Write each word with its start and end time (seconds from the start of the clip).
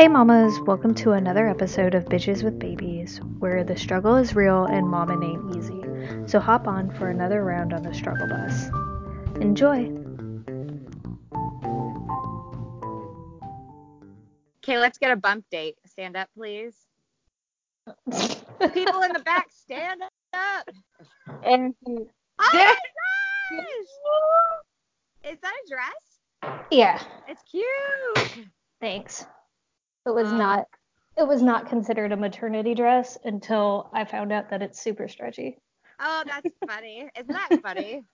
Hey 0.00 0.08
mamas, 0.08 0.58
welcome 0.60 0.94
to 0.94 1.12
another 1.12 1.46
episode 1.46 1.94
of 1.94 2.06
Bitches 2.06 2.42
with 2.42 2.58
Babies, 2.58 3.20
where 3.38 3.62
the 3.64 3.76
struggle 3.76 4.16
is 4.16 4.34
real 4.34 4.64
and 4.64 4.88
mama 4.88 5.22
ain't 5.22 5.54
easy. 5.54 5.82
So 6.26 6.40
hop 6.40 6.66
on 6.66 6.90
for 6.92 7.10
another 7.10 7.44
round 7.44 7.74
on 7.74 7.82
the 7.82 7.92
struggle 7.92 8.26
bus. 8.26 8.70
Enjoy! 9.42 9.92
Okay, 14.64 14.78
let's 14.78 14.96
get 14.96 15.10
a 15.10 15.16
bump 15.16 15.44
date. 15.50 15.76
Stand 15.84 16.16
up, 16.16 16.30
please. 16.34 16.74
People 18.72 19.02
in 19.02 19.12
the 19.12 19.22
back, 19.22 19.48
stand 19.50 20.00
up. 20.32 20.70
And 21.44 21.74
Oh 21.84 22.08
my 22.54 22.74
gosh! 23.52 23.66
Is 25.30 25.38
that 25.42 25.52
a 25.52 25.68
dress? 25.68 26.62
Yeah, 26.70 27.02
It's 27.28 27.42
cute. 27.42 28.46
thanks. 28.80 29.26
It 30.10 30.14
was 30.14 30.32
Um, 30.32 30.34
not 30.34 30.66
it 31.16 31.22
was 31.28 31.42
not 31.42 31.68
considered 31.68 32.12
a 32.12 32.16
maternity 32.16 32.74
dress 32.74 33.16
until 33.24 33.88
I 33.94 34.04
found 34.04 34.32
out 34.32 34.50
that 34.50 34.62
it's 34.62 34.80
super 34.82 35.08
stretchy. 35.08 35.58
Oh, 36.00 36.24
that's 36.26 36.50
funny. 36.66 37.08
Isn't 37.16 37.32
that 37.32 37.52
funny? 37.62 38.04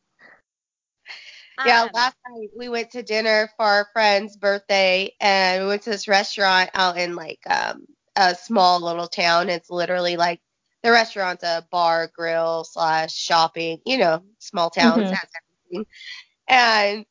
yeah, 1.65 1.87
Um, 1.87 1.91
last 1.93 2.17
night 2.29 2.51
we 2.57 2.69
went 2.69 2.91
to 2.93 3.03
dinner 3.03 3.51
for 3.57 3.65
our 3.67 3.89
friend's 3.93 4.37
birthday 4.37 5.13
and 5.21 5.63
we 5.63 5.69
went 5.69 5.83
to 5.83 5.91
this 5.91 6.09
restaurant 6.09 6.71
out 6.75 6.99
in 6.99 7.15
like 7.17 7.41
um 7.49 7.87
a 8.17 8.35
small 8.35 8.81
little 8.83 9.09
town. 9.09 9.51
It's 9.51 9.71
literally 9.71 10.17
like 10.17 10.41
the 10.83 10.91
restaurant's 10.93 11.45
a 11.45 11.67
bar, 11.71 12.11
grill, 12.15 12.65
slash 12.65 13.15
shopping, 13.15 13.81
you 13.85 13.99
know, 13.99 14.23
small 14.39 14.71
towns 14.71 15.11
Mhm. 15.11 15.13
has 15.13 15.29
everything. 15.71 15.87
And 16.49 17.07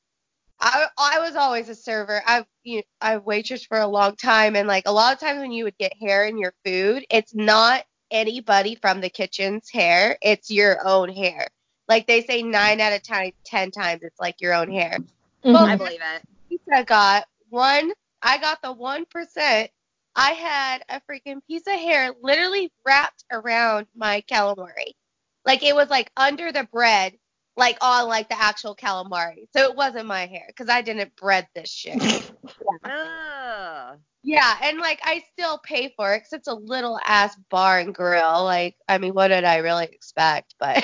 I 0.60 0.88
I 0.98 1.20
was 1.20 1.36
always 1.36 1.70
a 1.70 1.76
server. 1.76 2.22
I've 2.26 2.46
you 2.64 2.82
I've 3.02 3.24
waitressed 3.24 3.68
for 3.68 3.80
a 3.80 3.88
long 3.88 4.16
time 4.16 4.56
and 4.56 4.68
like 4.68 4.84
a 4.88 4.92
lot 4.92 5.14
of 5.14 5.20
times 5.20 5.40
when 5.40 5.52
you 5.52 5.66
would 5.66 5.78
get 5.78 5.94
hair 6.00 6.26
in 6.26 6.38
your 6.38 6.54
food, 6.66 7.06
it's 7.10 7.36
not 7.36 7.84
anybody 8.12 8.76
from 8.76 9.02
the 9.02 9.10
kitchen's 9.10 9.70
hair, 9.70 10.18
it's 10.22 10.50
your 10.50 10.86
own 10.88 11.10
hair. 11.10 11.48
Like 11.88 12.08
they 12.08 12.22
say 12.22 12.42
nine 12.42 12.82
out 12.82 12.94
of 12.94 13.04
ten, 13.04 13.32
ten 13.46 13.72
times 13.72 14.02
it's 14.04 14.20
like 14.20 14.42
your 14.42 14.54
own 14.54 14.72
hair. 14.72 14.98
Mhm. 15.44 15.56
I 15.56 15.76
believe 15.76 16.02
it. 16.02 16.24
Pizza 16.50 16.84
got 16.84 17.26
one 17.50 17.92
I 18.22 18.38
got 18.40 18.62
the 18.62 18.72
one 18.74 19.06
percent. 19.06 19.70
I 20.16 20.32
had 20.32 20.84
a 20.90 21.02
freaking 21.02 21.42
piece 21.48 21.68
of 21.68 21.74
hair 21.74 22.14
literally 22.22 22.72
wrapped 22.86 23.26
around 23.32 23.88
my 23.96 24.24
calamari. 24.32 24.94
Like 25.46 25.62
it 25.64 25.76
was 25.76 25.90
like 25.90 26.12
under 26.18 26.52
the 26.52 26.64
bread, 26.72 27.18
like 27.58 27.78
on 27.82 28.08
like 28.08 28.30
the 28.30 28.40
actual 28.42 28.76
calamari. 28.76 29.48
So 29.56 29.64
it 29.64 29.76
wasn't 29.76 30.08
my 30.08 30.26
hair 30.26 30.46
because 30.48 30.70
I 30.70 30.82
didn't 30.82 31.16
bread 31.16 31.48
this 31.56 31.70
shit. 31.72 32.02
Ugh. 32.84 33.98
yeah, 34.24 34.58
and 34.64 34.80
like 34.80 35.00
I 35.04 35.24
still 35.34 35.60
pay 35.64 35.94
for 35.96 36.14
it 36.14 36.20
because 36.20 36.34
it's 36.34 36.48
a 36.48 36.54
little 36.54 37.00
ass 37.06 37.36
bar 37.50 37.80
and 37.80 37.94
grill. 37.94 38.44
Like 38.44 38.76
I 38.88 38.98
mean, 38.98 39.14
what 39.14 39.30
did 39.30 39.44
I 39.44 39.58
really 39.58 39.86
expect? 39.86 40.56
But 40.60 40.84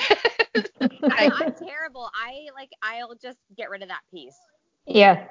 I, 0.54 1.30
I'm 1.34 1.52
terrible. 1.54 2.10
I 2.14 2.46
like. 2.54 2.70
I'll 2.82 3.14
just 3.20 3.38
get 3.56 3.70
rid 3.70 3.82
of 3.82 3.88
that 3.88 4.02
piece. 4.12 4.36
yeah. 4.86 5.26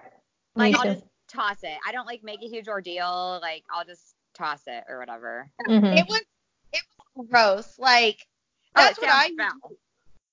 Like 0.55 0.75
I'll 0.75 0.83
just 0.83 1.05
toss 1.29 1.63
it. 1.63 1.77
I 1.87 1.91
don't 1.91 2.05
like 2.05 2.23
make 2.23 2.41
a 2.43 2.47
huge 2.47 2.67
ordeal. 2.67 3.39
Like 3.41 3.63
I'll 3.73 3.85
just 3.85 4.15
toss 4.35 4.61
it 4.67 4.83
or 4.89 4.99
whatever. 4.99 5.49
Mhm. 5.67 5.97
it 5.97 6.05
was 6.07 6.21
it 6.73 6.81
was 7.15 7.27
gross. 7.29 7.79
Like 7.79 8.27
Oh, 8.75 8.83
that's 8.83 8.97
it 8.97 9.01
what 9.01 9.11
I 9.11 9.27
sounds 9.27 9.37
foul. 9.63 9.71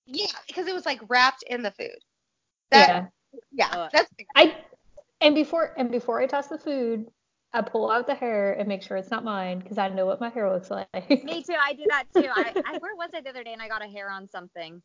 Yeah 0.08 0.26
because 0.46 0.66
it 0.66 0.74
was 0.74 0.86
like 0.86 1.00
wrapped 1.08 1.44
in 1.44 1.62
the 1.62 1.70
food. 1.70 1.98
yeah. 2.72 2.86
That, 2.86 3.10
yeah, 3.52 3.68
Ugh. 3.72 3.90
that's 3.92 4.10
I 4.34 4.56
and 5.20 5.34
before 5.34 5.74
and 5.76 5.90
before 5.90 6.20
I 6.20 6.26
toss 6.26 6.48
the 6.48 6.58
food, 6.58 7.06
I 7.52 7.62
pull 7.62 7.90
out 7.90 8.06
the 8.06 8.14
hair 8.14 8.52
and 8.52 8.68
make 8.68 8.82
sure 8.82 8.96
it's 8.96 9.10
not 9.10 9.24
mine 9.24 9.58
because 9.58 9.78
I 9.78 9.88
know 9.88 10.06
what 10.06 10.20
my 10.20 10.30
hair 10.30 10.50
looks 10.52 10.70
like. 10.70 10.88
Me 11.24 11.42
too. 11.42 11.54
I 11.60 11.74
do 11.74 11.84
that 11.88 12.04
too. 12.14 12.28
I, 12.28 12.54
I 12.64 12.78
where 12.78 12.94
was 12.96 13.10
I 13.14 13.20
the 13.20 13.30
other 13.30 13.44
day 13.44 13.52
and 13.52 13.62
I 13.62 13.68
got 13.68 13.84
a 13.84 13.88
hair 13.88 14.10
on 14.10 14.28
something. 14.28 14.82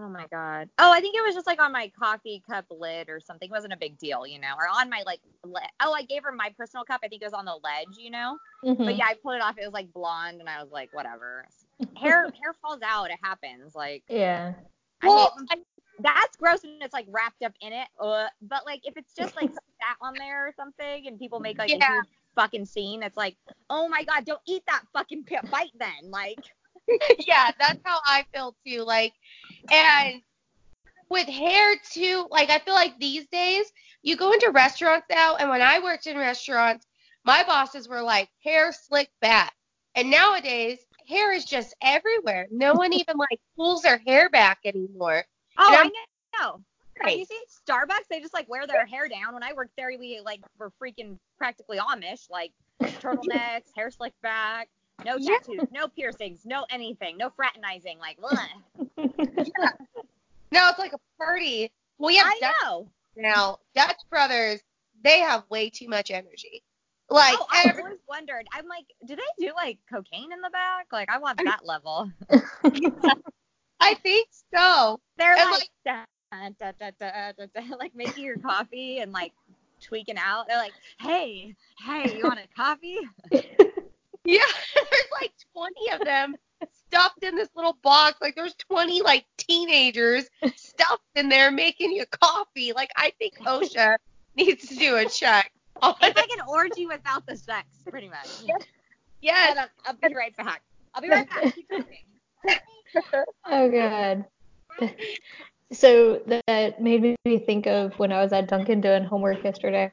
Oh 0.00 0.08
my 0.08 0.26
god. 0.30 0.68
Oh, 0.78 0.92
I 0.92 1.00
think 1.00 1.16
it 1.16 1.24
was 1.24 1.34
just 1.34 1.46
like 1.46 1.60
on 1.60 1.72
my 1.72 1.90
coffee 1.98 2.40
cup 2.48 2.66
lid 2.70 3.08
or 3.08 3.18
something. 3.18 3.48
It 3.48 3.52
wasn't 3.52 3.72
a 3.72 3.76
big 3.76 3.98
deal, 3.98 4.26
you 4.26 4.38
know, 4.38 4.54
or 4.56 4.68
on 4.68 4.88
my 4.88 5.02
like. 5.04 5.20
Le- 5.44 5.60
oh, 5.80 5.92
I 5.92 6.02
gave 6.02 6.22
her 6.22 6.30
my 6.30 6.54
personal 6.56 6.84
cup. 6.84 7.00
I 7.02 7.08
think 7.08 7.22
it 7.22 7.26
was 7.26 7.32
on 7.32 7.44
the 7.44 7.58
ledge, 7.64 7.96
you 7.98 8.10
know. 8.10 8.38
Mhm. 8.64 8.84
But 8.84 8.96
yeah, 8.96 9.06
I 9.06 9.14
pulled 9.20 9.34
it 9.34 9.42
off. 9.42 9.58
It 9.58 9.64
was 9.64 9.72
like 9.72 9.92
blonde, 9.92 10.40
and 10.40 10.48
I 10.48 10.62
was 10.62 10.70
like, 10.70 10.90
whatever. 10.92 11.46
Hair 11.96 12.22
hair 12.42 12.54
falls 12.62 12.80
out. 12.84 13.10
It 13.10 13.18
happens. 13.22 13.74
Like 13.74 14.04
Yeah. 14.08 14.54
I 15.02 15.06
Well, 15.06 15.32
hate 15.48 15.48
when- 15.58 15.64
that's 16.00 16.36
gross 16.36 16.62
when 16.62 16.78
it's 16.80 16.94
like 16.94 17.06
wrapped 17.08 17.42
up 17.42 17.52
in 17.60 17.72
it. 17.72 17.88
Uh, 18.00 18.28
but 18.42 18.64
like 18.66 18.80
if 18.84 18.96
it's 18.96 19.12
just 19.14 19.34
like 19.36 19.50
sat 19.80 19.96
on 20.00 20.14
there 20.16 20.46
or 20.46 20.52
something, 20.56 21.06
and 21.06 21.18
people 21.18 21.40
make 21.40 21.58
like 21.58 21.70
a 21.70 21.74
huge 21.74 22.04
fucking 22.36 22.66
scene, 22.66 23.02
it's 23.02 23.16
like, 23.16 23.36
oh 23.68 23.88
my 23.88 24.04
god, 24.04 24.24
don't 24.24 24.40
eat 24.46 24.62
that 24.66 24.82
fucking 24.92 25.24
pi- 25.24 25.40
bite 25.50 25.72
then. 25.78 26.10
Like, 26.10 26.38
yeah, 27.26 27.50
that's 27.58 27.80
how 27.84 27.98
I 28.06 28.24
feel 28.32 28.54
too. 28.66 28.82
Like, 28.84 29.12
and 29.72 30.22
with 31.08 31.26
hair 31.26 31.74
too, 31.90 32.26
like 32.30 32.50
I 32.50 32.58
feel 32.60 32.74
like 32.74 32.98
these 33.00 33.26
days 33.28 33.66
you 34.02 34.16
go 34.16 34.32
into 34.32 34.50
restaurants 34.50 35.06
now, 35.10 35.34
and 35.36 35.48
when 35.50 35.62
I 35.62 35.80
worked 35.80 36.06
in 36.06 36.16
restaurants, 36.16 36.86
my 37.24 37.42
bosses 37.42 37.88
were 37.88 38.02
like 38.02 38.28
hair 38.44 38.72
slick 38.72 39.10
back, 39.20 39.52
and 39.96 40.10
nowadays 40.10 40.78
hair 41.08 41.32
is 41.32 41.44
just 41.44 41.74
everywhere. 41.82 42.46
No 42.50 42.74
one 42.74 42.92
even 42.92 43.16
like 43.16 43.40
pulls 43.56 43.82
their 43.82 43.98
hair 44.06 44.28
back 44.28 44.58
anymore. 44.64 45.24
oh, 45.58 45.74
I 45.76 45.90
know. 46.38 46.60
Have 47.00 47.14
you 47.16 47.24
see 47.24 47.40
Starbucks? 47.68 48.08
They 48.10 48.20
just 48.20 48.34
like 48.34 48.48
wear 48.48 48.66
their 48.66 48.84
hair 48.84 49.08
down. 49.08 49.32
When 49.34 49.42
I 49.42 49.52
worked 49.52 49.70
there, 49.76 49.88
we 49.98 50.20
like 50.24 50.40
were 50.58 50.72
freaking 50.82 51.16
practically 51.38 51.78
Amish, 51.78 52.28
like 52.28 52.52
turtlenecks, 52.82 53.70
hair 53.76 53.90
slicked 53.90 54.20
back, 54.20 54.68
no 55.04 55.16
Yeah. 55.16 55.36
tattoos, 55.38 55.68
no 55.70 55.86
piercings, 55.88 56.44
no 56.44 56.66
anything, 56.70 57.16
no 57.16 57.30
fraternizing. 57.30 57.98
Like, 58.00 58.18
ugh. 58.22 58.48
No, 60.50 60.68
it's 60.70 60.78
like 60.78 60.92
a 60.92 60.98
party. 61.18 61.70
We 61.98 62.16
have 62.16 62.26
I 62.26 62.38
Dutch 62.40 62.54
know. 62.64 62.88
now. 63.16 63.58
Dutch 63.74 64.00
brothers, 64.10 64.60
they 65.04 65.20
have 65.20 65.44
way 65.50 65.70
too 65.70 65.88
much 65.88 66.10
energy. 66.10 66.62
Like 67.10 67.38
oh, 67.38 67.46
I 67.50 67.64
every, 67.68 67.82
always 67.82 67.98
wondered. 68.08 68.46
I'm 68.52 68.66
like, 68.66 68.84
do 69.06 69.16
they 69.16 69.46
do 69.46 69.52
like 69.54 69.78
cocaine 69.90 70.32
in 70.32 70.40
the 70.40 70.50
back? 70.50 70.88
Like, 70.92 71.08
I 71.10 71.18
want 71.18 71.40
that 71.42 71.64
level. 71.64 72.10
I 73.80 73.94
think 73.94 74.28
so. 74.54 75.00
They're 75.16 75.36
And, 75.36 75.50
like, 75.50 75.70
da, 75.84 76.04
da, 76.58 76.72
da, 76.78 76.90
da, 77.32 77.76
like 77.78 77.94
making 77.94 78.24
your 78.24 78.36
coffee 78.36 78.98
and 78.98 79.12
like 79.12 79.32
tweaking 79.80 80.18
out. 80.18 80.48
They're 80.48 80.58
like, 80.58 80.74
hey, 81.00 81.54
hey, 81.78 82.16
you 82.16 82.24
want 82.24 82.40
a 82.40 82.54
coffee? 82.54 82.98
Yeah, 84.28 84.42
there's 84.74 85.06
like 85.22 85.32
20 85.54 85.90
of 85.92 86.00
them 86.04 86.36
stuffed 86.86 87.22
in 87.22 87.34
this 87.34 87.48
little 87.56 87.78
box. 87.82 88.18
Like 88.20 88.34
there's 88.34 88.54
20 88.56 89.00
like 89.00 89.24
teenagers 89.38 90.28
stuffed 90.54 91.02
in 91.14 91.30
there 91.30 91.50
making 91.50 91.92
you 91.92 92.04
coffee. 92.06 92.74
Like 92.74 92.90
I 92.94 93.12
think 93.18 93.38
OSHA 93.38 93.96
needs 94.36 94.68
to 94.68 94.76
do 94.76 94.96
a 94.96 95.08
check. 95.08 95.50
It's 95.82 96.16
like 96.16 96.30
an 96.30 96.44
orgy 96.48 96.86
without 96.86 97.26
the 97.26 97.36
sex, 97.36 97.66
pretty 97.88 98.08
much. 98.08 98.28
yes. 99.20 99.46
Hold 99.46 99.58
on, 99.58 99.66
I'll 99.86 100.08
be 100.08 100.14
right 100.14 100.36
back. 100.36 100.62
I'll 100.94 101.02
be 101.02 101.08
right 101.08 101.28
back. 101.28 101.54
Oh 103.44 103.70
god. 103.70 104.24
So 105.72 106.22
that 106.26 106.80
made 106.80 107.16
me 107.26 107.38
think 107.38 107.66
of 107.66 107.92
when 107.98 108.12
I 108.12 108.22
was 108.22 108.32
at 108.32 108.48
Dunkin' 108.48 108.80
doing 108.80 109.04
homework 109.04 109.44
yesterday. 109.44 109.92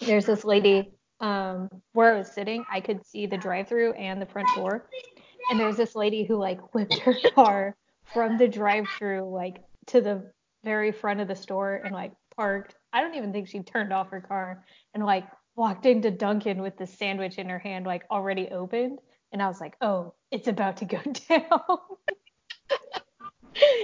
There's 0.00 0.26
this 0.26 0.44
lady 0.44 0.90
um, 1.20 1.70
where 1.92 2.14
I 2.14 2.18
was 2.18 2.30
sitting. 2.30 2.64
I 2.70 2.80
could 2.80 3.06
see 3.06 3.26
the 3.26 3.38
drive-through 3.38 3.92
and 3.94 4.20
the 4.20 4.26
front 4.26 4.48
door, 4.54 4.84
and 5.50 5.58
there's 5.58 5.76
this 5.78 5.96
lady 5.96 6.24
who 6.24 6.36
like 6.36 6.74
whipped 6.74 6.98
her 6.98 7.14
car 7.34 7.74
from 8.12 8.36
the 8.36 8.46
drive-through 8.46 9.28
like 9.32 9.64
to 9.86 10.02
the 10.02 10.30
very 10.64 10.92
front 10.92 11.20
of 11.20 11.28
the 11.28 11.36
store 11.36 11.80
and 11.82 11.94
like 11.94 12.12
parked. 12.36 12.74
I 12.92 13.00
don't 13.00 13.14
even 13.14 13.32
think 13.32 13.48
she 13.48 13.60
turned 13.60 13.92
off 13.92 14.10
her 14.10 14.20
car 14.20 14.64
and 14.98 15.06
like 15.06 15.28
walked 15.54 15.86
into 15.86 16.10
Dunkin' 16.10 16.60
with 16.60 16.76
the 16.76 16.86
sandwich 16.86 17.38
in 17.38 17.48
her 17.48 17.58
hand 17.58 17.86
like 17.86 18.04
already 18.10 18.48
opened. 18.48 18.98
And 19.32 19.40
I 19.40 19.46
was 19.46 19.60
like, 19.60 19.76
oh, 19.80 20.14
it's 20.32 20.48
about 20.48 20.78
to 20.78 20.86
go 20.86 20.98
down. 21.28 21.78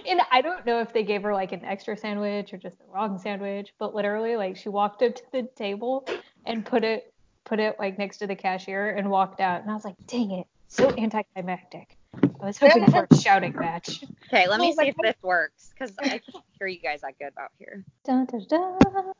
and 0.09 0.21
I 0.33 0.41
don't 0.41 0.67
know 0.67 0.81
if 0.81 0.93
they 0.93 1.05
gave 1.05 1.23
her 1.23 1.33
like 1.33 1.53
an 1.53 1.65
extra 1.65 1.97
sandwich 1.97 2.53
or 2.53 2.56
just 2.56 2.79
the 2.79 2.85
wrong 2.93 3.19
sandwich, 3.19 3.73
but 3.79 3.94
literally 3.94 4.35
like 4.37 4.56
she 4.56 4.69
walked 4.69 5.03
up 5.03 5.15
to 5.15 5.23
the 5.31 5.49
table 5.55 6.09
and 6.44 6.67
put 6.67 6.83
it 6.83 7.15
put 7.44 7.61
it 7.61 7.77
like 7.79 7.97
next 7.97 8.19
to 8.19 8.27
the 8.27 8.35
cashier 8.35 8.91
and 8.91 9.09
walked 9.09 9.41
out. 9.41 9.62
And 9.62 9.71
I 9.71 9.75
was 9.75 9.85
like, 9.85 9.97
dang 10.06 10.33
it, 10.33 10.47
so 10.67 10.93
anticlimactic. 10.99 11.97
I 12.15 12.47
was 12.47 12.59
hoping 12.59 12.91
for 12.91 13.06
a 13.09 13.17
shouting 13.17 13.55
match. 13.55 14.03
Okay, 14.27 14.49
let 14.49 14.61
me 14.61 14.75
Oh 14.77 14.83
see 14.83 14.89
if 14.89 14.97
this 15.00 15.17
works 15.23 15.73
because 15.79 15.94
I 16.00 16.09
can't 16.09 16.25
hear 16.59 16.67
you 16.67 16.81
guys 16.81 17.03
that 17.03 17.19
good 17.21 17.33
out 17.39 17.50
here. 17.59 17.85
Dun, 18.05 18.25
dun, 18.27 18.47
dun. 18.49 19.12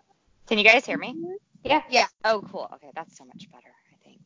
Can 0.49 0.59
you 0.59 0.65
guys 0.65 0.85
hear 0.85 0.99
me? 0.99 1.15
Mm-hmm. 1.15 1.54
Yeah. 1.65 1.83
Yeah. 1.91 2.07
Oh, 2.25 2.43
cool. 2.51 2.69
Okay, 2.75 2.91
that's 2.95 3.17
so 3.17 3.25
much 3.25 3.49
better, 3.51 3.73
I 3.93 3.97
think. 4.05 4.21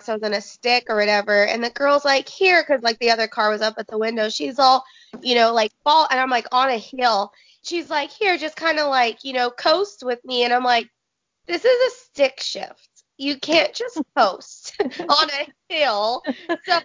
So 0.00 0.14
in 0.16 0.34
a 0.34 0.40
stick 0.40 0.86
or 0.88 0.96
whatever, 0.96 1.46
and 1.46 1.62
the 1.64 1.70
girl's 1.70 2.04
like, 2.04 2.28
here, 2.28 2.62
because 2.66 2.82
like 2.82 2.98
the 2.98 3.10
other 3.10 3.28
car 3.28 3.50
was 3.50 3.62
up 3.62 3.74
at 3.78 3.86
the 3.88 3.98
window. 3.98 4.28
She's 4.28 4.58
all, 4.58 4.84
you 5.22 5.34
know, 5.34 5.52
like 5.54 5.72
fall, 5.84 6.06
and 6.10 6.20
I'm 6.20 6.30
like 6.30 6.46
on 6.52 6.68
a 6.70 6.78
hill. 6.78 7.32
She's 7.62 7.90
like, 7.90 8.10
here, 8.10 8.36
just 8.36 8.56
kind 8.56 8.78
of 8.78 8.88
like, 8.88 9.24
you 9.24 9.32
know, 9.32 9.50
coast 9.50 10.02
with 10.04 10.24
me, 10.24 10.44
and 10.44 10.52
I'm 10.52 10.64
like, 10.64 10.88
this 11.46 11.64
is 11.64 11.92
a 11.92 11.96
stick 12.04 12.40
shift. 12.40 12.88
you 13.18 13.38
can't 13.38 13.74
just 13.74 14.02
coast 14.16 14.76
on 15.08 15.28
a 15.30 15.74
hill. 15.74 16.22
So 16.68 16.80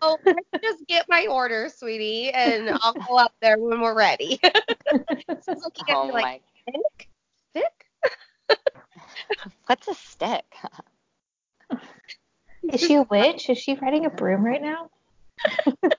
just 0.63 0.85
get 0.87 1.05
my 1.09 1.27
order, 1.29 1.69
sweetie, 1.75 2.29
and 2.31 2.69
I'll 2.81 2.95
go 3.07 3.17
up 3.17 3.33
there 3.41 3.57
when 3.57 3.81
we're 3.81 3.95
ready. 3.95 4.39
so 5.41 5.53
looking 5.63 5.89
at 5.89 5.97
Oh 5.97 6.07
me 6.07 6.11
my. 6.11 6.21
like, 6.21 6.43
stick? 7.51 7.80
Stick? 8.49 9.51
What's 9.65 9.87
a 9.87 9.93
stick? 9.93 10.45
Is 12.71 12.81
she 12.81 12.95
a 12.95 13.03
witch? 13.03 13.49
Is 13.49 13.57
she 13.57 13.75
riding 13.75 14.05
a 14.05 14.09
broom 14.09 14.45
right 14.45 14.61
now? 14.61 14.89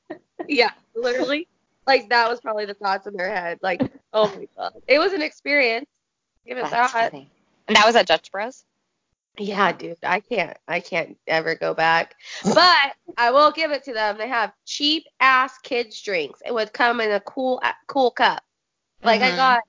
Yeah, 0.48 0.70
literally. 0.96 1.46
Like 1.86 2.08
that 2.10 2.28
was 2.28 2.40
probably 2.40 2.66
the 2.66 2.74
thoughts 2.74 3.06
in 3.06 3.14
their 3.16 3.32
head. 3.32 3.58
Like, 3.62 3.80
oh 4.12 4.28
my 4.28 4.48
god. 4.56 4.74
It 4.88 4.98
was 4.98 5.12
an 5.12 5.22
experience. 5.22 5.86
Give 6.46 6.58
it 6.58 6.62
That's 6.68 6.92
that. 6.92 7.10
funny. 7.10 7.30
And 7.68 7.76
that 7.76 7.86
was 7.86 7.94
at 7.96 8.06
Dutch 8.06 8.30
Bros. 8.32 8.64
Yeah, 9.38 9.72
dude, 9.72 9.96
I 10.02 10.20
can't 10.20 10.56
I 10.68 10.80
can't 10.80 11.16
ever 11.26 11.54
go 11.54 11.74
back. 11.74 12.16
But 12.44 12.94
I 13.16 13.30
will 13.30 13.50
give 13.52 13.70
it 13.70 13.84
to 13.84 13.92
them. 13.92 14.18
They 14.18 14.28
have 14.28 14.52
cheap 14.66 15.04
ass 15.20 15.58
kids 15.58 16.02
drinks. 16.02 16.40
It 16.44 16.52
would 16.52 16.72
come 16.72 17.00
in 17.00 17.12
a 17.12 17.20
cool 17.20 17.62
cool 17.86 18.10
cup. 18.10 18.42
Like 19.02 19.22
I 19.22 19.30
Mhm. 19.30 19.36
got 19.36 19.60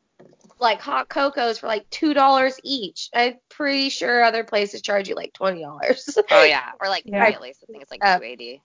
like 0.64 0.82
hot 0.82 1.10
cocos 1.10 1.60
for 1.60 1.68
like 1.68 1.88
two 1.92 2.14
dollars 2.16 2.60
each. 2.64 3.10
I'm 3.14 3.36
pretty 3.50 3.90
sure 3.90 4.24
other 4.24 4.44
places 4.44 4.82
charge 4.82 5.08
you 5.10 5.16
like 5.16 5.34
twenty 5.34 5.62
dollars. 5.62 6.18
Oh 6.32 6.44
yeah, 6.44 6.72
or 6.82 6.88
like 6.90 7.04
Yeah. 7.06 7.24
three 7.26 7.34
at 7.36 7.42
least. 7.42 7.64
I 7.64 7.72
think 7.72 7.84
it's 7.84 7.92
like 7.92 8.04
Uh, 8.04 8.18
280. 8.18 8.62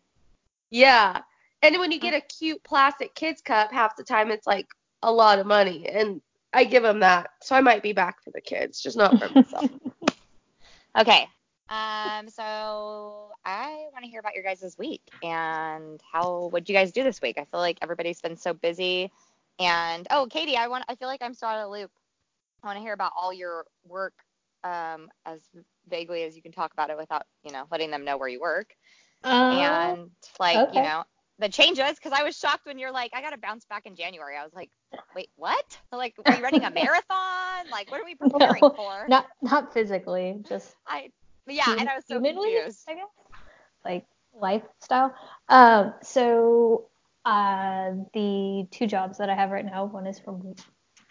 yeah. 0.70 1.20
And 1.60 1.78
when 1.78 1.90
you 1.92 1.98
get 1.98 2.14
a 2.14 2.20
cute 2.20 2.62
plastic 2.62 3.14
kids 3.14 3.42
cup, 3.42 3.72
half 3.72 3.96
the 3.96 4.04
time 4.04 4.30
it's 4.30 4.46
like 4.46 4.68
a 5.02 5.12
lot 5.12 5.38
of 5.40 5.46
money. 5.46 5.88
And 5.88 6.22
I 6.52 6.64
give 6.64 6.82
them 6.84 7.00
that. 7.00 7.30
So 7.42 7.56
I 7.56 7.60
might 7.60 7.82
be 7.82 7.92
back 7.92 8.22
for 8.22 8.30
the 8.30 8.40
kids, 8.40 8.80
just 8.80 8.96
not 8.96 9.18
for 9.18 9.28
myself. 9.34 9.68
Okay. 10.96 11.28
Um. 11.68 12.28
So 12.30 13.30
I 13.44 13.86
want 13.92 14.04
to 14.04 14.10
hear 14.10 14.20
about 14.20 14.34
your 14.34 14.44
guys' 14.44 14.76
week 14.78 15.02
and 15.22 16.00
how 16.12 16.46
what 16.46 16.68
you 16.68 16.74
guys 16.74 16.92
do 16.92 17.02
this 17.04 17.20
week. 17.20 17.36
I 17.38 17.44
feel 17.44 17.60
like 17.60 17.78
everybody's 17.82 18.20
been 18.20 18.36
so 18.36 18.54
busy. 18.54 19.10
And 19.58 20.06
oh, 20.10 20.26
Katie, 20.30 20.56
I 20.56 20.68
want. 20.68 20.84
I 20.88 20.94
feel 20.94 21.08
like 21.08 21.22
I'm 21.22 21.34
still 21.34 21.48
out 21.48 21.58
of 21.58 21.64
the 21.64 21.78
loop. 21.78 21.90
I 22.62 22.66
want 22.66 22.76
to 22.78 22.82
hear 22.82 22.92
about 22.92 23.12
all 23.16 23.32
your 23.32 23.64
work, 23.86 24.14
um, 24.64 25.08
as 25.26 25.40
vaguely 25.88 26.24
as 26.24 26.36
you 26.36 26.42
can 26.42 26.52
talk 26.52 26.72
about 26.72 26.90
it 26.90 26.96
without, 26.96 27.22
you 27.44 27.52
know, 27.52 27.64
letting 27.70 27.90
them 27.90 28.04
know 28.04 28.16
where 28.16 28.28
you 28.28 28.40
work. 28.40 28.74
Um, 29.24 29.58
and 29.58 30.10
like, 30.38 30.56
okay. 30.56 30.78
you 30.78 30.82
know, 30.82 31.04
the 31.38 31.48
changes. 31.48 31.94
Because 31.94 32.12
I 32.12 32.22
was 32.22 32.36
shocked 32.36 32.66
when 32.66 32.78
you're 32.78 32.92
like, 32.92 33.12
I 33.14 33.20
got 33.20 33.30
to 33.30 33.38
bounce 33.38 33.64
back 33.64 33.86
in 33.86 33.96
January. 33.96 34.36
I 34.36 34.44
was 34.44 34.54
like, 34.54 34.70
wait, 35.14 35.30
what? 35.36 35.78
Like, 35.92 36.14
are 36.24 36.34
you 36.34 36.42
running 36.42 36.64
a 36.64 36.70
marathon? 36.74 37.70
Like, 37.70 37.90
what 37.90 38.00
are 38.00 38.04
we 38.04 38.14
preparing 38.14 38.60
No, 38.62 38.70
for? 38.70 39.06
not 39.08 39.26
not 39.42 39.72
physically, 39.72 40.40
just 40.48 40.76
I 40.86 41.10
yeah, 41.46 41.74
and 41.78 41.88
I 41.88 41.96
was 41.96 42.04
so 42.06 42.14
humanly, 42.14 42.54
confused. 42.54 42.84
I 42.88 42.94
guess, 42.94 43.08
like 43.84 44.06
lifestyle. 44.34 45.14
Um, 45.48 45.94
so 46.02 46.88
uh, 47.28 47.90
the 48.14 48.66
two 48.70 48.86
jobs 48.86 49.18
that 49.18 49.28
I 49.28 49.34
have 49.34 49.50
right 49.50 49.64
now, 49.64 49.84
one 49.84 50.06
is 50.06 50.18
from 50.18 50.54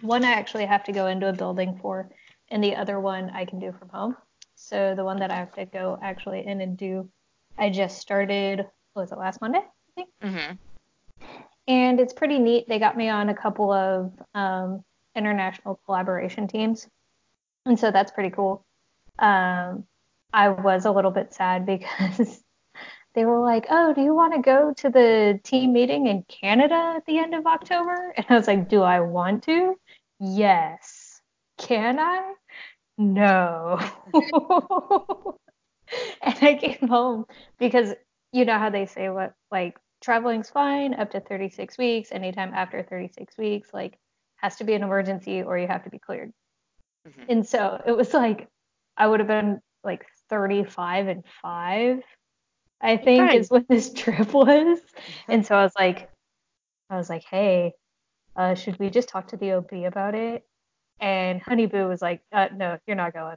one 0.02 0.26
I 0.26 0.32
actually 0.32 0.66
have 0.66 0.84
to 0.86 0.92
go 0.92 1.06
into 1.06 1.30
a 1.30 1.34
building 1.34 1.78
for, 1.80 2.10
and 2.50 2.64
the 2.64 2.76
other 2.76 3.00
one 3.00 3.30
I 3.30 3.46
can 3.46 3.60
do 3.60 3.72
from 3.78 3.90
home. 3.90 4.16
So 4.56 4.96
the 4.96 5.04
one 5.04 5.20
that 5.20 5.30
I 5.30 5.36
have 5.36 5.54
to 5.54 5.66
go 5.66 6.00
actually 6.02 6.48
in 6.48 6.60
and 6.62 6.76
do, 6.76 7.08
I 7.56 7.70
just 7.70 8.00
started. 8.00 8.66
What 8.94 9.04
was 9.04 9.12
it 9.12 9.20
last 9.20 9.42
Monday? 9.42 9.60
I 9.60 9.92
think. 9.94 10.10
Mm-hmm. 10.24 10.54
and 11.68 12.00
it's 12.00 12.14
pretty 12.14 12.40
neat. 12.40 12.68
They 12.68 12.80
got 12.80 12.98
me 12.98 13.10
on 13.10 13.30
a 13.30 13.36
couple 13.36 13.72
of 13.72 14.12
um, 14.34 14.84
international 15.16 15.80
collaboration 15.86 16.48
teams, 16.48 16.88
and 17.68 17.80
so 17.80 17.92
that's 17.92 18.12
pretty 18.12 18.32
cool. 18.32 18.66
Um, 19.20 19.84
I 20.34 20.50
was 20.50 20.86
a 20.86 20.92
little 20.92 21.12
bit 21.12 21.36
sad 21.36 21.66
because 21.68 22.44
they 23.18 23.26
were 23.26 23.40
like, 23.40 23.66
"Oh, 23.72 23.94
do 23.94 24.02
you 24.02 24.14
want 24.14 24.36
to 24.36 24.42
go 24.42 24.74
to 24.74 24.90
the 24.92 25.40
team 25.44 25.74
meeting 25.74 26.06
in 26.06 26.22
Canada 26.28 26.94
at 26.98 27.06
the 27.08 27.18
end 27.18 27.34
of 27.34 27.48
October?" 27.48 28.14
And 28.18 28.28
I 28.30 28.36
was 28.36 28.46
like, 28.46 28.70
"Do 28.70 28.84
I 28.84 29.00
want 29.00 29.44
to? 29.46 29.76
Yes. 30.20 31.20
Can 31.58 31.98
I? 31.98 32.34
No." 33.00 33.80
and 36.22 36.38
I 36.44 36.60
came 36.62 36.88
home 36.88 37.26
because 37.58 37.96
you 38.32 38.46
know 38.46 38.60
how 38.60 38.70
they 38.70 38.86
say 38.86 39.10
what 39.10 39.34
like 39.52 39.80
traveling's 40.00 40.52
fine 40.52 40.94
up 40.94 41.10
to 41.12 41.20
36 41.20 41.76
weeks. 41.80 42.12
Anytime 42.12 42.54
after 42.54 42.84
36 42.84 43.36
weeks, 43.36 43.74
like 43.74 43.98
has 44.36 44.58
to 44.58 44.64
be 44.64 44.76
an 44.76 44.84
emergency 44.84 45.42
or 45.42 45.58
you 45.58 45.68
have 45.68 45.84
to 45.86 45.90
be 45.90 45.98
cleared. 45.98 46.32
Mhm. 47.08 47.26
And 47.30 47.48
so 47.48 47.82
it 47.84 47.98
was 47.98 48.14
like 48.14 48.48
I 48.96 49.08
would 49.08 49.22
have 49.22 49.28
been 49.28 49.60
like 49.84 50.06
35 50.30 51.08
and 51.08 51.24
five, 51.42 52.04
I 52.82 52.98
think 52.98 53.22
Right. 53.22 53.40
is 53.40 53.50
what 53.50 53.66
this 53.70 53.92
trip 53.94 54.34
was. 54.34 54.80
And 55.28 55.46
so 55.46 55.56
I 55.56 55.64
was 55.64 55.74
like, 55.78 56.10
I 56.90 56.98
was 56.98 57.10
like, 57.10 57.24
hey, 57.30 57.74
uh, 58.36 58.54
should 58.56 58.80
we 58.80 58.90
just 58.90 59.10
talk 59.10 59.28
to 59.30 59.38
the 59.38 59.54
OB 59.54 59.72
about 59.86 60.16
it? 60.16 60.46
And 61.00 61.42
Honey 61.42 61.66
Boo 61.66 61.88
was 61.88 62.02
like, 62.02 62.22
uh, 62.32 62.48
no, 62.56 62.78
you're 62.88 62.96
not 62.96 63.14
going. 63.14 63.36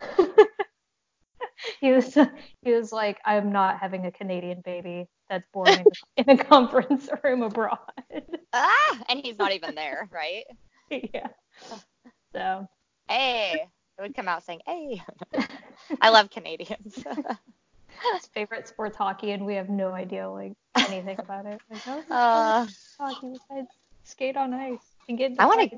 he 1.80 1.92
was 1.92 2.14
he 2.62 2.72
was 2.72 2.92
like, 2.92 3.18
I'm 3.24 3.52
not 3.52 3.78
having 3.78 4.06
a 4.06 4.12
Canadian 4.12 4.60
baby 4.64 5.06
that's 5.28 5.46
born 5.52 5.78
in, 5.78 5.86
in 6.16 6.28
a 6.30 6.36
conference 6.44 7.08
room 7.22 7.42
abroad. 7.42 7.78
Ah, 8.52 8.98
and 9.08 9.20
he's 9.20 9.38
not 9.38 9.52
even 9.52 9.74
there, 9.74 10.08
right? 10.12 10.44
yeah. 10.90 11.28
So 12.34 12.66
Hey, 13.08 13.68
it 13.98 14.02
would 14.02 14.14
come 14.14 14.28
out 14.28 14.44
saying, 14.44 14.60
"Hey." 14.66 15.02
I 16.00 16.10
love 16.10 16.30
Canadians. 16.30 17.02
His 18.14 18.26
favorite 18.26 18.68
sports 18.68 18.96
hockey, 18.96 19.30
and 19.32 19.44
we 19.46 19.54
have 19.54 19.68
no 19.68 19.92
idea 19.92 20.28
like 20.28 20.52
anything 20.76 21.18
about 21.18 21.46
it. 21.46 21.60
Like, 21.70 21.82
oh, 21.86 22.02
Uh, 22.10 22.66
hockey 22.98 23.32
besides 23.32 23.68
skate 24.04 24.36
on 24.36 24.54
ice 24.54 24.78
and 25.08 25.18
get. 25.18 25.32
I 25.38 25.46
wanna- 25.46 25.68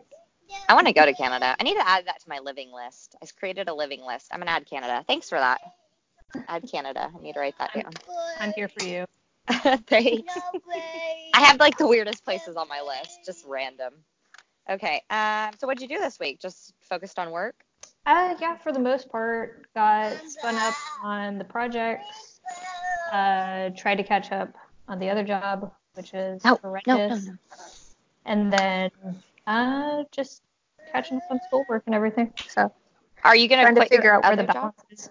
I 0.68 0.74
want 0.74 0.88
to 0.88 0.92
go 0.92 1.04
to 1.06 1.12
Canada. 1.14 1.54
I 1.60 1.62
need 1.62 1.74
to 1.74 1.88
add 1.88 2.06
that 2.06 2.20
to 2.20 2.28
my 2.28 2.40
living 2.40 2.72
list. 2.72 3.14
I 3.22 3.26
created 3.38 3.68
a 3.68 3.74
living 3.74 4.02
list. 4.04 4.28
I'm 4.32 4.40
gonna 4.40 4.50
add 4.50 4.66
Canada. 4.66 5.04
Thanks 5.06 5.28
for 5.28 5.38
that. 5.38 5.60
Add 6.48 6.64
Canada. 6.70 7.08
I 7.16 7.22
need 7.22 7.34
to 7.34 7.40
write 7.40 7.56
that 7.58 7.72
down. 7.72 7.92
I'm 8.40 8.52
here 8.52 8.68
for 8.68 8.84
you. 8.84 9.04
Thanks. 9.86 10.32
I 11.34 11.40
have 11.40 11.60
like 11.60 11.78
the 11.78 11.86
weirdest 11.86 12.24
places 12.24 12.56
on 12.56 12.68
my 12.68 12.80
list, 12.80 13.20
just 13.24 13.44
random. 13.46 13.94
Okay. 14.68 15.02
Um. 15.10 15.50
So 15.58 15.66
what'd 15.68 15.80
you 15.80 15.88
do 15.88 15.98
this 16.00 16.18
week? 16.18 16.40
Just 16.40 16.72
focused 16.80 17.18
on 17.18 17.30
work. 17.30 17.54
Uh, 18.10 18.34
yeah, 18.40 18.56
for 18.56 18.72
the 18.72 18.78
most 18.80 19.08
part, 19.08 19.72
got 19.72 20.12
spun 20.28 20.56
up 20.56 20.74
on 21.00 21.38
the 21.38 21.44
projects. 21.44 22.40
Uh, 23.12 23.70
tried 23.76 23.94
to 23.94 24.02
catch 24.02 24.32
up 24.32 24.52
on 24.88 24.98
the 24.98 25.08
other 25.08 25.22
job, 25.22 25.72
which 25.94 26.12
is 26.12 26.42
No, 26.44 26.56
horrendous. 26.60 26.86
no, 26.86 27.30
no, 27.32 27.32
no. 27.32 27.36
And 28.24 28.52
then 28.52 28.90
uh, 29.46 30.02
just 30.10 30.42
catching 30.92 31.18
up 31.18 31.22
on 31.30 31.38
schoolwork 31.46 31.84
and 31.86 31.94
everything. 31.94 32.32
So 32.48 32.72
Are 33.22 33.36
you 33.36 33.46
gonna 33.46 33.62
trying 33.62 33.76
to 33.76 33.86
figure 33.86 34.12
out 34.12 34.24
where 34.24 34.32
other 34.32 34.42
the 34.42 34.46
job? 34.52 34.54
balance 34.54 34.84
is. 34.90 35.10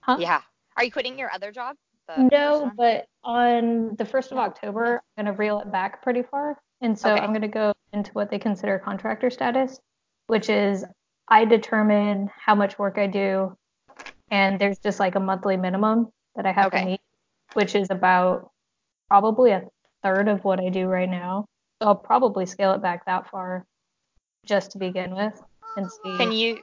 Huh? 0.00 0.16
Yeah. 0.18 0.40
Are 0.76 0.82
you 0.82 0.90
quitting 0.90 1.16
your 1.20 1.30
other 1.32 1.52
job? 1.52 1.76
No, 2.18 2.72
but 2.76 3.06
on 3.22 3.94
the 3.98 4.04
1st 4.04 4.32
of 4.32 4.38
October, 4.38 5.00
I'm 5.16 5.24
going 5.24 5.32
to 5.34 5.38
reel 5.40 5.60
it 5.60 5.70
back 5.70 6.02
pretty 6.02 6.22
far. 6.22 6.58
And 6.80 6.98
so 6.98 7.14
Okay. 7.14 7.20
I'm 7.22 7.30
going 7.30 7.42
to 7.42 7.48
go 7.48 7.72
into 7.92 8.10
what 8.12 8.30
they 8.30 8.38
consider 8.40 8.80
contractor 8.80 9.30
status, 9.30 9.78
which 10.26 10.50
is 10.50 10.84
I 11.32 11.46
determine 11.46 12.30
how 12.44 12.54
much 12.54 12.78
work 12.78 12.98
I 12.98 13.06
do, 13.06 13.56
and 14.30 14.60
there's 14.60 14.78
just 14.80 15.00
like 15.00 15.14
a 15.14 15.20
monthly 15.20 15.56
minimum 15.56 16.12
that 16.36 16.44
I 16.44 16.52
have 16.52 16.66
Okay. 16.66 16.80
to 16.80 16.84
meet, 16.84 17.00
which 17.54 17.74
is 17.74 17.88
about 17.88 18.50
probably 19.08 19.52
a 19.52 19.62
third 20.02 20.28
of 20.28 20.44
what 20.44 20.60
I 20.60 20.68
do 20.68 20.88
right 20.88 21.08
now. 21.08 21.46
So 21.80 21.88
I'll 21.88 21.94
probably 21.94 22.44
scale 22.44 22.72
it 22.74 22.82
back 22.82 23.06
that 23.06 23.30
far 23.30 23.64
just 24.44 24.72
to 24.72 24.78
begin 24.78 25.14
with 25.16 25.32
and 25.78 25.90
see 25.90 26.18
Can 26.18 26.32
you 26.32 26.60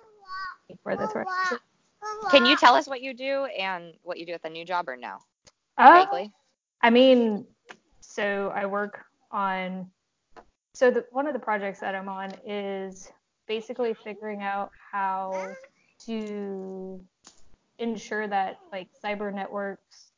where 0.83 0.95
this 0.95 1.15
works. 1.15 1.31
can 2.29 2.45
you 2.45 2.55
tell 2.55 2.75
us 2.75 2.87
what 2.87 3.01
you 3.01 3.15
do 3.15 3.45
and 3.45 3.95
what 4.03 4.19
you 4.19 4.25
do 4.27 4.33
at 4.33 4.43
the 4.43 4.51
new 4.51 4.65
job 4.65 4.87
or 4.87 4.95
no? 4.95 5.17
Uh, 5.79 6.05
Vaguely. 6.05 6.31
I 6.83 6.91
mean, 6.91 7.47
so 8.01 8.53
I 8.53 8.67
work 8.67 9.03
on. 9.31 9.89
So 10.75 10.91
the, 10.91 11.05
one 11.09 11.25
of 11.25 11.33
the 11.33 11.39
projects 11.39 11.79
that 11.79 11.95
I'm 11.95 12.07
on 12.07 12.35
is 12.45 13.11
basically 13.53 13.93
figuring 13.95 14.41
out 14.43 14.71
how 14.91 15.55
to 16.05 17.01
ensure 17.79 18.27
that 18.27 18.59
like 18.71 18.87
cyber 19.03 19.33
networks 19.33 20.11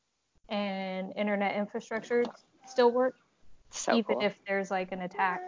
and 0.50 1.14
internet 1.16 1.56
infrastructure 1.56 2.26
still 2.68 2.92
work, 2.92 3.16
So 3.72 3.96
even 3.96 4.16
cool. 4.18 4.22
if 4.22 4.36
there's 4.48 4.70
like 4.70 4.92
an 4.92 5.02
attack 5.02 5.42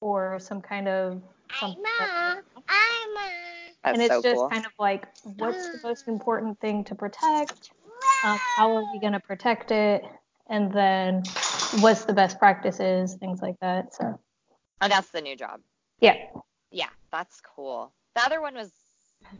or 0.00 0.38
some 0.40 0.60
kind 0.62 0.88
of 0.88 1.22
something. 1.60 1.82
that- 1.82 2.42
That's 3.84 3.94
and 3.94 4.02
it's 4.02 4.14
so 4.16 4.22
just 4.22 4.34
cool. 4.40 4.48
kind 4.48 4.66
of 4.66 4.72
like, 4.78 5.06
what's 5.36 5.68
the 5.70 5.78
most 5.86 6.08
important 6.08 6.58
thing 6.60 6.84
to 6.84 6.94
protect? 6.94 7.70
Um, 8.24 8.38
how 8.56 8.74
are 8.76 8.82
we 8.92 8.98
going 9.00 9.12
to 9.12 9.20
protect 9.20 9.70
it? 9.70 10.02
And 10.48 10.72
then 10.72 11.22
what's 11.80 12.04
the 12.04 12.12
best 12.12 12.38
practices, 12.38 13.14
things 13.20 13.40
like 13.40 13.54
that. 13.60 13.94
So, 13.94 14.18
Oh, 14.80 14.88
that's 14.88 15.10
the 15.10 15.20
new 15.20 15.36
job. 15.36 15.60
yeah. 16.00 16.14
That's 17.12 17.40
cool. 17.40 17.92
The 18.14 18.24
other 18.24 18.40
one 18.40 18.54
was 18.54 18.70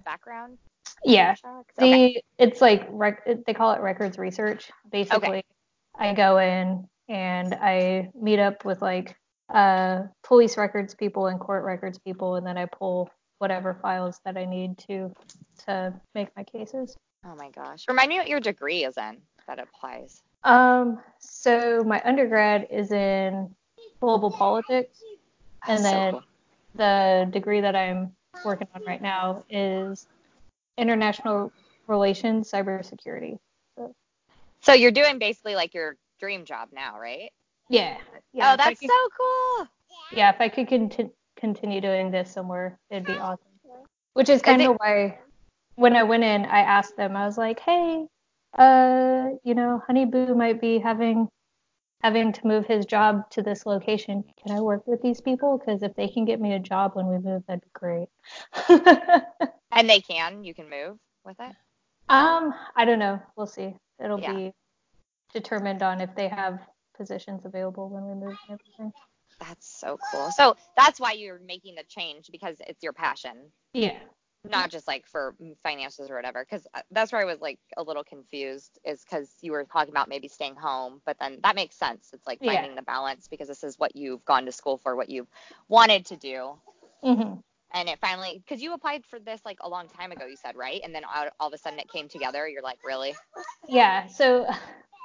background. 0.05 0.59
Yeah. 1.05 1.35
Okay. 1.81 2.15
The 2.15 2.23
it's 2.39 2.61
like 2.61 2.87
rec- 2.91 3.27
they 3.47 3.55
call 3.55 3.73
it 3.73 3.81
records 3.81 4.19
research. 4.19 4.71
Basically, 4.91 5.45
I 5.99 6.15
go 6.15 6.39
in 6.39 6.89
and 7.09 7.55
I 7.55 8.11
meet 8.21 8.39
up 8.39 8.65
with 8.65 8.83
like 8.83 9.17
uh 9.53 10.03
police 10.23 10.57
records 10.57 10.95
people 10.95 11.27
and 11.27 11.39
court 11.41 11.65
records 11.65 11.99
people, 11.99 12.37
and 12.37 12.47
then 12.47 12.59
I 12.59 12.67
pull 12.67 13.11
whatever 13.39 13.79
files 13.81 14.21
that 14.25 14.37
I 14.37 14.45
need 14.45 14.79
to 14.89 15.13
to 15.67 15.95
make 16.15 16.29
my 16.37 16.45
cases. 16.45 16.97
Oh 17.25 17.35
my 17.37 17.51
gosh. 17.51 17.85
Remind 17.89 18.09
me 18.09 18.19
what 18.19 18.29
your 18.29 18.41
degree 18.41 18.85
is 18.85 18.97
in 18.97 19.19
that 19.47 19.59
applies. 19.59 20.23
Um, 20.45 21.01
so 21.19 21.83
my 21.85 22.01
undergrad 22.05 22.69
is 22.71 22.93
in 22.93 23.55
global 24.01 24.31
politics, 24.31 25.03
and 25.67 25.79
That's 25.79 25.83
so 25.83 25.91
then 25.91 26.13
cool. 26.13 26.23
The 26.75 27.29
degree 27.31 27.61
that 27.61 27.75
I'm 27.75 28.13
working 28.45 28.69
on 28.75 28.83
right 28.87 29.03
now 29.03 29.45
is 29.51 30.07
international 30.77 31.53
relations, 31.87 32.51
cybersecurity. 32.51 33.39
So 34.61 34.73
you're 34.73 34.91
doing 34.91 35.19
basically 35.19 35.55
like 35.55 35.75
your 35.75 35.97
dream 36.21 36.45
job 36.45 36.69
now, 36.73 36.99
right? 36.99 37.31
Yeah. 37.69 37.97
yeah 38.33 38.53
oh, 38.53 38.57
that's 38.57 38.81
could- 38.81 38.91
so 38.91 39.09
cool. 39.17 39.69
Yeah, 40.13 40.31
if 40.31 40.41
I 40.41 40.49
could 40.49 40.69
conti- 40.69 41.11
continue 41.37 41.81
doing 41.81 42.11
this 42.11 42.33
somewhere, 42.33 42.79
it'd 42.91 43.07
be 43.07 43.13
awesome. 43.13 43.45
Which 44.15 44.29
is 44.29 44.43
kind 44.43 44.63
of 44.63 44.77
why 44.79 45.19
when 45.77 45.95
I 45.95 46.03
went 46.03 46.25
in, 46.25 46.45
I 46.45 46.61
asked 46.61 46.97
them, 46.97 47.17
I 47.17 47.25
was 47.27 47.39
like, 47.39 47.61
hey, 47.61 48.07
uh, 48.57 49.29
you 49.45 49.55
know, 49.55 49.81
Honey 49.87 50.07
Boo 50.07 50.35
might 50.35 50.61
be 50.61 50.79
having 50.79 51.29
having 52.03 52.33
to 52.33 52.47
move 52.47 52.67
his 52.67 52.87
job 52.87 53.29
to 53.31 53.43
this 53.43 53.67
location. 53.67 54.25
Can 54.43 54.57
I 54.57 54.61
work 54.61 54.87
with 54.87 55.03
these 55.03 55.21
people? 55.21 55.59
Because 55.59 55.83
if 55.83 55.95
they 55.97 56.09
can 56.09 56.25
get 56.25 56.41
me 56.41 56.55
a 56.55 56.59
job 56.59 56.93
when 56.95 57.07
we 57.09 57.19
move, 57.19 57.43
that'd 57.47 57.63
be 57.63 57.71
great. 57.73 58.09
And 59.71 59.89
they 59.89 60.01
can, 60.01 60.45
you 60.45 60.55
can 60.55 60.71
move 60.71 60.99
with 61.25 61.37
it. 61.41 61.55
um, 62.09 62.55
I 62.75 62.85
don't 62.87 62.99
know. 62.99 63.21
We'll 63.37 63.47
see. 63.47 63.75
It'll 64.03 64.19
Yeah. 64.19 64.33
be 64.33 64.53
determined 65.33 65.83
on 65.83 66.01
if 66.01 66.15
they 66.15 66.29
have 66.29 66.59
positions 66.97 67.45
available 67.45 67.89
when 67.91 68.05
we 68.07 68.15
move 68.15 68.37
and 68.49 68.59
everything. 68.59 68.93
That's 69.41 69.69
so 69.69 69.99
cool. 70.11 70.31
So 70.31 70.57
that's 70.77 70.99
why 70.99 71.13
you're 71.13 71.39
making 71.39 71.75
the 71.75 71.85
change 71.85 72.31
because 72.33 72.57
it's 72.67 72.83
your 72.83 72.93
passion, 72.93 73.53
Yeah. 73.73 73.99
Not 74.49 74.71
just 74.71 74.87
like 74.89 75.07
for 75.07 75.35
finances 75.63 76.11
or 76.11 76.17
whatever. 76.17 76.45
Because 76.49 76.67
that's 76.91 77.13
where 77.13 77.21
I 77.21 77.25
was 77.25 77.41
like 77.41 77.59
a 77.77 77.83
little 77.83 78.05
confused, 78.05 78.79
is 78.85 79.03
because 79.03 79.31
you 79.43 79.53
were 79.53 79.65
talking 79.65 79.93
about 79.93 80.09
maybe 80.09 80.29
staying 80.29 80.57
home, 80.57 81.01
but 81.07 81.17
then 81.21 81.39
that 81.43 81.57
makes 81.57 81.77
sense. 81.77 82.11
It's 82.13 82.27
like 82.27 82.41
Yeah. 82.43 82.55
finding 82.55 82.75
the 82.77 82.83
balance 82.83 83.29
because 83.29 83.49
this 83.49 83.65
is 83.65 83.79
what 83.79 83.97
you've 83.97 84.25
gone 84.25 84.47
to 84.47 84.53
school 84.53 84.79
for, 84.79 84.97
what 84.97 85.11
you've 85.11 85.29
wanted 85.69 86.07
to 86.07 86.17
do. 86.17 86.55
hmm 87.03 87.35
And 87.75 87.89
it 87.89 87.99
finally, 88.01 88.43
because 88.45 88.63
you 88.63 88.73
applied 88.75 89.05
for 89.07 89.19
this 89.19 89.41
like 89.45 89.59
a 89.61 89.69
long 89.69 89.89
time 89.89 90.13
ago, 90.13 90.27
you 90.27 90.37
said, 90.37 90.57
right? 90.57 90.81
And 90.85 90.95
then 90.95 91.05
all, 91.05 91.29
all 91.41 91.49
of 91.49 91.55
a 91.55 91.59
sudden 91.59 91.79
it 91.79 91.89
came 91.91 92.09
together. 92.09 92.49
You're 92.49 92.63
like, 92.63 92.79
really? 92.85 93.15
Yeah, 93.69 94.07
so 94.07 94.47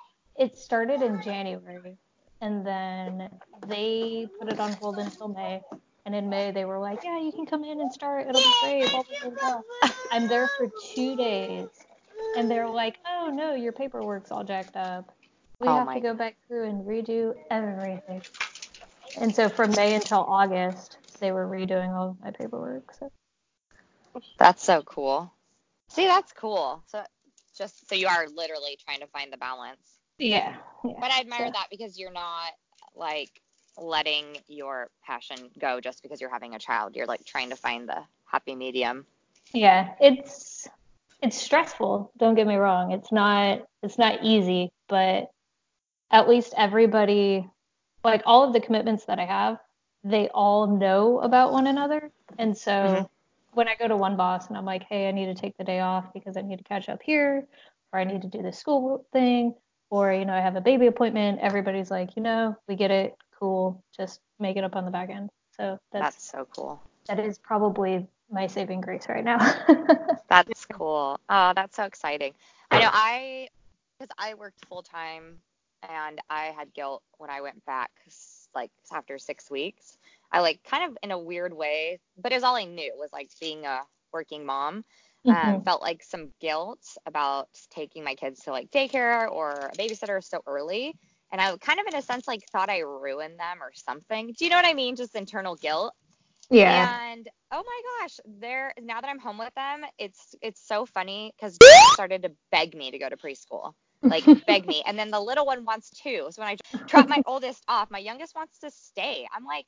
it 0.38 0.57
started 0.57 1.01
in 1.01 1.21
January 1.21 1.97
and 2.41 2.65
then 2.65 3.29
they 3.67 4.27
put 4.39 4.50
it 4.50 4.59
on 4.59 4.73
hold 4.73 5.00
until 5.00 5.29
May. 5.29 5.62
And 6.05 6.13
in 6.13 6.29
May 6.29 6.51
they 6.51 6.65
were 6.65 6.79
like, 6.79 7.03
Yeah, 7.03 7.19
you 7.19 7.31
can 7.31 7.45
come 7.45 7.63
in 7.63 7.79
and 7.81 7.91
start, 7.91 8.27
it'll 8.27 8.41
be 8.41 8.53
great, 8.62 8.89
blah 8.91 9.03
blah 9.03 9.29
blah 9.31 9.62
blah. 9.81 9.89
I'm 10.12 10.27
there 10.27 10.48
for 10.57 10.69
two 10.93 11.15
days 11.15 11.67
and 12.38 12.50
they're 12.50 12.67
like, 12.69 12.98
Oh 13.07 13.31
no, 13.33 13.53
your 13.55 13.72
paperwork's 13.72 14.31
all 14.31 14.43
jacked 14.43 14.75
up. 14.75 15.12
We 15.60 15.67
Oh 15.67 15.77
have 15.86 15.93
to 15.93 16.00
go 16.01 16.13
back 16.13 16.36
through 16.48 16.67
and 16.69 16.86
redo 16.86 17.33
everything. 17.50 18.22
And 19.17 19.33
so 19.33 19.48
from 19.48 19.72
May 19.72 19.95
until 19.95 20.19
August 20.27 20.98
they 21.19 21.31
were 21.31 21.48
redoing 21.48 21.95
all 21.95 22.10
of 22.12 22.22
my 22.22 22.31
paperwork. 22.31 22.93
So 23.00 23.10
That's 24.38 24.63
so 24.63 24.81
cool. 24.81 25.31
See, 25.89 26.05
that's 26.07 26.33
cool. 26.33 26.83
So 26.88 27.03
just 27.57 27.88
so 27.88 27.95
you 27.95 28.07
are 28.07 28.25
literally 28.36 28.77
trying 28.83 29.00
to 29.00 29.07
find 29.07 29.31
the 29.31 29.38
balance. 29.38 30.00
yeah. 30.17 30.55
yeah. 30.83 30.93
But 31.00 31.12
I 31.12 31.22
admire 31.22 31.48
So- 31.48 31.51
that 31.53 31.67
because 31.72 31.98
you're 31.98 32.12
not 32.12 32.51
like 32.95 33.29
letting 33.77 34.38
your 34.48 34.89
passion 35.06 35.38
go 35.60 35.80
just 35.80 36.03
because 36.03 36.22
you're 36.22 36.30
having 36.30 36.56
a 36.56 36.60
child. 36.60 36.96
You're 36.96 37.06
like 37.06 37.25
trying 37.25 37.50
to 37.50 37.56
find 37.56 37.88
the 37.88 38.03
happy 38.25 38.56
medium. 38.56 39.06
Yeah, 39.53 39.94
it's 40.00 40.68
it's 41.22 41.38
stressful, 41.38 42.12
don't 42.18 42.36
get 42.36 42.48
me 42.48 42.56
wrong. 42.56 42.92
It's 42.92 43.12
not 43.12 43.62
it's 43.82 43.98
not 43.98 44.24
easy, 44.24 44.72
but 44.89 45.32
at 46.12 46.27
least 46.30 46.53
everybody 46.58 47.48
like 48.03 48.22
all 48.25 48.44
of 48.44 48.53
the 48.53 48.60
commitments 48.60 49.06
that 49.06 49.20
I 49.20 49.25
have, 49.25 49.58
they 50.03 50.30
all 50.30 50.68
know 50.68 51.20
about 51.20 51.53
one 51.53 51.68
another. 51.68 52.12
And 52.38 52.58
so 52.58 52.72
Mhm. 52.72 53.10
when 53.53 53.68
I 53.68 53.75
go 53.75 53.88
to 53.88 53.96
one 53.96 54.18
boss 54.18 54.48
and 54.48 54.58
I'm 54.58 54.65
like, 54.65 54.84
"Hey, 54.84 55.08
I 55.08 55.12
need 55.12 55.27
to 55.27 55.36
take 55.36 55.56
the 55.58 55.63
day 55.63 55.80
off 55.80 56.12
because 56.13 56.36
I 56.36 56.42
need 56.42 56.58
to 56.58 56.63
catch 56.63 56.89
up 56.89 57.01
here, 57.01 57.48
or 57.92 58.00
I 58.00 58.03
need 58.03 58.22
to 58.24 58.27
do 58.27 58.42
this 58.42 58.58
school 58.58 59.06
thing, 59.13 59.56
or 59.89 60.12
you 60.12 60.25
know, 60.25 60.34
I 60.34 60.42
have 60.42 60.56
a 60.56 60.62
baby 60.62 60.88
appointment," 60.88 61.39
everybody's 61.39 61.92
like, 61.92 62.15
"You 62.15 62.24
know, 62.24 62.56
we 62.68 62.75
get 62.75 62.92
it. 62.92 63.15
Cool. 63.43 63.83
Just 63.97 64.21
make 64.39 64.55
it 64.55 64.63
up 64.63 64.77
on 64.77 64.85
the 64.85 64.91
back 64.91 65.09
end." 65.09 65.29
So 65.57 65.77
That's 65.91 66.15
that's 66.15 66.31
so 66.31 66.47
cool. 66.55 66.81
that 67.07 67.19
is 67.19 67.38
probably 67.38 68.07
my 68.31 68.47
saving 68.47 68.79
grace 68.79 69.09
right 69.09 69.23
now. 69.23 69.38
That's 70.29 70.65
cool. 70.65 71.19
Oh, 71.29 71.51
that's 71.53 71.75
so 71.75 71.83
exciting. 71.83 72.33
I 72.71 72.79
know 72.79 72.89
I, 72.91 73.50
because 74.00 74.15
I 74.17 74.33
worked 74.35 74.65
full 74.65 74.81
time 74.81 75.39
and 75.89 76.21
I 76.29 76.53
had 76.57 76.73
guilt 76.73 77.03
when 77.17 77.29
I 77.29 77.41
went 77.41 77.65
back, 77.65 77.91
like 78.55 78.71
after 78.93 79.17
six 79.17 79.51
weeks. 79.51 79.97
I 80.31 80.39
like 80.39 80.63
kind 80.63 80.89
of 80.89 80.97
in 81.03 81.12
a 81.12 81.19
weird 81.19 81.53
way, 81.53 82.00
but 82.17 82.31
it 82.31 82.35
was 82.35 82.43
all 82.43 82.55
I 82.55 82.63
knew 82.63 82.93
was 82.97 83.12
like 83.12 83.29
being 83.41 83.65
a 83.65 83.81
working 84.13 84.45
mom. 84.45 84.85
Um, 85.27 85.35
Mhm. 85.35 85.65
felt 85.65 85.81
like 85.81 86.01
some 86.03 86.31
guilt 86.39 86.97
about 87.05 87.50
taking 87.69 88.03
my 88.05 88.15
kids 88.15 88.41
to 88.43 88.51
like 88.51 88.71
daycare 88.71 89.29
or 89.29 89.51
a 89.73 89.75
babysitter 89.77 90.23
so 90.23 90.41
early. 90.47 90.95
And 91.34 91.42
I 91.42 91.58
kind 91.58 91.82
of, 91.82 91.88
in 91.88 91.96
a 91.96 92.04
sense, 92.04 92.28
like 92.28 92.48
thought 92.54 92.70
I 92.70 92.80
ruined 92.82 93.40
them 93.40 93.63
or 93.63 93.72
something. 93.74 94.34
Do 94.38 94.46
you 94.46 94.52
know 94.52 94.58
what 94.58 94.68
I 94.68 94.75
mean? 94.75 94.96
Just 94.96 95.16
internal 95.16 95.56
guilt. 95.58 95.94
Yeah. 96.52 96.90
And 97.12 97.28
oh 97.52 97.63
my 97.66 97.82
gosh, 98.02 98.20
they're 98.40 98.74
now 98.82 99.02
that 99.02 99.10
I'm 99.10 99.20
home 99.20 99.40
with 99.40 99.54
them, 99.56 99.84
it's 100.00 100.36
it's 100.42 100.66
so 100.66 100.86
funny 100.86 101.34
because 101.38 101.60
they 101.60 101.84
started 101.94 102.24
to 102.24 102.32
beg 102.52 102.75
me 102.75 102.92
to 102.92 103.00
go 103.00 103.10
to 103.10 103.18
preschool, 103.18 103.74
like 104.10 104.30
beg 104.48 104.68
me, 104.68 104.84
and 104.86 105.00
then 105.00 105.12
the 105.12 105.20
little 105.20 105.46
one 105.46 105.66
wants 105.66 105.90
to. 106.04 106.28
So 106.32 106.42
when 106.42 106.50
I 106.50 106.58
drop 106.88 107.08
my 107.10 107.22
oldest 107.28 107.63
off, 107.68 107.92
my 107.92 108.00
youngest 108.00 108.36
wants 108.36 108.60
to 108.60 108.72
stay. 108.72 109.28
I'm 109.36 109.46
like, 109.46 109.66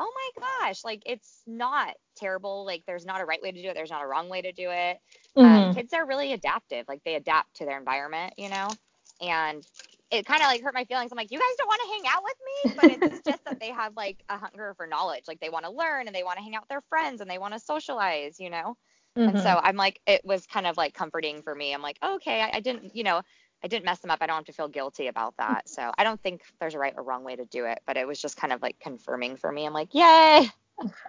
oh 0.00 0.12
my 0.14 0.44
gosh, 0.66 0.84
like 0.84 1.02
it's 1.06 1.42
not 1.46 1.94
terrible. 2.16 2.64
Like 2.64 2.84
there's 2.86 3.06
not 3.06 3.20
a 3.20 3.26
right 3.26 3.42
way 3.42 3.52
to 3.52 3.62
do 3.62 3.68
it. 3.68 3.74
There's 3.74 3.90
not 3.90 4.04
a 4.04 4.08
wrong 4.08 4.28
way 4.28 4.42
to 4.42 4.52
do 4.52 4.70
it. 4.70 5.00
Um, 5.42 5.68
Mhm. 5.68 5.74
kids 5.74 5.92
are 5.92 6.06
really 6.06 6.32
adaptive. 6.32 6.86
Like 6.88 7.02
they 7.04 7.16
adapt 7.16 7.56
to 7.56 7.66
their 7.66 7.78
environment, 7.78 8.34
you 8.38 8.48
know. 8.48 8.78
And 9.20 9.66
it 10.10 10.24
kind 10.26 10.40
of 10.42 10.46
like 10.46 10.62
hurt 10.62 10.74
my 10.74 10.84
feelings. 10.84 11.12
I'm 11.12 11.16
like, 11.16 11.30
you 11.30 11.38
guys 11.38 11.56
don't 11.58 11.66
want 11.68 11.80
to 11.82 11.88
hang 11.92 12.14
out 12.14 12.22
with 12.24 12.36
me, 12.46 12.98
but 13.00 13.08
it's 13.10 13.22
just 13.26 13.44
that 13.44 13.60
they 13.60 13.70
have 13.70 13.94
like 13.96 14.22
a 14.28 14.38
hunger 14.38 14.74
for 14.76 14.86
knowledge. 14.86 15.24
Like 15.28 15.40
they 15.40 15.50
want 15.50 15.64
to 15.66 15.70
learn 15.70 16.06
and 16.06 16.14
they 16.14 16.22
want 16.22 16.38
to 16.38 16.42
hang 16.42 16.54
out 16.54 16.62
with 16.62 16.68
their 16.70 16.82
friends 16.88 17.20
and 17.20 17.30
they 17.30 17.38
want 17.38 17.54
to 17.54 17.60
socialize, 17.60 18.40
you 18.40 18.50
know. 18.50 18.76
And 19.16 19.34
Mhm. 19.36 19.42
so 19.42 19.60
I'm 19.62 19.76
like, 19.76 20.00
it 20.06 20.24
was 20.24 20.46
kind 20.46 20.66
of 20.66 20.76
like 20.76 20.94
comforting 20.94 21.42
for 21.42 21.54
me. 21.54 21.74
I'm 21.74 21.82
like, 21.82 21.98
okay, 22.02 22.40
I, 22.40 22.58
I 22.58 22.60
didn't, 22.60 22.94
you 22.94 23.02
know, 23.02 23.20
I 23.64 23.66
didn't 23.68 23.84
mess 23.84 23.98
them 23.98 24.10
up. 24.12 24.18
I 24.22 24.26
don't 24.26 24.36
have 24.36 24.44
to 24.44 24.52
feel 24.52 24.68
guilty 24.68 25.08
about 25.08 25.34
that. 25.38 25.68
So 25.68 25.90
I 25.98 26.04
don't 26.04 26.22
think 26.22 26.42
there's 26.60 26.74
a 26.74 26.78
right 26.78 26.94
or 26.96 27.02
wrong 27.02 27.24
way 27.24 27.34
to 27.34 27.44
do 27.46 27.64
it, 27.64 27.80
but 27.86 27.96
it 27.96 28.06
was 28.06 28.20
just 28.22 28.36
kind 28.36 28.52
of 28.52 28.62
like 28.62 28.78
confirming 28.78 29.36
for 29.36 29.50
me. 29.50 29.66
I'm 29.66 29.72
like, 29.72 29.92
yay. 29.92 30.48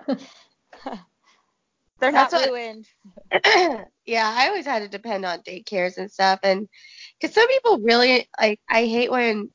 They're 1.99 2.11
not 2.13 2.31
That's 2.31 2.33
what- 2.33 2.49
ruined. 2.49 2.87
yeah, 4.05 4.33
I 4.35 4.47
always 4.47 4.65
had 4.65 4.79
to 4.79 4.87
depend 4.87 5.25
on 5.25 5.39
daycares 5.41 5.97
and 5.97 6.09
stuff, 6.09 6.39
and 6.43 6.67
because 7.19 7.33
some 7.35 7.47
people 7.47 7.79
really 7.79 8.27
like, 8.39 8.59
I 8.69 8.85
hate 8.85 9.11
when 9.11 9.49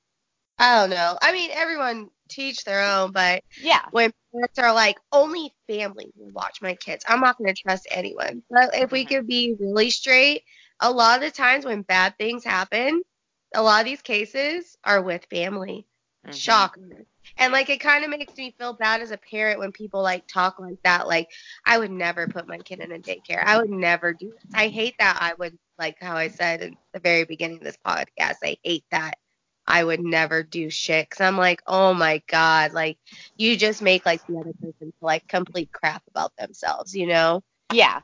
I 0.58 0.80
don't 0.80 0.90
know. 0.90 1.18
I 1.22 1.32
mean, 1.32 1.50
everyone 1.52 2.10
teach 2.28 2.64
their 2.64 2.82
own, 2.82 3.12
but 3.12 3.42
Yeah. 3.56 3.90
when 3.90 4.12
parents 4.32 4.58
are 4.58 4.72
like, 4.74 4.98
only 5.12 5.52
family 5.68 6.10
will 6.16 6.30
watch 6.32 6.60
my 6.62 6.74
kids, 6.76 7.04
I'm 7.08 7.20
not 7.20 7.38
going 7.38 7.54
to 7.54 7.62
trust 7.62 7.86
anyone. 7.90 8.42
But 8.50 8.74
if 8.74 8.92
we 8.92 9.04
Mhm. 9.04 9.08
could 9.08 9.26
be 9.26 9.56
really 9.60 9.90
straight, 9.90 10.42
a 10.80 10.90
lot 10.90 11.16
of 11.18 11.24
the 11.24 11.30
times 11.30 11.64
when 11.64 11.82
bad 11.82 12.16
things 12.18 12.44
happen, 12.44 13.02
a 13.54 13.62
lot 13.62 13.80
of 13.80 13.86
these 13.86 14.02
cases 14.02 14.76
are 14.84 15.02
with 15.02 15.26
family. 15.30 15.86
Mhm. 16.24 16.70
Shock. 16.70 16.78
And 17.36 17.52
like 17.52 17.68
it 17.70 17.80
kind 17.80 18.04
of 18.04 18.10
makes 18.10 18.36
me 18.36 18.54
feel 18.58 18.72
bad 18.72 19.00
as 19.00 19.10
a 19.10 19.16
parent 19.16 19.58
when 19.58 19.72
people 19.72 20.02
like 20.02 20.26
talk 20.26 20.58
like 20.58 20.80
that. 20.84 21.06
Like 21.06 21.28
I 21.64 21.78
would 21.78 21.90
never 21.90 22.26
put 22.26 22.48
my 22.48 22.58
kid 22.58 22.80
in 22.80 22.92
a 22.92 22.98
daycare. 22.98 23.42
I 23.44 23.58
would 23.58 23.70
never 23.70 24.12
do 24.12 24.28
it. 24.28 24.42
I 24.54 24.68
hate 24.68 24.94
that. 24.98 25.18
I 25.20 25.34
would 25.38 25.58
like 25.78 25.96
how 26.00 26.16
I 26.16 26.28
said 26.28 26.62
in 26.62 26.76
the 26.92 27.00
very 27.00 27.24
beginning 27.24 27.58
of 27.58 27.64
this 27.64 27.78
podcast. 27.84 28.36
I 28.42 28.56
hate 28.62 28.84
that. 28.90 29.18
I 29.66 29.82
would 29.82 30.00
never 30.00 30.42
do 30.42 30.68
shit 30.70 31.08
because 31.08 31.22
I'm 31.22 31.38
like, 31.38 31.62
oh 31.66 31.94
my 31.94 32.22
god, 32.28 32.72
like 32.72 32.98
you 33.36 33.56
just 33.56 33.82
make 33.82 34.04
like 34.04 34.24
the 34.26 34.38
other 34.38 34.52
person 34.60 34.74
feel 34.78 34.92
like 35.00 35.26
complete 35.26 35.72
crap 35.72 36.02
about 36.08 36.36
themselves, 36.36 36.94
you 36.94 37.06
know? 37.06 37.42
Yeah. 37.72 38.00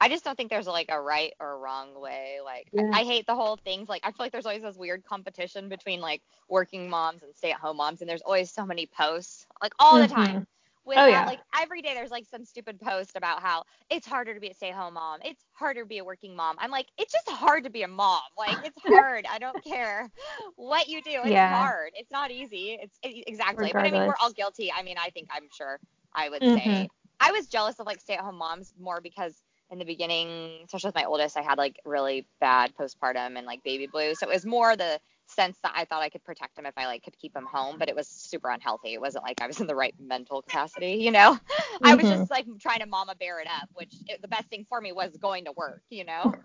I 0.00 0.08
just 0.08 0.24
don't 0.24 0.36
think 0.36 0.50
there's 0.50 0.66
like 0.66 0.86
a 0.90 1.00
right 1.00 1.32
or 1.40 1.58
wrong 1.58 2.00
way. 2.00 2.38
Like 2.44 2.68
Yeah. 2.72 2.90
I 2.92 3.04
hate 3.04 3.26
the 3.26 3.34
whole 3.34 3.56
things. 3.56 3.88
Like 3.88 4.02
I 4.04 4.08
feel 4.08 4.16
like 4.24 4.32
there's 4.32 4.46
always 4.46 4.62
this 4.62 4.76
weird 4.76 5.04
competition 5.04 5.68
between 5.68 6.00
like 6.00 6.22
working 6.48 6.88
moms 6.88 7.22
and 7.22 7.34
stay 7.34 7.50
at 7.52 7.58
home 7.58 7.76
moms 7.78 8.00
and 8.00 8.08
there's 8.08 8.22
always 8.22 8.50
so 8.50 8.64
many 8.66 8.86
posts 8.86 9.46
like 9.62 9.72
all 9.78 9.98
the 9.98 10.08
time. 10.08 10.40
Mhm. 10.40 10.46
without 10.84 11.02
Oh, 11.04 11.06
yeah. 11.06 11.24
like 11.24 11.40
every 11.60 11.82
day 11.82 11.94
there's 11.94 12.10
like 12.12 12.26
some 12.26 12.44
stupid 12.44 12.80
post 12.80 13.16
about 13.16 13.42
how 13.42 13.64
it's 13.90 14.06
harder 14.06 14.34
to 14.34 14.40
be 14.40 14.48
a 14.48 14.54
stay-at-home 14.54 14.94
mom. 14.94 15.20
It's 15.24 15.44
harder 15.52 15.80
to 15.82 15.86
be 15.86 15.98
a 15.98 16.04
working 16.04 16.36
mom. 16.36 16.56
I'm 16.60 16.70
like, 16.70 16.86
it's 16.96 17.12
just 17.12 17.28
hard 17.28 17.64
to 17.64 17.70
be 17.70 17.82
a 17.82 17.88
mom. 17.88 18.20
Like 18.38 18.58
it's 18.62 18.78
hard. 18.84 19.26
I 19.30 19.38
don't 19.38 19.62
care 19.64 20.10
what 20.56 20.88
you 20.88 21.02
do. 21.02 21.22
It's 21.24 21.30
Yeah. 21.30 21.48
hard. 21.48 21.90
It's 21.94 22.10
not 22.10 22.30
easy. 22.30 22.78
It's 22.80 22.98
it- 23.02 23.24
exactly. 23.26 23.72
But 23.74 23.84
I 23.86 23.90
mean, 23.90 24.04
we're 24.04 24.14
all 24.20 24.30
guilty. 24.32 24.70
I 24.72 24.82
mean, 24.82 24.96
I 24.98 25.10
think 25.10 25.28
I'm 25.32 25.48
sure 25.50 25.80
I 26.14 26.28
would 26.28 26.42
Mhm. 26.42 26.54
say 26.54 26.88
I 27.20 27.32
was 27.32 27.46
jealous 27.48 27.78
of 27.80 27.86
like 27.86 28.00
stay-at-home 28.00 28.36
moms 28.36 28.72
more 28.78 29.00
because 29.00 29.42
in 29.70 29.78
the 29.78 29.84
beginning, 29.84 30.60
especially 30.64 30.88
with 30.88 30.94
my 30.94 31.04
oldest, 31.04 31.36
I 31.36 31.42
had 31.42 31.58
like 31.58 31.80
really 31.84 32.26
bad 32.40 32.72
postpartum 32.78 33.36
and 33.36 33.46
like 33.46 33.62
baby 33.64 33.86
blues. 33.86 34.18
So 34.20 34.28
it 34.28 34.32
was 34.32 34.46
more 34.46 34.76
the 34.76 35.00
sense 35.26 35.58
that 35.62 35.72
I 35.74 35.84
thought 35.84 36.02
I 36.02 36.08
could 36.08 36.24
protect 36.24 36.58
him 36.58 36.66
if 36.66 36.74
I 36.76 36.86
like 36.86 37.02
could 37.02 37.18
keep 37.18 37.34
him 37.36 37.46
home, 37.46 37.76
but 37.78 37.88
it 37.88 37.96
was 37.96 38.08
super 38.08 38.50
unhealthy. 38.50 38.94
It 38.94 39.00
wasn't 39.00 39.24
like 39.24 39.40
I 39.40 39.46
was 39.46 39.60
in 39.60 39.66
the 39.66 39.74
right 39.74 39.94
mental 39.98 40.42
capacity, 40.42 40.94
you 41.00 41.10
know. 41.10 41.38
I 41.84 41.96
was 41.96 42.06
Mhm. 42.06 42.08
just 42.08 42.30
like 42.30 42.46
trying 42.60 42.80
to 42.80 42.86
mama 42.86 43.14
bear 43.16 43.40
it 43.40 43.48
up, 43.48 43.68
which 43.74 43.94
it, 44.08 44.22
the 44.22 44.28
best 44.28 44.48
thing 44.48 44.66
for 44.68 44.80
me 44.80 44.92
was 44.92 45.16
going 45.16 45.44
to 45.46 45.52
work, 45.52 45.82
you 45.90 46.04
know. 46.04 46.36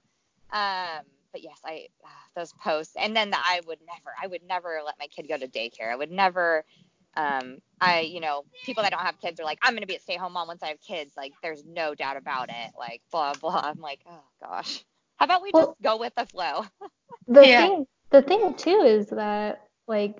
Um, 0.51 1.01
but 1.31 1.43
yes, 1.43 1.59
I 1.65 1.87
ah, 2.05 2.09
those 2.35 2.53
posts, 2.53 2.95
and 2.99 3.15
then 3.15 3.29
the, 3.31 3.37
I 3.37 3.61
would 3.67 3.79
never, 3.81 4.15
I 4.21 4.27
would 4.27 4.43
never 4.47 4.79
let 4.85 4.95
my 4.99 5.07
kid 5.07 5.27
go 5.27 5.37
to 5.37 5.47
daycare. 5.47 5.91
I 5.91 5.95
would 5.95 6.11
never. 6.11 6.65
Um, 7.15 7.57
I, 7.79 8.01
you 8.01 8.19
know, 8.19 8.43
people 8.63 8.83
that 8.83 8.91
don't 8.91 9.01
have 9.01 9.19
kids 9.19 9.39
are 9.39 9.43
like, 9.43 9.59
I'm 9.61 9.73
gonna 9.73 9.85
be 9.85 9.95
a 9.95 9.99
stay-home 9.99 10.33
mom 10.33 10.47
once 10.47 10.63
I 10.63 10.67
have 10.67 10.81
kids. 10.81 11.13
Like, 11.17 11.33
there's 11.43 11.63
no 11.65 11.93
doubt 11.95 12.17
about 12.17 12.49
it. 12.49 12.71
Like, 12.77 13.01
blah 13.11 13.33
blah. 13.41 13.61
I'm 13.63 13.79
like, 13.79 13.99
oh 14.09 14.23
gosh. 14.41 14.83
How 15.17 15.25
about 15.25 15.41
we 15.41 15.51
Well- 15.53 15.67
just 15.67 15.81
go 15.81 15.97
with 15.97 16.13
the 16.15 16.25
flow? 16.27 16.65
the 17.27 17.47
Yeah. 17.47 17.61
thing 17.67 17.85
the 18.09 18.21
thing 18.21 18.53
too 18.55 18.81
is 18.85 19.07
that 19.09 19.61
like 19.87 20.17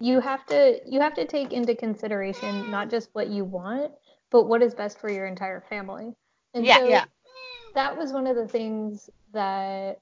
you 0.00 0.20
have 0.20 0.44
to 0.46 0.80
you 0.86 1.00
have 1.00 1.14
to 1.14 1.26
take 1.26 1.52
into 1.52 1.74
consideration 1.74 2.70
not 2.70 2.90
just 2.90 3.08
what 3.12 3.28
you 3.28 3.44
want 3.44 3.92
but 4.30 4.44
what 4.44 4.62
is 4.62 4.74
best 4.74 4.98
for 4.98 5.10
your 5.10 5.26
entire 5.26 5.60
family 5.70 6.12
and 6.54 6.66
Yeah. 6.66 6.76
so 6.78 6.84
Yeah. 6.88 7.04
that 7.74 7.96
was 7.96 8.12
one 8.12 8.26
of 8.26 8.36
the 8.36 8.48
things 8.48 9.08
that 9.32 9.98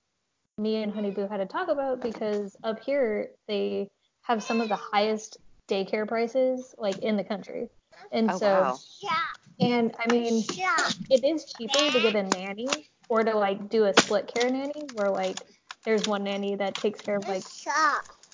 me 0.56 0.82
and 0.82 0.92
honey 0.92 1.10
boo 1.10 1.28
had 1.28 1.36
to 1.38 1.46
talk 1.46 1.68
about 1.68 2.00
because 2.00 2.56
up 2.64 2.80
here 2.82 3.30
they 3.46 3.88
have 4.22 4.42
some 4.42 4.60
of 4.60 4.68
the 4.68 4.76
highest 4.76 5.36
daycare 5.68 6.06
prices 6.06 6.74
like 6.78 6.98
in 6.98 7.16
the 7.16 7.24
country 7.24 7.68
and 8.12 8.30
Oh 8.30 8.38
so 8.38 8.46
wow. 8.46 8.78
and 9.60 9.94
i 9.98 10.10
mean 10.10 10.42
it 11.10 11.24
is 11.24 11.44
cheaper 11.44 11.90
to 11.90 12.00
get 12.00 12.16
a 12.16 12.22
nanny 12.22 12.68
or 13.08 13.22
to 13.24 13.36
like 13.36 13.68
do 13.68 13.84
a 13.84 13.94
split 13.94 14.26
care 14.26 14.50
nanny 14.50 14.84
where 14.92 15.10
like 15.10 15.36
there's 15.84 16.06
one 16.06 16.24
nanny 16.24 16.54
that 16.56 16.74
takes 16.76 17.00
care 17.00 17.16
of 17.16 17.28
like 17.28 17.42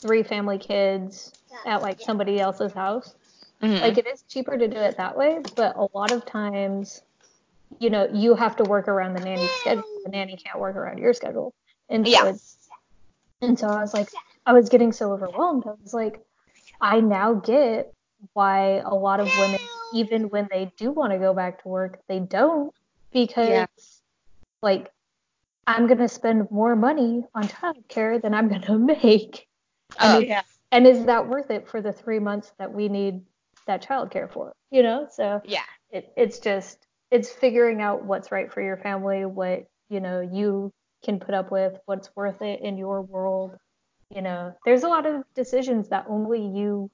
three 0.00 0.23
family 0.23 0.59
kids 0.59 1.33
at 1.67 1.83
like 1.83 2.00
somebody 2.00 2.41
else's 2.41 2.73
house. 2.73 3.14
Mhm. 3.62 3.81
Like 3.81 3.99
it 3.99 4.07
is 4.07 4.23
cheaper 4.29 4.57
to 4.57 4.69
do 4.69 4.76
it 4.76 4.97
that 4.99 5.17
way, 5.17 5.38
but 5.57 5.76
a 5.76 5.87
lot 5.95 6.12
of 6.12 6.26
times, 6.26 7.00
you 7.79 7.91
know, 7.91 8.09
you 8.12 8.35
have 8.35 8.57
to 8.57 8.64
work 8.64 8.88
around 8.88 9.14
the 9.14 9.21
nanny's 9.21 9.50
schedule. 9.61 9.85
The 10.05 10.11
nanny 10.11 10.37
can't 10.37 10.59
work 10.61 10.76
around 10.76 10.99
your 10.99 11.14
schedule. 11.14 11.55
And 11.88 12.07
so 12.07 12.12
Yeah. 12.12 12.29
it's 12.31 12.69
and 13.41 13.59
so 13.59 13.69
I 13.69 13.81
was 13.81 13.95
like 13.95 14.09
I 14.47 14.53
was 14.53 14.69
getting 14.69 14.93
so 14.93 15.12
overwhelmed. 15.12 15.64
I 15.67 15.73
was 15.83 15.95
like, 15.95 16.21
I 16.81 17.00
now 17.00 17.35
get 17.35 17.93
why 18.33 18.83
a 18.85 18.95
lot 18.95 19.21
of 19.21 19.28
women, 19.38 19.61
even 19.93 20.25
when 20.31 20.49
they 20.50 20.73
do 20.76 20.90
want 20.90 21.12
to 21.12 21.19
go 21.19 21.35
back 21.35 21.62
to 21.62 21.69
work, 21.69 22.00
they 22.09 22.21
don't 22.21 22.73
because 23.12 23.49
Yeah. 23.49 23.66
like 24.62 24.90
I'm 25.66 25.87
gonna 25.87 26.09
spend 26.09 26.50
more 26.50 26.76
money 26.76 27.25
on 27.35 27.45
childcare 27.45 28.21
than 28.21 28.35
I'm 28.35 28.49
gonna 28.49 28.78
make. 29.02 29.47
Oh, 30.00 30.19
yeah. 30.19 30.43
and 30.73 30.87
is 30.87 31.04
that 31.07 31.28
worth 31.28 31.50
it 31.50 31.69
for 31.69 31.81
the 31.81 31.93
three 31.93 32.19
months 32.19 32.52
that 32.59 32.73
we 32.73 32.88
need 32.88 33.21
that 33.66 33.83
childcare 33.83 34.31
for? 34.31 34.52
You 34.71 34.83
know, 34.83 35.09
so 35.11 35.40
yeah. 35.45 35.62
it, 35.90 36.12
it's 36.16 36.38
just 36.38 36.87
it's 37.11 37.31
figuring 37.31 37.81
out 37.81 38.04
what's 38.04 38.33
right 38.33 38.52
for 38.52 38.61
your 38.61 38.76
family, 38.76 39.25
what 39.25 39.66
you 39.88 40.00
know 40.00 40.21
you 40.21 40.73
can 41.04 41.21
put 41.21 41.35
up 41.35 41.50
with, 41.50 41.78
what's 41.87 42.11
worth 42.16 42.43
it 42.43 42.61
in 42.62 42.76
your 42.78 43.02
world. 43.02 43.57
You 44.11 44.23
know, 44.23 44.54
there's 44.64 44.82
a 44.82 44.88
lot 44.88 45.06
of 45.06 45.25
decisions 45.34 45.88
that 45.88 46.06
only 46.08 46.40
you 46.40 46.90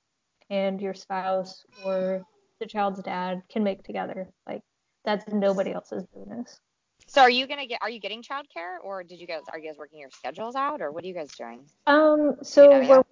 and 0.48 0.80
your 0.80 0.94
spouse 0.94 1.64
or 1.84 2.26
the 2.60 2.66
child's 2.66 3.02
dad 3.02 3.42
can 3.50 3.62
make 3.62 3.82
together. 3.84 4.28
Like 4.46 4.62
that's 5.04 5.24
nobody 5.32 5.72
else's 5.72 6.04
business. 6.14 6.60
So 7.06 7.22
are 7.22 7.30
you 7.30 7.46
gonna 7.46 7.66
get? 7.66 7.80
Are 7.82 7.90
you 7.90 7.98
getting 7.98 8.22
childcare, 8.22 8.76
or 8.84 9.02
did 9.02 9.20
you 9.20 9.26
guys? 9.26 9.42
Are 9.52 9.58
you 9.58 9.68
guys 9.68 9.78
working 9.78 9.98
your 9.98 10.10
schedules 10.10 10.54
out, 10.54 10.80
or 10.80 10.92
what 10.92 11.02
are 11.02 11.06
you 11.08 11.14
guys 11.14 11.32
doing? 11.36 11.62
Um, 11.86 12.36
so 12.42 12.70
know, 12.70 12.88
we're 12.88 13.02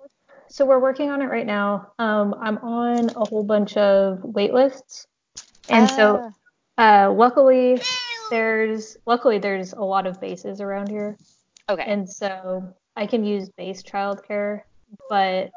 so 0.48 0.64
we're 0.64 0.78
working 0.78 1.10
on 1.10 1.20
it 1.20 1.26
right 1.26 1.46
now. 1.46 1.92
Um, 1.98 2.34
I'm 2.40 2.58
on 2.58 3.10
a 3.10 3.24
whole 3.24 3.42
bunch 3.42 3.76
of 3.76 4.20
wait 4.22 4.54
lists, 4.54 5.06
and 5.68 5.90
so 5.90 6.32
Ah, 6.78 7.06
uh, 7.06 7.12
luckily 7.12 7.80
there's 8.30 8.96
luckily 9.04 9.38
there's 9.38 9.72
a 9.72 9.82
lot 9.82 10.06
of 10.06 10.20
bases 10.20 10.60
around 10.60 10.88
here, 10.88 11.16
okay. 11.68 11.82
and 11.84 12.08
so 12.08 12.74
I 12.98 13.06
can 13.06 13.24
use 13.24 13.48
base 13.56 13.82
childcare, 13.84 14.62
but 15.08 15.50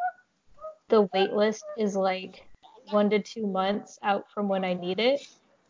the 0.89 1.09
wait 1.13 1.33
list 1.33 1.65
is 1.77 1.95
like 1.95 2.45
one 2.91 3.09
to 3.09 3.19
two 3.19 3.47
months 3.47 3.97
out 4.03 4.25
from 4.31 4.47
when 4.47 4.63
I 4.63 4.75
need 4.75 4.99
it. 4.99 5.19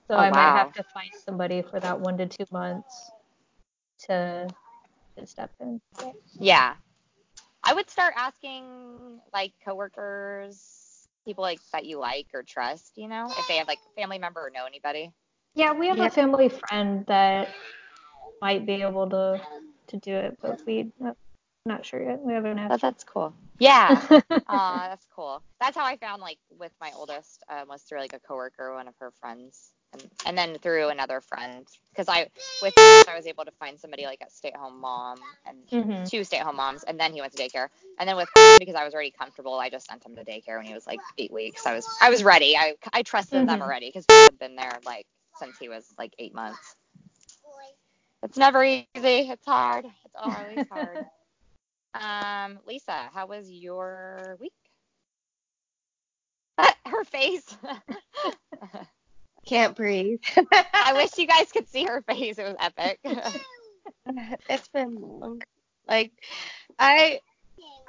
So 0.10 0.18
Oh, 0.18 0.20
I 0.20 0.30
might 0.32 0.52
have 0.52 0.74
to 0.74 0.84
find 0.94 1.10
somebody 1.26 1.62
for 1.62 1.80
that 1.80 2.02
one 2.02 2.18
to 2.18 2.28
two 2.28 2.46
months 2.52 3.12
to 4.08 4.50
to 5.18 5.26
step 5.26 5.52
in. 5.62 5.80
Yeah. 6.40 6.76
I 7.64 7.74
would 7.74 7.90
start 7.90 8.16
asking 8.18 9.22
like 9.34 9.54
coworkers, 9.64 11.08
people 11.26 11.44
like 11.44 11.60
that 11.72 11.86
you 11.86 12.00
like 12.00 12.28
or 12.34 12.44
trust, 12.44 12.98
you 12.98 13.08
know, 13.08 13.32
if 13.38 13.48
they 13.48 13.58
have 13.58 13.68
like 13.68 13.80
a 13.96 14.02
family 14.02 14.20
member 14.20 14.46
or 14.46 14.50
know 14.50 14.66
anybody. 14.66 15.12
Yeah, 15.56 15.74
we 15.74 15.88
have 15.88 16.00
Yeah. 16.00 16.08
a 16.08 16.10
family 16.10 16.50
friend 16.50 17.06
that 17.08 17.54
might 18.42 18.66
be 18.66 18.82
able 18.82 19.10
to 19.10 19.42
to 19.88 19.98
do 19.98 20.16
it, 20.16 20.38
but 20.42 20.62
we 20.66 20.92
not, 21.66 21.86
sure 21.86 22.04
yet. 22.04 22.22
We 22.22 22.34
haven't 22.34 22.60
But 22.68 22.82
asked. 22.82 22.82
that's 22.82 23.04
cool. 23.04 23.34
Yeah. 23.60 24.02
Aw, 24.48 24.90
that's 24.90 25.06
cool. 25.16 25.44
That's 25.60 25.78
how 25.78 25.86
I 25.86 25.98
found 25.98 26.22
like 26.22 26.40
with 26.60 26.74
my 26.82 26.92
oldest 26.96 27.44
um, 27.50 27.68
was 27.70 27.84
through 27.84 28.00
like 28.00 28.14
a 28.14 28.20
coworker, 28.20 28.74
one 28.76 28.88
of 28.88 28.96
her 29.00 29.12
friends, 29.22 29.74
and 29.94 30.04
and 30.26 30.38
then 30.38 30.58
through 30.60 30.90
another 30.90 31.22
friend 31.22 31.68
because 31.92 32.10
I 32.10 32.28
with 32.62 32.74
I 32.78 33.16
was 33.16 33.28
able 33.28 33.46
to 33.46 33.52
find 33.52 33.80
somebody 33.80 34.06
like 34.06 34.22
a 34.26 34.30
stay-at-home 34.30 34.82
mom 34.82 35.18
and 35.48 35.58
hmm 35.72 36.04
two 36.06 36.24
stay-at-home 36.24 36.58
moms, 36.58 36.84
and 36.84 37.00
then 37.00 37.14
he 37.14 37.22
went 37.22 37.34
to 37.34 37.42
daycare. 37.42 37.68
And 38.00 38.10
then 38.10 38.18
with 38.18 38.30
because 38.60 38.76
I 38.76 38.84
was 38.84 38.94
already 38.94 39.12
comfortable, 39.12 39.56
I 39.60 39.70
just 39.70 39.88
sent 39.90 40.06
him 40.06 40.16
to 40.16 40.26
daycare 40.26 40.58
when 40.58 40.66
he 40.66 40.74
was 40.74 40.88
like 40.88 41.00
eight 41.18 41.32
weeks. 41.32 41.66
I 41.66 41.74
was 41.76 41.88
I 42.02 42.10
was 42.10 42.24
ready. 42.24 42.58
I 42.58 42.76
I 42.94 43.04
trusted 43.04 43.48
them 43.48 43.62
Mhm. 43.62 43.62
already 43.62 43.90
because 43.90 44.06
he 44.10 44.16
had 44.24 44.40
been 44.40 44.56
there 44.56 44.80
like 44.86 45.06
since 45.40 45.58
he 45.60 45.70
was 45.70 45.86
like 45.98 46.14
eight 46.20 46.34
months. 46.36 46.76
It's 48.24 48.38
never 48.38 48.64
easy. 48.64 48.86
It's 48.96 49.46
hard. 49.46 49.86
It's 49.86 50.16
always 50.20 50.68
hard. 50.70 51.00
Um, 51.94 52.60
Lisa, 52.68 53.10
how 53.14 53.28
was 53.28 53.50
your 53.50 54.38
week? 54.40 54.54
her 56.86 57.04
face. 57.04 57.56
Can't 59.46 59.76
breathe. 59.76 60.20
I 60.74 60.94
wish 60.94 61.18
you 61.18 61.28
guys 61.28 61.52
could 61.52 61.68
see 61.68 61.86
her 61.86 62.02
face. 62.02 62.38
It 62.38 62.44
was 62.44 62.56
epic. 62.60 63.00
it's 64.50 64.68
been 64.70 64.96
long. 64.96 65.42
Like 65.88 66.12
I 66.78 67.20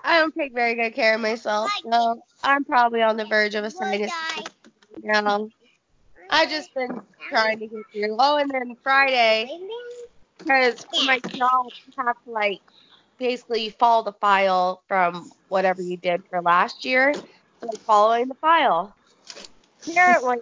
I 0.02 0.18
don't 0.18 0.34
take 0.34 0.54
very 0.54 0.74
good 0.74 0.94
care 0.94 1.14
of 1.14 1.20
myself, 1.20 1.70
so 1.90 2.22
I'm 2.42 2.64
probably 2.64 3.02
on 3.02 3.16
the 3.16 3.26
verge 3.26 3.54
of 3.54 3.64
a 3.64 3.70
sinus 3.70 4.12
now. 5.02 5.48
I've 6.30 6.50
just 6.50 6.74
been 6.74 7.00
trying 7.28 7.58
to 7.60 7.66
get 7.66 7.84
through. 7.92 8.16
Oh, 8.18 8.38
and 8.38 8.50
then 8.50 8.76
Friday, 8.82 9.60
because 10.38 10.86
my 11.04 11.18
job, 11.20 11.66
have 11.98 12.16
like 12.26 12.62
basically 13.22 13.70
follow 13.70 14.04
the 14.04 14.12
file 14.20 14.82
from 14.88 15.32
whatever 15.48 15.82
you 15.82 15.96
did 15.98 16.22
for 16.30 16.42
last 16.42 16.84
year. 16.84 17.18
So 17.60 17.66
like 17.68 17.80
following 17.86 18.28
the 18.28 18.34
file. 18.36 18.96
Apparently, 19.88 20.38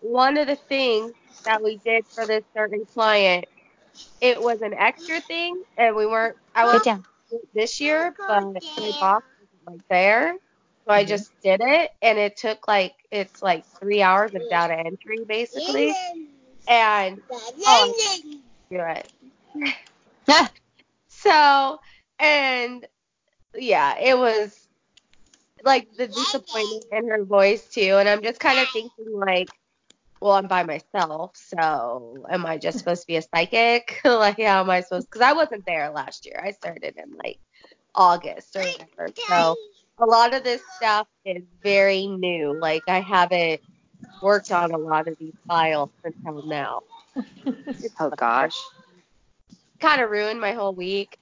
one 0.00 0.36
of 0.38 0.46
the 0.46 0.56
things 0.56 1.12
that 1.44 1.62
we 1.62 1.78
did 1.84 2.04
for 2.14 2.26
this 2.26 2.44
certain 2.54 2.86
client, 2.94 3.46
it 4.20 4.40
was 4.42 4.60
an 4.62 4.74
extra 4.74 5.20
thing, 5.20 5.62
and 5.76 5.96
we 5.96 6.06
weren't. 6.06 6.36
I 6.54 6.64
was 6.66 6.82
down. 6.82 7.04
this 7.54 7.80
year, 7.80 8.14
but 8.26 8.42
my 8.76 8.92
boss 9.00 9.22
wasn't 9.40 9.66
like 9.66 9.80
there. 9.90 10.34
So 10.86 10.92
I 10.92 11.04
Mhm. 11.04 11.08
just 11.08 11.32
did 11.42 11.60
it 11.62 11.90
and 12.02 12.18
it 12.18 12.36
took 12.36 12.68
like 12.68 12.94
it's 13.10 13.42
like 13.42 13.64
three 13.80 14.02
hours 14.02 14.34
of 14.34 14.48
data 14.48 14.74
entry 14.78 15.24
basically. 15.26 15.94
And 16.68 17.20
oh, 17.66 17.94
do 18.70 18.78
it. 18.80 19.08
So 21.08 21.78
and 22.24 22.86
yeah, 23.54 23.98
it 23.98 24.16
was 24.18 24.68
like 25.62 25.88
the 25.96 26.08
disappointment 26.08 26.84
in 26.92 27.08
her 27.08 27.24
voice 27.24 27.68
too. 27.68 27.96
And 27.98 28.08
I'm 28.08 28.22
just 28.22 28.40
kind 28.40 28.58
of 28.58 28.68
thinking 28.68 29.12
like, 29.12 29.48
well, 30.20 30.32
I'm 30.32 30.46
by 30.46 30.62
myself, 30.62 31.32
so 31.36 32.24
am 32.30 32.46
I 32.46 32.56
just 32.56 32.78
supposed 32.78 33.02
to 33.02 33.06
be 33.06 33.16
a 33.16 33.22
psychic? 33.22 34.00
like, 34.04 34.38
how 34.38 34.60
am 34.60 34.70
I 34.70 34.80
supposed? 34.80 35.08
Because 35.10 35.20
I 35.20 35.34
wasn't 35.34 35.66
there 35.66 35.90
last 35.90 36.24
year. 36.24 36.42
I 36.42 36.52
started 36.52 36.94
in 36.96 37.16
like 37.22 37.38
August 37.94 38.56
or 38.56 38.62
whatever. 38.62 39.12
So 39.28 39.56
a 39.98 40.06
lot 40.06 40.34
of 40.34 40.42
this 40.42 40.62
stuff 40.76 41.06
is 41.24 41.42
very 41.62 42.06
new. 42.06 42.58
Like 42.58 42.84
I 42.88 43.00
haven't 43.00 43.60
worked 44.22 44.50
on 44.50 44.72
a 44.72 44.78
lot 44.78 45.08
of 45.08 45.16
these 45.18 45.34
files 45.46 45.90
until 46.04 46.42
now. 46.46 46.80
Oh 48.00 48.10
gosh. 48.10 48.58
Kind 49.78 50.00
of 50.00 50.10
ruined 50.10 50.40
my 50.40 50.52
whole 50.52 50.74
week. 50.74 51.18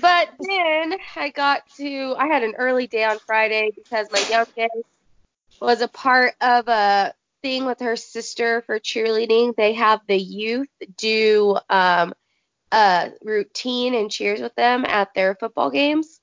But 0.00 0.30
then 0.40 0.96
I 1.16 1.30
got 1.30 1.62
to, 1.76 2.14
I 2.18 2.26
had 2.26 2.42
an 2.42 2.54
early 2.58 2.86
day 2.86 3.04
on 3.04 3.18
Friday 3.26 3.70
because 3.74 4.08
my 4.10 4.24
youngest 4.28 4.86
was 5.60 5.80
a 5.80 5.88
part 5.88 6.34
of 6.40 6.68
a 6.68 7.14
thing 7.42 7.64
with 7.64 7.80
her 7.80 7.96
sister 7.96 8.62
for 8.62 8.78
cheerleading. 8.80 9.54
They 9.56 9.74
have 9.74 10.00
the 10.06 10.18
youth 10.18 10.68
do 10.96 11.58
um, 11.68 12.14
a 12.72 13.12
routine 13.22 13.94
and 13.94 14.10
cheers 14.10 14.40
with 14.40 14.54
them 14.56 14.84
at 14.84 15.14
their 15.14 15.36
football 15.36 15.70
games. 15.70 16.20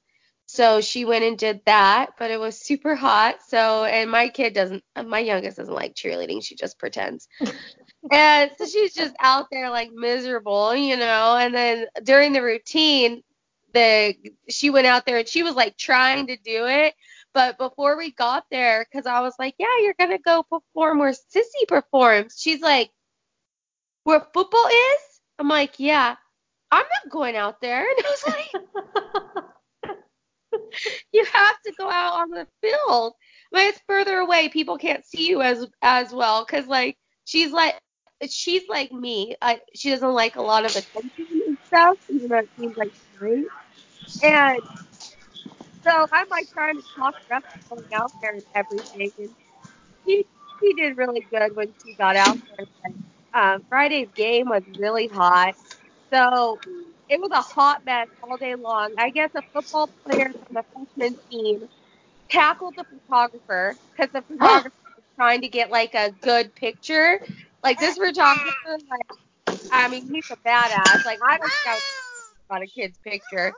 So 0.48 0.82
she 0.82 1.06
went 1.06 1.24
and 1.24 1.38
did 1.38 1.62
that, 1.66 2.12
but 2.20 2.30
it 2.30 2.40
was 2.40 2.60
super 2.60 2.94
hot. 2.94 3.36
So, 3.48 3.86
and 3.86 4.12
my 4.12 4.28
kid 4.28 4.54
doesn't, 4.54 4.84
my 5.06 5.20
youngest 5.20 5.56
doesn't 5.56 5.74
like 5.74 5.96
cheerleading. 5.96 6.44
She 6.44 6.56
just 6.56 6.78
pretends. 6.78 7.30
and 8.12 8.52
so 8.58 8.66
she's 8.66 8.94
just 8.94 9.16
out 9.22 9.46
there 9.50 9.70
like 9.70 9.92
miserable, 9.94 10.76
you 10.76 10.98
know. 10.98 11.38
And 11.38 11.56
then 11.56 11.86
during 12.04 12.34
the 12.34 12.42
routine, 12.42 13.24
the 13.74 14.16
she 14.50 14.70
went 14.70 14.88
out 14.88 15.06
there 15.06 15.18
and 15.18 15.28
she 15.28 15.44
was 15.44 15.56
like 15.56 15.78
trying 15.78 16.28
to 16.28 16.38
do 16.38 16.68
it, 16.68 16.94
but 17.34 17.58
before 17.58 17.98
we 17.98 18.12
got 18.12 18.46
there, 18.52 18.86
because 18.90 19.06
I 19.06 19.22
was 19.22 19.34
like, 19.40 19.56
yeah, 19.58 19.68
you're 19.82 19.96
gonna 20.00 20.20
go 20.20 20.44
perform 20.44 21.00
where 21.00 21.12
Sissy 21.12 21.68
performs. 21.68 22.36
She's 22.38 22.62
like, 22.62 22.92
where 24.04 24.26
football 24.34 24.68
is? 24.68 25.22
I'm 25.40 25.48
like, 25.48 25.80
yeah. 25.80 26.16
I'm 26.72 26.86
not 26.86 27.12
going 27.12 27.36
out 27.36 27.62
there. 27.62 27.86
And 27.98 28.06
I 28.06 28.10
was 28.10 28.28
like, 28.28 29.96
you 31.12 31.26
have 31.26 31.62
to 31.66 31.74
go 31.78 31.90
out 31.90 32.22
on 32.22 32.30
the 32.32 32.48
field. 32.62 33.14
But 33.52 33.62
it's 33.64 33.82
further 33.88 34.18
away. 34.18 34.50
People 34.50 34.78
can't 34.78 35.06
see 35.06 35.28
you 35.28 35.42
as 35.42 35.68
as 35.82 36.14
well 36.14 36.46
because 36.46 36.68
like 36.68 36.98
she's 37.26 37.52
like 37.52 37.76
she's 38.30 38.64
like 38.70 38.92
me. 38.92 39.36
I, 39.42 39.60
she 39.76 39.90
doesn't 39.90 40.14
like 40.14 40.36
a 40.36 40.42
lot 40.42 40.66
of 40.66 40.76
attention 40.76 41.28
and 41.48 41.58
stuff, 41.66 41.98
even 42.10 42.30
though 42.30 42.40
it 42.40 42.50
seems 42.58 42.78
like 42.78 42.94
great. 43.18 43.48
And 44.22 44.60
so 45.86 46.08
I'm 46.12 46.28
like 46.30 46.50
trying 46.54 46.78
to 46.78 46.84
talk 46.98 47.16
her 47.30 47.40
to 47.40 47.60
going 47.70 47.88
out 47.94 48.14
there 48.22 48.34
and 48.34 48.44
everything. 48.56 49.12
And 49.18 49.36
she 50.06 50.26
she 50.60 50.74
did 50.74 50.98
really 50.98 51.22
good 51.32 51.56
when 51.56 51.74
she 51.84 51.94
got 51.96 52.16
out 52.16 52.38
there. 52.58 52.68
But, 52.84 53.40
um, 53.40 53.64
Friday's 53.70 54.10
game 54.16 54.50
was 54.50 54.64
really 54.78 55.08
hot, 55.08 55.56
so 56.14 56.62
it 57.10 57.20
was 57.20 57.32
a 57.34 57.42
hot 57.42 57.84
mess 57.86 58.08
all 58.22 58.38
day 58.38 58.56
long. 58.56 58.94
I 58.98 59.10
guess 59.12 59.30
a 59.36 59.44
football 59.54 59.92
player 60.06 60.34
from 60.46 60.56
the 60.56 60.64
freshman 60.74 61.20
team 61.30 61.68
tackled 62.30 62.76
the 62.78 62.86
photographer 62.86 63.78
because 63.96 64.12
the 64.14 64.22
photographer 64.22 64.74
was 64.96 65.06
trying 65.16 65.42
to 65.42 65.50
get 65.50 65.70
like 65.72 65.94
a 65.96 66.12
good 66.12 66.56
picture. 66.56 67.22
Like 67.64 67.80
this 67.80 67.98
photographer, 67.98 68.56
like 68.90 69.08
I 69.72 69.88
mean, 69.88 70.08
he's 70.12 70.24
a 70.30 70.38
badass. 70.48 71.04
Like 71.06 71.20
I 71.28 71.38
don't 71.38 71.54
think 71.54 71.66
I 71.68 71.80
about 72.50 72.64
a 72.64 72.68
kid's 72.68 72.98
picture. 73.00 73.56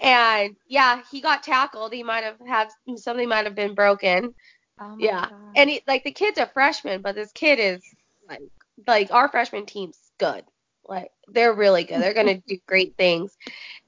And 0.00 0.56
yeah, 0.66 1.02
he 1.10 1.20
got 1.20 1.42
tackled. 1.42 1.92
He 1.92 2.02
might 2.02 2.24
have 2.24 2.38
had 2.46 2.68
something 2.96 3.28
might 3.28 3.44
have 3.44 3.54
been 3.54 3.74
broken. 3.74 4.34
Oh 4.80 4.96
Yeah, 4.98 5.28
God. 5.28 5.56
and 5.56 5.70
he, 5.70 5.82
like 5.86 6.04
the 6.04 6.12
kid's 6.12 6.38
a 6.38 6.46
freshman, 6.46 7.02
but 7.02 7.14
this 7.14 7.32
kid 7.32 7.58
is 7.58 7.82
like 8.28 8.40
like 8.86 9.12
our 9.12 9.28
freshman 9.28 9.66
team's 9.66 9.98
good. 10.18 10.44
Like 10.86 11.10
they're 11.28 11.54
really 11.54 11.84
good. 11.84 12.00
They're 12.00 12.14
gonna 12.14 12.40
do 12.46 12.58
great 12.66 12.96
things. 12.96 13.36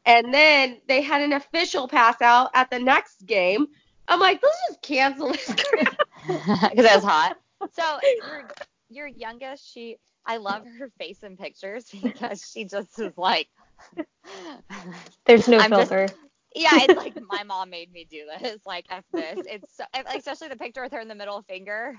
And 0.05 0.33
then 0.33 0.81
they 0.89 1.03
had 1.03 1.23
an 1.23 1.33
official 1.33 1.89
pass 1.89 2.21
out 2.21 2.51
at 2.55 2.71
the 2.71 2.79
next 2.79 3.25
game. 3.27 3.67
I'm 4.09 4.21
like, 4.21 4.41
let's 4.43 4.59
just 4.69 4.83
cancel 4.83 5.33
this. 5.33 5.55
crap. 5.55 5.97
because 6.27 6.85
it 6.85 6.95
was 6.95 7.05
hot. 7.05 7.37
So 7.73 8.01
your 8.21 8.45
your 8.89 9.07
youngest, 9.07 9.73
she 9.73 9.97
I 10.27 10.37
love 10.39 10.65
her 10.79 10.91
face 10.99 11.23
in 11.23 11.37
pictures 11.37 11.87
because 12.03 12.49
she 12.53 12.65
just 12.65 12.99
is 12.99 13.17
like 13.17 13.49
There's 15.27 15.49
no 15.49 15.59
I'm 15.59 15.71
just- 15.71 15.91
filter. 15.91 16.15
Yeah, 16.55 16.71
it's 16.75 16.97
like 16.97 17.15
my 17.31 17.43
mom 17.45 17.71
made 17.71 17.91
me 17.93 18.07
do 18.11 18.25
this. 18.39 18.61
Like 18.67 18.85
F 18.91 19.05
this. 19.13 19.39
It's 19.47 19.77
so, 19.77 19.85
especially 20.15 20.49
the 20.49 20.57
picture 20.57 20.83
with 20.83 20.93
her 20.93 21.01
in 21.01 21.09
the 21.09 21.15
middle 21.15 21.41
finger. 21.43 21.99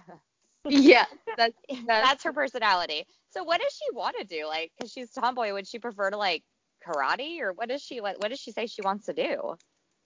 yeah, 0.68 1.06
that's 1.38 1.56
That's, 1.70 1.86
that's 1.88 2.24
her 2.24 2.34
personality. 2.34 3.08
So 3.32 3.44
what 3.44 3.60
does 3.60 3.74
she 3.74 3.96
want 3.96 4.16
to 4.20 4.26
do? 4.26 4.46
Like, 4.48 4.72
cause 4.80 4.92
she's 4.92 5.10
tomboy, 5.12 5.54
would 5.54 5.68
she 5.68 5.80
prefer 5.80 6.12
to 6.12 6.18
like 6.18 6.44
karate 6.88 7.40
or 7.42 7.54
what 7.54 7.68
does 7.70 7.82
she 7.82 8.00
like? 8.00 8.20
What 8.20 8.30
does 8.30 8.40
she 8.40 8.52
say 8.52 8.68
she 8.68 8.82
wants 8.84 9.08
to 9.08 9.14
do? 9.14 9.56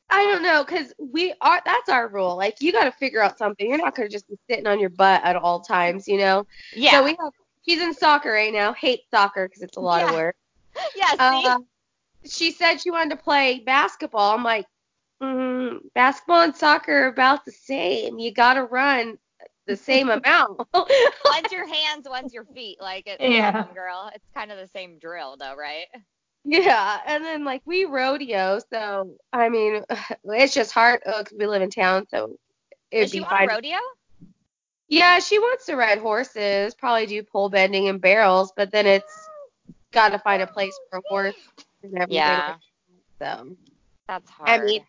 I 0.09 0.23
don't 0.23 0.41
know, 0.43 0.63
cause 0.63 0.93
we 0.97 1.33
are 1.41 1.61
that's 1.65 1.89
our 1.89 2.07
rule. 2.07 2.37
Like 2.37 2.61
you 2.61 2.71
got 2.71 2.85
to 2.85 2.91
figure 2.91 3.21
out 3.21 3.37
something. 3.37 3.67
You're 3.67 3.77
not 3.77 3.95
gonna 3.95 4.07
just 4.07 4.29
be 4.29 4.37
sitting 4.49 4.65
on 4.65 4.79
your 4.79 4.89
butt 4.89 5.21
at 5.25 5.35
all 5.35 5.59
times, 5.59 6.07
you 6.07 6.17
know. 6.17 6.47
Yeah. 6.73 6.91
So 6.91 7.03
we 7.03 7.09
have 7.19 7.33
she's 7.67 7.81
in 7.81 7.93
soccer 7.93 8.31
right 8.31 8.53
now. 8.53 8.71
Hates 8.71 9.03
soccer 9.11 9.47
because 9.47 9.61
it's 9.61 9.75
a 9.75 9.81
lot 9.81 10.03
of 10.03 10.11
work. 10.11 10.37
yeah. 10.95 11.11
See. 11.31 11.45
Uh, 11.45 11.59
she 12.25 12.51
said 12.51 12.77
she 12.81 12.91
wanted 12.91 13.11
to 13.15 13.23
play 13.23 13.59
basketball. 13.59 14.35
I'm 14.35 14.43
like, 14.43 14.65
mm, 15.21 15.79
basketball 15.93 16.43
and 16.43 16.55
soccer 16.55 17.05
are 17.05 17.07
about 17.07 17.45
the 17.45 17.51
same. 17.51 18.19
You 18.19 18.31
got 18.33 18.55
to 18.55 18.63
run 18.63 19.17
the 19.65 19.75
same 19.77 20.09
amount. 20.09 20.61
one's 20.73 21.51
your 21.51 21.67
hands, 21.67 22.07
one's 22.09 22.33
your 22.33 22.45
feet. 22.45 22.77
Like 22.81 23.03
it's 23.07 23.21
Yeah. 23.21 23.65
girl. 23.73 24.11
It's 24.13 24.25
kind 24.35 24.51
of 24.51 24.57
the 24.57 24.67
same 24.67 24.97
drill 24.99 25.37
though, 25.37 25.55
right? 25.55 25.85
yeah, 26.45 26.99
and 27.05 27.23
then 27.23 27.43
like 27.43 27.61
we 27.65 27.85
rodeo, 27.85 28.59
so 28.71 29.11
I 29.33 29.49
mean, 29.49 29.83
it's 30.25 30.53
just 30.53 30.71
hard 30.71 31.01
because 31.05 31.33
we 31.37 31.45
live 31.47 31.61
in 31.61 31.69
town, 31.69 32.07
so 32.09 32.37
it'd 32.91 33.05
Does 33.05 33.11
she 33.11 33.19
be 33.19 33.23
want 33.23 33.29
fine. 33.31 33.47
rodeo? 33.47 33.77
Yeah, 34.89 35.19
she 35.19 35.37
wants 35.39 35.65
to 35.65 35.75
ride 35.75 35.99
horses, 35.99 36.73
probably 36.73 37.05
do 37.07 37.21
pole 37.23 37.49
bending 37.49 37.89
and 37.89 37.99
barrels, 37.99 38.53
but 38.55 38.71
then 38.71 38.85
it's 38.85 39.26
got 39.91 40.10
to 40.10 40.19
find 40.19 40.41
a 40.41 40.47
place 40.47 40.78
for 40.89 41.00
a 41.00 41.02
horse 41.08 41.36
and 41.84 41.93
everything. 41.95 42.15
Yeah. 42.15 42.56
So 43.19 43.56
That's 44.08 44.30
hard. 44.30 44.62
I 44.62 44.63
mean, 44.63 44.86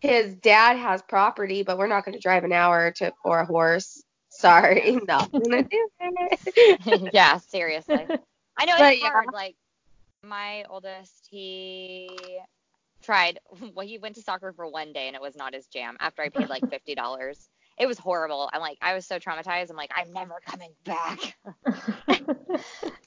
his 0.00 0.34
dad 0.36 0.76
has 0.76 1.02
property, 1.02 1.62
but 1.62 1.78
we're 1.78 1.86
not 1.88 2.04
going 2.04 2.14
to 2.14 2.20
drive 2.20 2.44
an 2.44 2.52
hour 2.52 2.90
to 2.92 3.12
for 3.22 3.40
a 3.40 3.46
horse. 3.46 4.02
Sorry, 4.28 4.98
not 5.08 5.30
gonna 5.32 5.62
do 5.62 5.88
it. 6.00 7.10
yeah, 7.14 7.38
seriously. 7.38 8.06
I 8.58 8.64
know 8.64 8.74
But 8.78 8.94
it's 8.94 9.02
yeah. 9.02 9.10
hard. 9.10 9.26
Like 9.32 9.56
my 10.22 10.64
oldest, 10.68 11.28
he 11.30 12.10
tried. 13.02 13.38
Well, 13.74 13.86
he 13.86 13.98
went 13.98 14.16
to 14.16 14.22
soccer 14.22 14.52
for 14.52 14.66
one 14.68 14.92
day 14.92 15.06
and 15.06 15.16
it 15.16 15.22
was 15.22 15.36
not 15.36 15.54
his 15.54 15.66
jam. 15.66 15.96
After 16.00 16.22
I 16.22 16.28
paid 16.28 16.48
like 16.48 16.68
fifty 16.68 16.94
dollars, 16.94 17.48
it 17.78 17.86
was 17.86 17.98
horrible. 17.98 18.48
I'm 18.52 18.60
like, 18.60 18.78
I 18.80 18.94
was 18.94 19.06
so 19.06 19.18
traumatized. 19.18 19.70
I'm 19.70 19.76
like, 19.76 19.92
I'm 19.94 20.12
never 20.12 20.40
coming 20.46 20.72
back. 20.84 21.36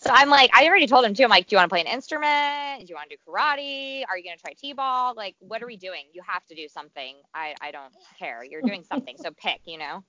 So 0.01 0.12
I'm 0.13 0.29
like, 0.29 0.49
I 0.55 0.65
already 0.65 0.88
told 0.88 1.03
him 1.03 1.13
too. 1.13 1.23
I'm 1.23 1.29
like, 1.29 1.47
do 1.47 1.55
you 1.55 1.58
want 1.58 1.69
to 1.69 1.73
play 1.73 1.82
an 1.82 1.88
instrument? 1.88 2.79
Do 2.79 2.86
you 2.88 2.95
want 2.95 3.10
to 3.10 3.17
do 3.17 3.21
karate? 3.27 4.03
Are 4.10 4.17
you 4.17 4.23
gonna 4.23 4.38
try 4.38 4.53
t-ball? 4.53 5.13
Like, 5.15 5.36
what 5.39 5.62
are 5.62 5.67
we 5.67 5.75
doing? 5.75 6.05
You 6.13 6.21
have 6.25 6.45
to 6.47 6.55
do 6.55 6.69
something. 6.69 7.15
I 7.34 7.53
I 7.60 7.71
don't 7.71 7.93
care. 8.17 8.43
You're 8.43 8.62
doing 8.62 8.84
something, 8.89 9.17
so 9.17 9.32
pick. 9.32 9.60
You 9.65 9.77
know. 9.77 10.03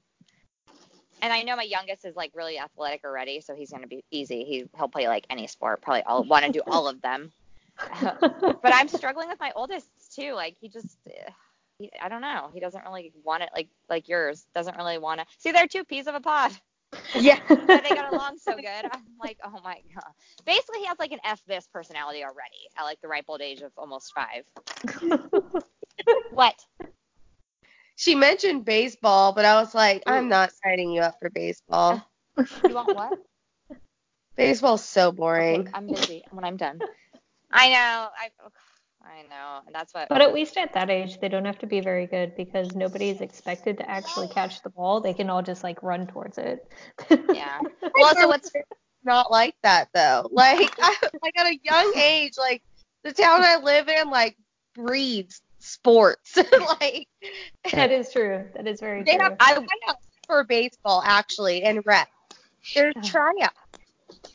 And 1.23 1.33
I 1.33 1.42
know 1.42 1.57
my 1.57 1.64
youngest 1.64 2.05
is 2.05 2.14
like 2.14 2.31
really 2.35 2.59
athletic 2.59 3.03
already, 3.05 3.40
so 3.40 3.55
he's 3.55 3.73
gonna 3.73 3.88
be 3.88 4.05
easy. 4.12 4.44
He 4.44 4.64
he'll 4.77 4.88
play 4.88 5.09
like 5.09 5.27
any 5.29 5.49
sport. 5.49 5.83
Probably 5.83 6.03
all 6.05 6.23
want 6.23 6.44
to 6.44 6.53
do 6.53 6.62
all 6.66 6.87
of 6.87 7.03
them. 7.03 7.33
but 8.01 8.61
I'm 8.64 8.88
struggling 8.88 9.29
with 9.29 9.40
my 9.40 9.53
oldest 9.57 9.88
too. 10.14 10.35
Like 10.35 10.57
he 10.61 10.68
just. 10.68 10.96
Eh, 11.09 11.31
He, 11.81 11.90
I 12.01 12.11
don't 12.11 12.21
know. 12.21 12.51
He 12.53 12.61
doesn't 12.61 12.85
really 12.85 13.11
want 13.25 13.43
it 13.43 13.49
like 13.55 13.69
like 13.88 14.07
yours. 14.07 14.47
Doesn't 14.55 14.77
really 14.77 14.99
want 14.99 15.21
to. 15.21 15.27
See, 15.38 15.51
they're 15.51 15.66
two 15.66 15.83
peas 15.83 16.07
of 16.07 16.14
a 16.14 16.21
pod. 16.21 16.53
yeah. 17.14 17.38
But 17.49 17.83
they 17.85 17.88
got 17.88 18.12
along 18.12 18.37
so 18.37 18.55
good. 18.55 18.85
I'm 18.93 19.03
like, 19.19 19.38
oh 19.43 19.59
my 19.64 19.81
god. 19.95 20.12
Basically, 20.45 20.81
he 20.81 20.87
has 20.87 20.99
like 20.99 21.12
an 21.12 21.21
F 21.25 21.40
this 21.47 21.66
personality 21.73 22.23
already 22.23 22.69
at 22.77 22.85
like 22.85 23.01
the 23.01 23.09
ripe 23.09 23.25
old 23.29 23.40
age 23.40 23.62
of 23.62 23.73
almost 23.79 24.12
five. 24.14 24.45
What? 26.31 26.59
She 27.97 28.14
mentioned 28.14 28.64
baseball, 28.64 29.35
but 29.35 29.45
I 29.45 29.61
was 29.61 29.75
like, 29.75 30.03
I'm 30.07 30.31
not 30.31 30.51
signing 30.64 30.90
you 30.93 31.03
up 31.03 31.16
for 31.21 31.29
baseball. 31.29 32.03
You 32.38 32.75
want 32.75 32.97
what? 32.97 33.19
Baseball's 34.37 34.83
so 34.83 35.03
oh, 35.03 35.09
Okay, 35.09 35.16
boring. 35.16 35.71
I'm 35.75 35.87
busy 35.87 36.25
when 36.31 36.45
I'm 36.45 36.57
done. 36.57 36.81
I 37.51 37.69
know. 37.69 38.09
I 38.16 38.31
oh, 38.43 38.49
I 39.11 39.23
know. 39.23 39.61
And 39.66 39.75
that's 39.75 39.92
what. 39.92 40.09
But 40.09 40.23
at 40.23 40.33
least 40.33 40.57
at 40.57 40.73
that 40.75 40.88
age, 40.88 41.18
they 41.20 41.29
don't 41.29 41.44
have 41.44 41.59
to 41.59 41.66
be 41.66 41.81
very 41.81 42.07
good 42.07 42.37
because 42.37 42.75
nobody's 42.75 43.20
expected 43.20 43.79
to 43.79 43.90
actually 43.90 44.29
catch 44.29 44.62
the 44.62 44.70
ball. 44.70 45.01
They 45.01 45.14
can 45.14 45.29
all 45.29 45.42
just 45.42 45.64
like 45.64 45.83
run 45.83 46.07
towards 46.07 46.38
it. 46.38 46.70
Yeah. 47.33 47.61
Well, 47.94 48.14
so 48.14 48.29
what's 48.29 48.51
not 49.05 49.31
like 49.31 49.55
that 49.62 49.88
though. 49.92 50.29
Like, 50.33 50.73
I, 50.81 50.96
like 51.23 51.35
at 51.37 51.46
a 51.46 51.59
young 51.62 51.92
age, 51.96 52.35
like 52.38 52.62
the 53.03 53.12
town 53.12 53.42
I 53.42 53.57
live 53.57 53.88
in, 53.88 54.11
like 54.11 54.37
breeds 54.75 55.42
sports. 55.59 56.37
like 56.81 57.09
that 57.73 57.90
is 57.90 58.12
true. 58.12 58.46
That 58.55 58.66
is 58.66 58.81
very 58.81 59.03
they 59.03 59.16
true. 59.16 59.23
have 59.23 59.38
tryouts 59.38 60.07
for 60.27 60.44
baseball 60.44 61.03
actually 61.05 61.62
and 61.62 61.85
rec. 61.85 62.11
There's 62.75 62.94
tryouts. 63.05 63.55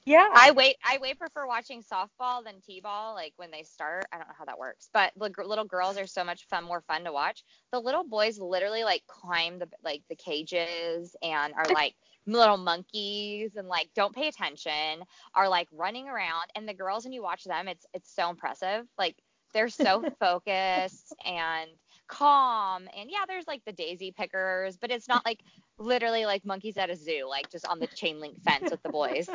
Yeah. 0.06 0.30
I 0.34 0.52
wait. 0.52 0.76
I 0.84 1.00
way 1.00 1.16
prefer 1.16 1.48
watching 1.48 1.82
softball 1.82 2.44
than 2.44 2.62
t-ball. 2.62 3.16
Like 3.16 3.34
when 3.38 3.50
they 3.50 3.64
start, 3.64 4.06
I 4.12 4.18
don't 4.18 4.28
know 4.28 4.36
how 4.38 4.46
that 4.46 4.60
works, 4.60 4.90
but 4.94 5.12
the 5.18 5.30
gr- 5.30 5.44
little 5.44 5.66
girls 5.66 5.98
are 5.98 6.06
so 6.06 6.24
much 6.24 6.46
fun, 6.48 6.64
more 6.64 6.82
fun 6.82 7.04
to 7.06 7.12
watch. 7.12 7.44
The 7.72 7.80
little 7.80 8.04
boys 8.04 8.38
literally 8.40 8.84
like 8.84 9.02
climb 9.08 9.58
the 9.58 9.68
like 9.84 10.04
the 10.10 10.16
cages 10.16 11.16
and 11.24 11.54
are 11.56 11.66
like 11.74 11.96
little 12.28 12.58
monkeys 12.58 13.56
and 13.56 13.68
like 13.68 13.90
don't 13.96 14.16
pay 14.16 14.28
attention, 14.28 15.04
are 15.34 15.50
like 15.50 15.68
running 15.72 16.08
around. 16.08 16.50
And 16.56 16.70
the 16.70 16.74
girls, 16.76 17.04
when 17.04 17.14
you 17.14 17.24
watch 17.24 17.44
them, 17.44 17.68
it's 17.68 17.86
it's 17.94 18.14
so 18.14 18.30
impressive. 18.30 18.86
Like 19.00 19.16
they're 19.56 19.70
so 19.70 20.04
focused 20.20 21.16
and 21.26 21.72
calm. 22.08 22.88
And 22.96 23.10
yeah, 23.10 23.26
there's 23.28 23.48
like 23.48 23.64
the 23.66 23.72
daisy 23.72 24.12
pickers, 24.12 24.78
but 24.78 24.92
it's 24.92 25.08
not 25.08 25.26
like 25.26 25.40
literally 25.78 26.26
like 26.26 26.46
monkeys 26.46 26.78
at 26.78 26.90
a 26.90 26.96
zoo, 26.96 27.28
like 27.30 27.50
just 27.52 27.66
on 27.68 27.80
the 27.80 27.88
chain 27.88 28.20
link 28.20 28.42
fence 28.44 28.72
with 28.72 28.82
the 28.84 28.90
boys. 28.90 29.30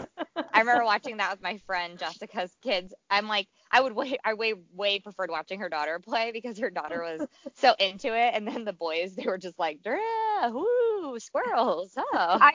I 0.53 0.61
remember 0.61 0.85
watching 0.85 1.19
that 1.19 1.31
with 1.33 1.43
my 1.43 1.59
friend 1.67 1.99
Jessica's 1.99 2.53
kids. 2.63 2.93
I'm 3.11 3.29
like, 3.29 3.47
I 3.71 3.81
would 3.81 3.95
way, 3.95 4.19
I 4.25 4.35
way, 4.35 4.55
way 4.75 4.99
preferred 4.99 5.31
watching 5.31 5.61
her 5.61 5.69
daughter 5.69 5.99
play 5.99 6.33
because 6.33 6.59
her 6.59 6.71
daughter 6.71 7.03
was 7.03 7.27
so 7.55 7.75
into 7.79 8.09
it. 8.09 8.33
And 8.35 8.47
then 8.47 8.65
the 8.65 8.73
boys, 8.73 9.15
they 9.15 9.25
were 9.27 9.39
just 9.39 9.59
like, 9.59 9.83
"Dra, 9.83 9.99
whoo, 10.51 11.19
squirrels, 11.19 11.93
oh. 11.97 12.39
I- 12.41 12.53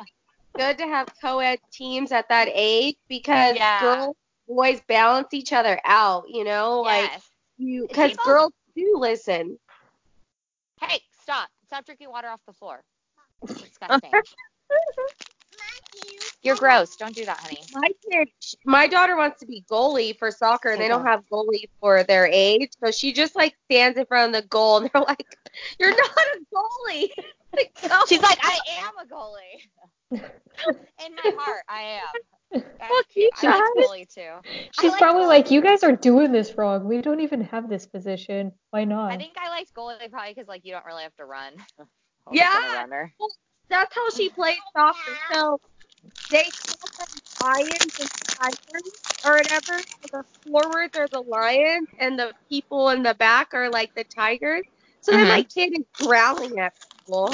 Good 0.58 0.78
to 0.78 0.86
have 0.88 1.10
co-ed 1.22 1.60
teams 1.74 2.14
at 2.14 2.30
that 2.30 2.48
age 2.50 2.96
because 3.10 3.56
Yeah. 3.56 3.82
girls 3.82 4.16
boys 4.48 4.82
balance 4.88 5.34
each 5.34 5.52
other 5.52 5.82
out, 5.84 6.30
you 6.30 6.46
know? 6.46 6.80
Like 6.80 7.12
you 7.58 7.88
cuz 7.94 8.16
girls 8.18 8.54
do 8.74 8.96
listen. 8.98 9.60
Hey, 10.82 11.02
stop. 11.22 11.50
Stop 11.66 11.86
drinking 11.86 12.10
water 12.10 12.30
off 12.30 12.40
the 12.46 12.54
floor. 12.54 12.84
Disgusting. 13.46 14.12
You're 16.42 16.56
gross. 16.56 16.96
Don't 16.96 17.16
do 17.16 17.26
that, 17.26 17.40
honey. 17.40 17.60
My 17.74 17.90
kid, 18.10 18.28
my 18.66 18.88
daughter 18.88 19.18
wants 19.18 19.40
to 19.40 19.48
be 19.48 19.66
goalie 19.70 20.18
for 20.18 20.30
soccer, 20.30 20.70
and 20.70 20.80
they 20.80 20.88
don't 20.88 21.06
have 21.06 21.22
goalie 21.32 21.70
for 21.80 22.04
their 22.04 22.28
age, 22.28 22.70
so 22.84 22.92
she 22.92 23.14
just 23.14 23.36
like 23.36 23.56
stands 23.66 23.98
in 23.98 24.06
front 24.06 24.36
of 24.36 24.42
the 24.42 24.48
goal, 24.48 24.78
and 24.78 24.90
they're 24.94 25.02
like, 25.02 25.26
"You're 25.80 25.90
not 25.90 26.00
a 26.00 26.40
goalie." 26.54 27.10
Like, 27.56 27.74
go. 27.88 28.02
She's 28.10 28.22
like, 28.22 28.38
I 28.44 28.60
am 28.82 28.94
a 29.02 29.08
goalie. 29.08 29.62
In 30.12 31.16
my 31.16 31.32
heart, 31.38 31.64
I 31.70 31.82
am. 31.84 32.02
That's 32.52 32.66
Fuck 32.80 33.08
cute. 33.14 33.32
you, 33.42 33.50
I 33.50 33.72
like 33.78 33.88
goalie 33.88 34.14
too. 34.14 34.50
She's 34.74 34.92
like 34.92 35.00
probably 35.00 35.24
goalie. 35.24 35.28
like, 35.28 35.52
you 35.52 35.62
guys 35.62 35.82
are 35.84 35.96
doing 35.96 36.34
this 36.34 36.58
wrong. 36.58 36.86
We 36.86 37.02
don't 37.02 37.22
even 37.22 37.40
have 37.40 37.70
this 37.70 37.86
position. 37.86 38.52
Why 38.72 38.84
not? 38.84 39.10
I 39.14 39.18
think 39.18 39.36
I 39.38 39.50
liked 39.52 39.74
goalie 39.74 40.12
probably 40.12 40.34
because 40.34 40.50
like 40.50 40.66
you 40.66 40.74
don't 40.74 40.86
really 40.86 41.04
have 41.04 41.16
to 41.16 41.24
run. 41.24 41.54
Yeah. 42.32 42.76
runner. 42.76 43.14
That's 43.70 43.96
how 43.96 44.10
she 44.12 44.30
plays 44.30 44.58
soccer. 44.76 45.18
So 45.32 45.60
they 46.30 46.44
call 46.44 46.90
them 46.98 47.08
lions 47.42 48.00
and 48.00 48.10
tigers 48.10 48.92
or 49.26 49.38
whatever. 49.38 49.80
So 49.80 50.08
the 50.12 50.24
forwards 50.50 50.96
are 50.98 51.08
the 51.08 51.22
lions, 51.22 51.88
and 52.00 52.18
the 52.18 52.34
people 52.50 52.90
in 52.90 53.04
the 53.04 53.16
back 53.16 53.54
are 53.54 53.70
like 53.70 53.94
the 53.96 54.04
tigers. 54.04 54.66
So 55.02 55.12
then 55.12 55.28
my 55.28 55.42
mm-hmm. 55.42 55.60
kid 55.60 55.80
is 55.80 55.86
growling 55.94 56.60
at 56.60 56.74
people. 56.98 57.34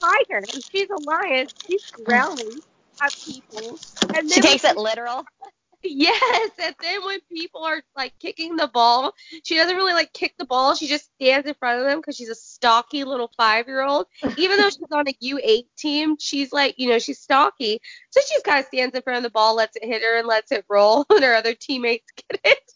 Tiger, 0.00 0.36
and 0.36 0.64
she's 0.70 0.88
a 0.90 1.00
lion. 1.02 1.48
She's 1.66 1.90
growling 1.90 2.60
at 3.00 3.14
people. 3.24 3.78
And 4.14 4.30
She 4.30 4.40
takes 4.40 4.64
it 4.64 4.76
literal. 4.76 5.24
Yes, 5.86 6.50
and 6.62 6.74
then 6.80 7.04
when 7.04 7.20
people 7.30 7.62
are 7.62 7.82
like 7.94 8.14
kicking 8.18 8.56
the 8.56 8.68
ball, 8.68 9.12
she 9.44 9.54
doesn't 9.54 9.76
really 9.76 9.92
like 9.92 10.12
kick 10.14 10.34
the 10.38 10.46
ball. 10.46 10.74
She 10.74 10.86
just 10.86 11.10
stands 11.14 11.46
in 11.46 11.54
front 11.54 11.78
of 11.78 11.86
them 11.86 11.98
because 11.98 12.16
she's 12.16 12.30
a 12.30 12.34
stocky 12.34 13.04
little 13.04 13.30
five 13.36 13.66
year 13.66 13.82
old. 13.82 14.06
Even 14.38 14.56
though 14.56 14.70
she's 14.70 14.90
on 14.90 15.06
a 15.06 15.12
U8 15.12 15.64
team, 15.76 16.16
she's 16.18 16.52
like, 16.52 16.74
you 16.78 16.88
know, 16.88 16.98
she's 16.98 17.20
stocky. 17.20 17.80
So 18.10 18.20
she 18.26 18.34
just 18.34 18.46
kind 18.46 18.60
of 18.60 18.64
stands 18.66 18.96
in 18.96 19.02
front 19.02 19.18
of 19.18 19.22
the 19.24 19.30
ball, 19.30 19.56
lets 19.56 19.76
it 19.76 19.84
hit 19.84 20.02
her, 20.02 20.18
and 20.18 20.26
lets 20.26 20.52
it 20.52 20.64
roll, 20.70 21.04
and 21.10 21.22
her 21.22 21.34
other 21.34 21.54
teammates 21.54 22.10
get 22.30 22.40
it. 22.44 22.72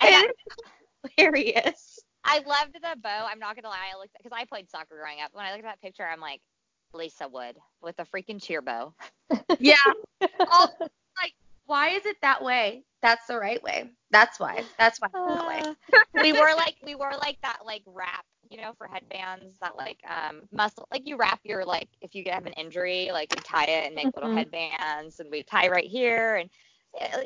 I 0.00 0.08
and 0.08 0.32
it's 0.46 1.14
hilarious. 1.16 2.00
I 2.24 2.38
loved 2.38 2.74
the 2.74 2.96
bow. 3.00 3.26
I'm 3.30 3.38
not 3.38 3.54
gonna 3.54 3.68
lie. 3.68 3.90
I 3.94 3.98
looked 3.98 4.16
because 4.16 4.36
I 4.36 4.44
played 4.46 4.68
soccer 4.68 4.98
growing 5.00 5.20
up. 5.24 5.30
When 5.32 5.44
I 5.44 5.52
looked 5.52 5.64
at 5.64 5.70
that 5.70 5.80
picture, 5.80 6.06
I'm 6.06 6.20
like, 6.20 6.40
Lisa 6.94 7.28
would 7.28 7.56
with 7.80 7.98
a 7.98 8.04
freaking 8.04 8.42
cheer 8.42 8.62
bow. 8.62 8.94
Yeah. 9.58 9.76
All, 10.52 10.68
like, 11.20 11.34
why 11.66 11.90
is 11.90 12.04
it 12.06 12.16
that 12.22 12.42
way? 12.42 12.84
That's 13.02 13.26
the 13.26 13.36
right 13.38 13.62
way. 13.62 13.90
That's 14.10 14.38
why. 14.38 14.64
That's 14.78 15.00
why. 15.00 15.08
it's 15.08 15.36
that 15.36 15.46
way. 15.48 15.60
Uh, 15.60 15.74
we 16.22 16.32
were 16.32 16.54
like 16.56 16.76
we 16.84 16.94
were 16.94 17.12
like 17.20 17.38
that 17.42 17.60
like 17.64 17.82
wrap, 17.86 18.24
you 18.50 18.58
know, 18.60 18.72
for 18.78 18.86
headbands 18.86 19.58
that 19.60 19.76
like 19.76 19.98
um 20.08 20.42
muscle 20.52 20.86
like 20.92 21.06
you 21.06 21.16
wrap 21.16 21.40
your 21.44 21.64
like 21.64 21.88
if 22.00 22.14
you 22.14 22.24
have 22.28 22.46
an 22.46 22.52
injury, 22.52 23.10
like 23.12 23.34
you 23.34 23.40
tie 23.42 23.64
it 23.64 23.86
and 23.86 23.94
make 23.94 24.14
little 24.14 24.30
Mhm. 24.30 24.36
headbands 24.36 25.20
and 25.20 25.30
we 25.30 25.42
tie 25.42 25.68
right 25.68 25.86
here 25.86 26.36
and 26.36 26.50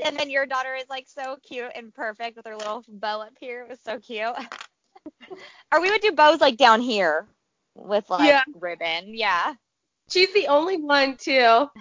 and 0.05 0.16
then 0.16 0.31
your 0.31 0.46
daughter 0.46 0.74
is 0.74 0.88
like 0.88 1.07
so 1.09 1.37
cute 1.42 1.72
and 1.74 1.92
perfect 1.92 2.37
with 2.37 2.46
her 2.46 2.57
little 2.57 2.85
bow 2.88 3.20
up 3.20 3.35
here. 3.40 3.62
It 3.62 3.68
was 3.68 3.81
so 3.81 3.98
cute. 3.98 4.35
or 5.72 5.81
we 5.81 5.90
would 5.90 6.00
do 6.00 6.12
bows 6.12 6.40
like 6.40 6.57
down 6.57 6.81
here 6.81 7.26
with 7.77 8.09
like 8.11 8.29
Yeah. 8.29 8.43
ribbon. 8.55 9.15
Yeah. 9.15 9.55
She's 10.11 10.33
the 10.33 10.49
only 10.49 10.77
one 10.79 11.17
too. 11.17 11.69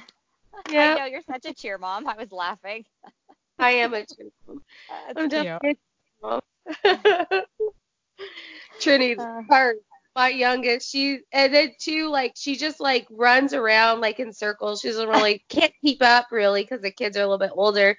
Yeah. 0.71 0.93
I 0.93 0.95
know 0.95 1.05
you're 1.05 1.21
such 1.21 1.43
a 1.45 1.53
cheer 1.53 1.77
mom. 1.77 2.07
I 2.07 2.15
was 2.15 2.31
laughing. 2.31 2.85
I, 3.59 3.71
am 3.71 3.93
a 3.93 4.05
cheer 4.05 4.29
mom. 4.47 4.61
That's 5.05 5.19
I'm 5.19 5.27
definitely 5.27 5.71
a 5.71 5.73
cheer 5.73 7.01
mom. 7.21 7.41
Trinity's 8.79 9.19
Uh. 9.19 9.41
her 9.49 9.75
my 10.15 10.29
youngest. 10.29 10.89
She 10.89 11.19
and 11.33 11.53
then 11.53 11.73
too 11.77 12.09
like 12.09 12.33
she 12.35 12.55
just 12.55 12.79
like 12.79 13.05
runs 13.11 13.53
around 13.53 13.99
like 13.99 14.19
in 14.19 14.31
circles. 14.31 14.81
She 14.81 14.87
doesn't 14.87 15.09
really 15.09 15.43
can't 15.49 15.73
keep 15.81 16.01
up 16.01 16.27
really 16.31 16.63
because 16.63 16.81
the 16.81 16.91
kids 16.91 17.17
are 17.17 17.21
a 17.21 17.27
little 17.27 17.37
bit 17.37 17.51
older. 17.53 17.97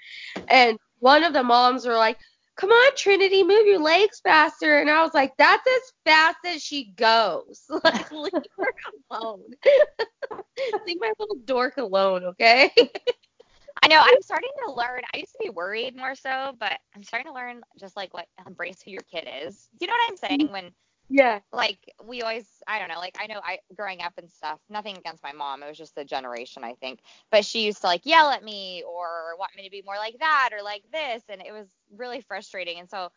And 0.49 0.79
one 0.99 1.25
of 1.25 1.35
the 1.35 1.43
moms 1.43 1.87
were 1.87 1.97
like, 1.97 2.19
"Come 2.57 2.71
on, 2.71 2.97
Trinity, 2.97 3.43
move 3.43 3.67
your 3.67 3.81
legs 3.81 4.21
faster." 4.21 4.79
And 4.79 4.91
I 4.91 5.03
was 5.03 5.15
like, 5.15 5.37
"That's 5.37 5.67
as 5.67 5.93
fast 6.05 6.39
as 6.47 6.63
she 6.63 6.93
goes. 6.97 7.65
Like 7.85 8.11
leave 8.11 8.33
her 8.59 8.75
alone. 9.11 9.45
leave 10.87 11.01
my 11.01 11.13
little 11.19 11.37
dork 11.45 11.77
alone, 11.77 12.25
okay?" 12.25 12.71
I 13.83 13.89
know. 13.89 14.01
I'm 14.01 14.23
starting 14.23 14.51
to 14.67 14.73
learn. 14.73 15.03
I 15.15 15.19
used 15.19 15.33
to 15.33 15.39
be 15.43 15.51
worried 15.51 15.97
more 15.97 16.15
so, 16.15 16.55
but 16.59 16.79
I'm 16.95 17.03
starting 17.03 17.31
to 17.31 17.35
learn 17.35 17.61
just 17.79 17.97
like 17.97 18.15
what 18.15 18.27
embrace 18.47 18.81
who 18.83 18.91
your 18.91 19.03
kid 19.03 19.29
is. 19.43 19.69
Do 19.79 19.85
you 19.85 19.89
know 19.89 19.97
what 19.99 20.11
I'm 20.11 20.17
saying? 20.17 20.41
Mm-hmm. 20.41 20.53
When 20.53 20.71
yeah. 21.09 21.41
like 21.53 21.79
we 22.05 22.23
always, 22.23 22.47
I 22.67 22.79
don't 22.79 22.89
know. 22.89 22.99
Like 22.99 23.17
I 23.21 23.27
know 23.27 23.41
I 23.45 23.59
growing 23.77 24.03
up 24.03 24.15
and 24.19 24.31
stuff. 24.31 24.59
Nothing 24.69 24.97
against 24.97 25.23
my 25.23 25.33
mom. 25.33 25.63
It 25.63 25.69
was 25.69 25.79
just 25.79 25.95
the 25.95 26.05
generation, 26.05 26.65
I 26.65 26.75
think. 26.75 27.01
But 27.31 27.45
she 27.45 27.65
used 27.65 27.81
to 27.83 27.87
like 27.87 28.05
yell 28.05 28.31
at 28.31 28.45
me 28.45 28.83
or 28.87 29.37
want 29.39 29.53
me 29.57 29.65
to 29.65 29.71
be 29.71 29.83
more 29.85 29.97
like 29.97 30.19
that 30.21 30.51
or 30.53 30.63
like 30.63 30.83
this, 30.93 31.23
and 31.29 31.41
it 31.41 31.53
was 31.53 31.67
really 31.97 32.21
frustrating. 32.21 32.79
And 32.81 32.91
so 32.91 33.11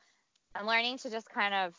I'm 0.55 0.67
learning 0.67 0.97
to 0.99 1.09
just 1.09 1.29
kind 1.29 1.53
of 1.53 1.73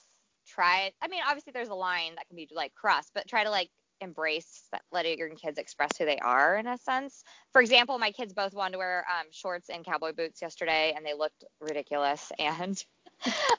try 0.46 0.83
it. 0.83 0.94
I 1.03 1.09
mean, 1.09 1.20
obviously 1.27 1.53
there's 1.53 1.68
a 1.68 1.75
line 1.75 2.14
that 2.16 2.27
can 2.29 2.37
be 2.37 2.49
like 2.53 2.75
crossed, 2.75 3.12
but 3.14 3.29
try 3.29 3.44
to 3.44 3.51
like 3.51 3.70
embrace 4.01 4.64
that 4.73 4.83
letting 4.92 5.18
your 5.18 5.29
kids 5.31 5.59
express 5.59 5.90
who 5.99 6.05
they 6.05 6.18
are 6.18 6.57
in 6.57 6.66
a 6.66 6.79
sense. 6.79 7.23
For 7.53 7.61
example, 7.61 7.99
my 7.99 8.11
kids 8.11 8.33
both 8.33 8.55
wanted 8.55 8.73
to 8.73 8.79
wear 8.79 9.05
um, 9.09 9.27
shorts 9.31 9.68
and 9.68 9.85
cowboy 9.85 10.12
boots 10.12 10.42
yesterday, 10.42 10.94
and 10.96 11.05
they 11.05 11.14
looked 11.14 11.44
ridiculous. 11.61 12.33
And 12.40 12.83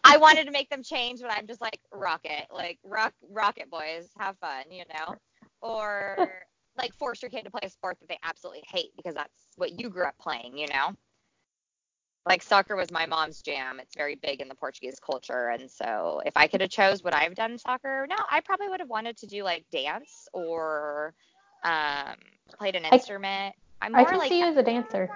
I 0.04 0.18
wanted 0.18 0.46
to 0.46 0.52
make 0.52 0.70
them 0.70 0.84
change, 0.84 1.22
but 1.22 1.32
I'm 1.32 1.48
just 1.48 1.62
like, 1.62 1.80
rock 1.94 2.22
it, 2.24 2.48
like 2.54 2.80
rock, 2.84 3.14
rock 3.30 3.58
it, 3.58 3.70
boys, 3.70 4.10
have 4.18 4.38
fun, 4.40 4.66
you 4.72 4.84
know. 4.94 5.16
Or 5.62 6.32
like 6.78 6.94
force 6.96 7.22
your 7.22 7.30
kid 7.30 7.44
to 7.46 7.52
play 7.52 7.62
a 7.64 7.70
sport 7.70 7.98
that 8.00 8.10
they 8.10 8.18
absolutely 8.24 8.64
hate 8.68 8.92
because 8.96 9.16
that's 9.16 9.34
what 9.58 9.80
you 9.80 9.90
grew 9.90 10.06
up 10.06 10.16
playing, 10.20 10.58
you 10.58 10.68
know. 10.68 10.96
Like 12.26 12.44
soccer 12.44 12.76
was 12.76 12.92
my 12.92 13.06
mom's 13.08 13.42
jam. 13.42 13.80
It's 13.80 13.96
very 13.96 14.16
big 14.16 14.42
in 14.42 14.48
the 14.48 14.56
Portuguese 14.56 15.00
culture, 15.04 15.50
and 15.50 15.70
so 15.70 16.22
if 16.26 16.34
I 16.36 16.48
could 16.48 16.62
have 16.62 16.70
chose 16.70 17.04
what 17.04 17.16
I've 17.16 17.34
done 17.34 17.54
in 17.54 17.58
soccer, 17.58 18.06
no, 18.08 18.16
I 18.30 18.42
probably 18.42 18.70
would 18.70 18.80
have 18.80 18.90
wanted 18.90 19.18
to 19.18 19.28
do 19.28 19.44
like 19.44 19.66
dance 19.72 20.28
or 20.34 21.14
um 21.64 22.16
played 22.60 22.76
an 22.76 22.86
I- 22.86 22.96
instrument. 22.96 23.56
I'm 23.82 23.96
I 23.96 24.04
can 24.04 24.20
like 24.20 24.30
see 24.30 24.40
you 24.40 24.46
as 24.46 24.58
a 24.58 24.64
dancer. 24.64 25.10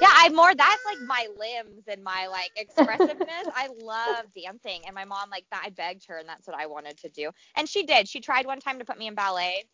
Yeah, 0.00 0.10
I'm 0.12 0.34
more 0.34 0.54
that's 0.54 0.84
like 0.84 1.00
my 1.00 1.28
limbs 1.36 1.84
and 1.88 2.02
my 2.02 2.26
like 2.28 2.52
expressiveness. 2.56 3.46
I 3.54 3.68
love 3.80 4.26
dancing 4.34 4.82
and 4.86 4.94
my 4.94 5.04
mom 5.04 5.30
like 5.30 5.44
that 5.50 5.62
I 5.64 5.70
begged 5.70 6.06
her 6.08 6.18
and 6.18 6.28
that's 6.28 6.46
what 6.46 6.56
I 6.56 6.66
wanted 6.66 6.98
to 6.98 7.08
do. 7.08 7.30
And 7.56 7.68
she 7.68 7.84
did. 7.84 8.08
She 8.08 8.20
tried 8.20 8.46
one 8.46 8.60
time 8.60 8.78
to 8.78 8.84
put 8.84 8.98
me 8.98 9.06
in 9.06 9.14
ballet 9.14 9.64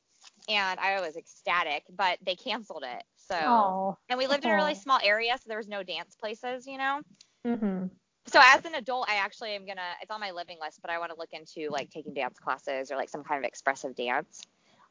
and 0.49 0.81
I 0.81 1.01
was 1.01 1.17
ecstatic, 1.17 1.85
but 1.95 2.19
they 2.25 2.35
canceled 2.35 2.85
it. 2.87 3.03
So 3.17 3.37
Oh. 3.47 3.97
and 4.09 4.19
we 4.19 4.27
lived 4.27 4.45
in 4.45 4.51
a 4.51 4.55
really 4.55 4.75
small 4.75 4.99
area 5.03 5.37
so 5.37 5.45
there 5.49 5.59
was 5.59 5.69
no 5.69 5.83
dance 5.83 6.15
places, 6.17 6.67
you 6.67 6.79
know. 6.79 7.03
Mhm. 7.47 7.91
So 8.29 8.41
as 8.43 8.65
an 8.65 8.75
adult, 8.75 9.09
I 9.09 9.17
actually 9.17 9.55
am 9.55 9.67
gonna. 9.67 9.95
It's 10.03 10.11
on 10.11 10.21
my 10.21 10.33
living 10.33 10.59
list, 10.61 10.81
but 10.83 10.91
I 10.91 10.99
want 10.99 11.13
to 11.13 11.19
look 11.19 11.33
into 11.33 11.71
like 11.71 11.91
taking 11.91 12.15
dance 12.15 12.39
classes 12.39 12.91
or 12.91 12.97
like 12.97 13.09
some 13.09 13.23
kind 13.23 13.39
of 13.39 13.47
expressive 13.47 13.95
dance, 13.95 14.43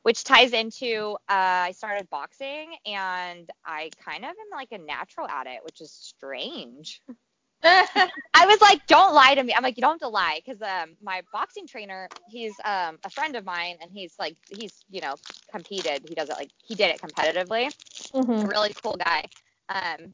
which 0.06 0.24
ties 0.24 0.54
into. 0.54 1.18
Uh, 1.28 1.66
I 1.66 1.72
started 1.72 2.08
boxing, 2.12 2.76
and 2.86 3.50
I 3.66 3.92
kind 4.04 4.24
of 4.24 4.30
am 4.30 4.52
like 4.54 4.72
a 4.72 4.78
natural 4.78 5.28
at 5.28 5.48
it, 5.48 5.62
which 5.64 5.82
is 5.82 5.92
strange. 5.92 7.02
I 7.64 8.46
was 8.46 8.62
like, 8.62 8.86
don't 8.86 9.16
lie 9.16 9.34
to 9.34 9.44
me. 9.44 9.52
I'm 9.56 9.64
like, 9.64 9.78
you 9.78 9.82
don't 9.82 9.94
have 9.94 10.00
to 10.02 10.08
lie 10.10 10.42
because 10.46 10.62
um, 10.62 10.96
my 11.02 11.24
boxing 11.34 11.66
trainer, 11.66 12.12
he's 12.30 12.54
um, 12.64 13.00
a 13.04 13.10
friend 13.10 13.36
of 13.36 13.46
mine, 13.46 13.78
and 13.82 13.90
he's 13.92 14.14
like, 14.20 14.36
he's 14.50 14.86
you 14.92 15.02
know 15.02 15.16
competed. 15.52 16.06
He 16.08 16.14
does 16.14 16.30
it 16.30 16.34
like 16.34 16.52
he 16.64 16.76
did 16.76 16.92
it 16.92 17.02
competitively. 17.02 17.74
Mhm. 18.14 18.48
Really 18.48 18.74
cool 18.84 18.96
guy. 19.04 19.26
Um, 19.70 20.14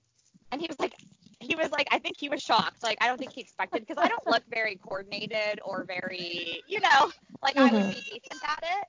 and 0.54 0.62
he 0.62 0.68
was 0.70 0.80
like, 0.80 0.94
he 1.42 1.56
was 1.56 1.70
like, 1.72 1.90
I 1.92 2.00
think 2.00 2.16
he 2.18 2.30
was 2.30 2.42
shocked. 2.42 2.82
Like, 2.82 2.98
I 3.02 3.08
don't 3.08 3.18
think 3.18 3.34
he 3.34 3.42
expected 3.42 3.86
because 3.86 4.02
I 4.02 4.08
don't 4.08 4.26
look 4.26 4.44
very 4.50 4.78
coordinated 4.78 5.60
or 5.66 5.84
very, 5.84 6.64
you 6.66 6.80
know, 6.80 7.12
like 7.44 7.58
I 7.58 7.74
would 7.74 7.90
be 7.90 8.02
decent 8.10 8.42
at 8.48 8.64
it. 8.64 8.88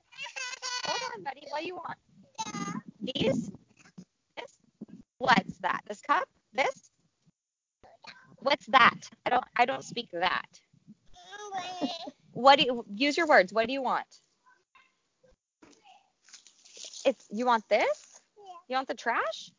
On, 1.15 1.23
buddy. 1.23 1.41
What 1.49 1.61
do 1.61 1.67
you 1.67 1.75
want? 1.75 1.97
These? 3.01 3.51
This? 4.37 4.57
What's 5.17 5.57
that? 5.59 5.81
This 5.87 6.01
cup? 6.01 6.27
This? 6.53 6.91
What's 8.39 8.65
that? 8.67 8.99
I 9.25 9.29
don't 9.29 9.43
I 9.55 9.65
don't 9.65 9.83
speak 9.83 10.09
that. 10.13 10.47
What 12.31 12.59
do 12.59 12.65
you 12.65 12.85
use 12.95 13.17
your 13.17 13.27
words? 13.27 13.53
What 13.53 13.67
do 13.67 13.73
you 13.73 13.81
want? 13.81 14.07
It's 17.05 17.25
you 17.29 17.45
want 17.45 17.67
this? 17.69 18.19
You 18.69 18.75
want 18.75 18.87
the 18.87 18.95
trash? 18.95 19.51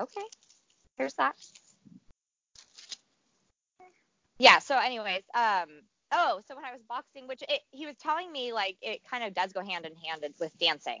Okay. 0.00 0.26
Here's 0.96 1.14
that. 1.14 1.34
Yeah, 4.38 4.58
so 4.58 4.78
anyways, 4.78 5.22
um 5.34 5.68
oh, 6.12 6.40
so 6.46 6.54
when 6.54 6.64
I 6.64 6.72
was 6.72 6.82
boxing, 6.88 7.26
which 7.26 7.42
it, 7.48 7.60
he 7.70 7.86
was 7.86 7.96
telling 7.96 8.30
me 8.30 8.52
like 8.52 8.76
it 8.82 9.00
kind 9.08 9.24
of 9.24 9.34
does 9.34 9.52
go 9.52 9.62
hand 9.62 9.86
in 9.86 9.94
hand 9.96 10.24
with 10.38 10.56
dancing. 10.58 11.00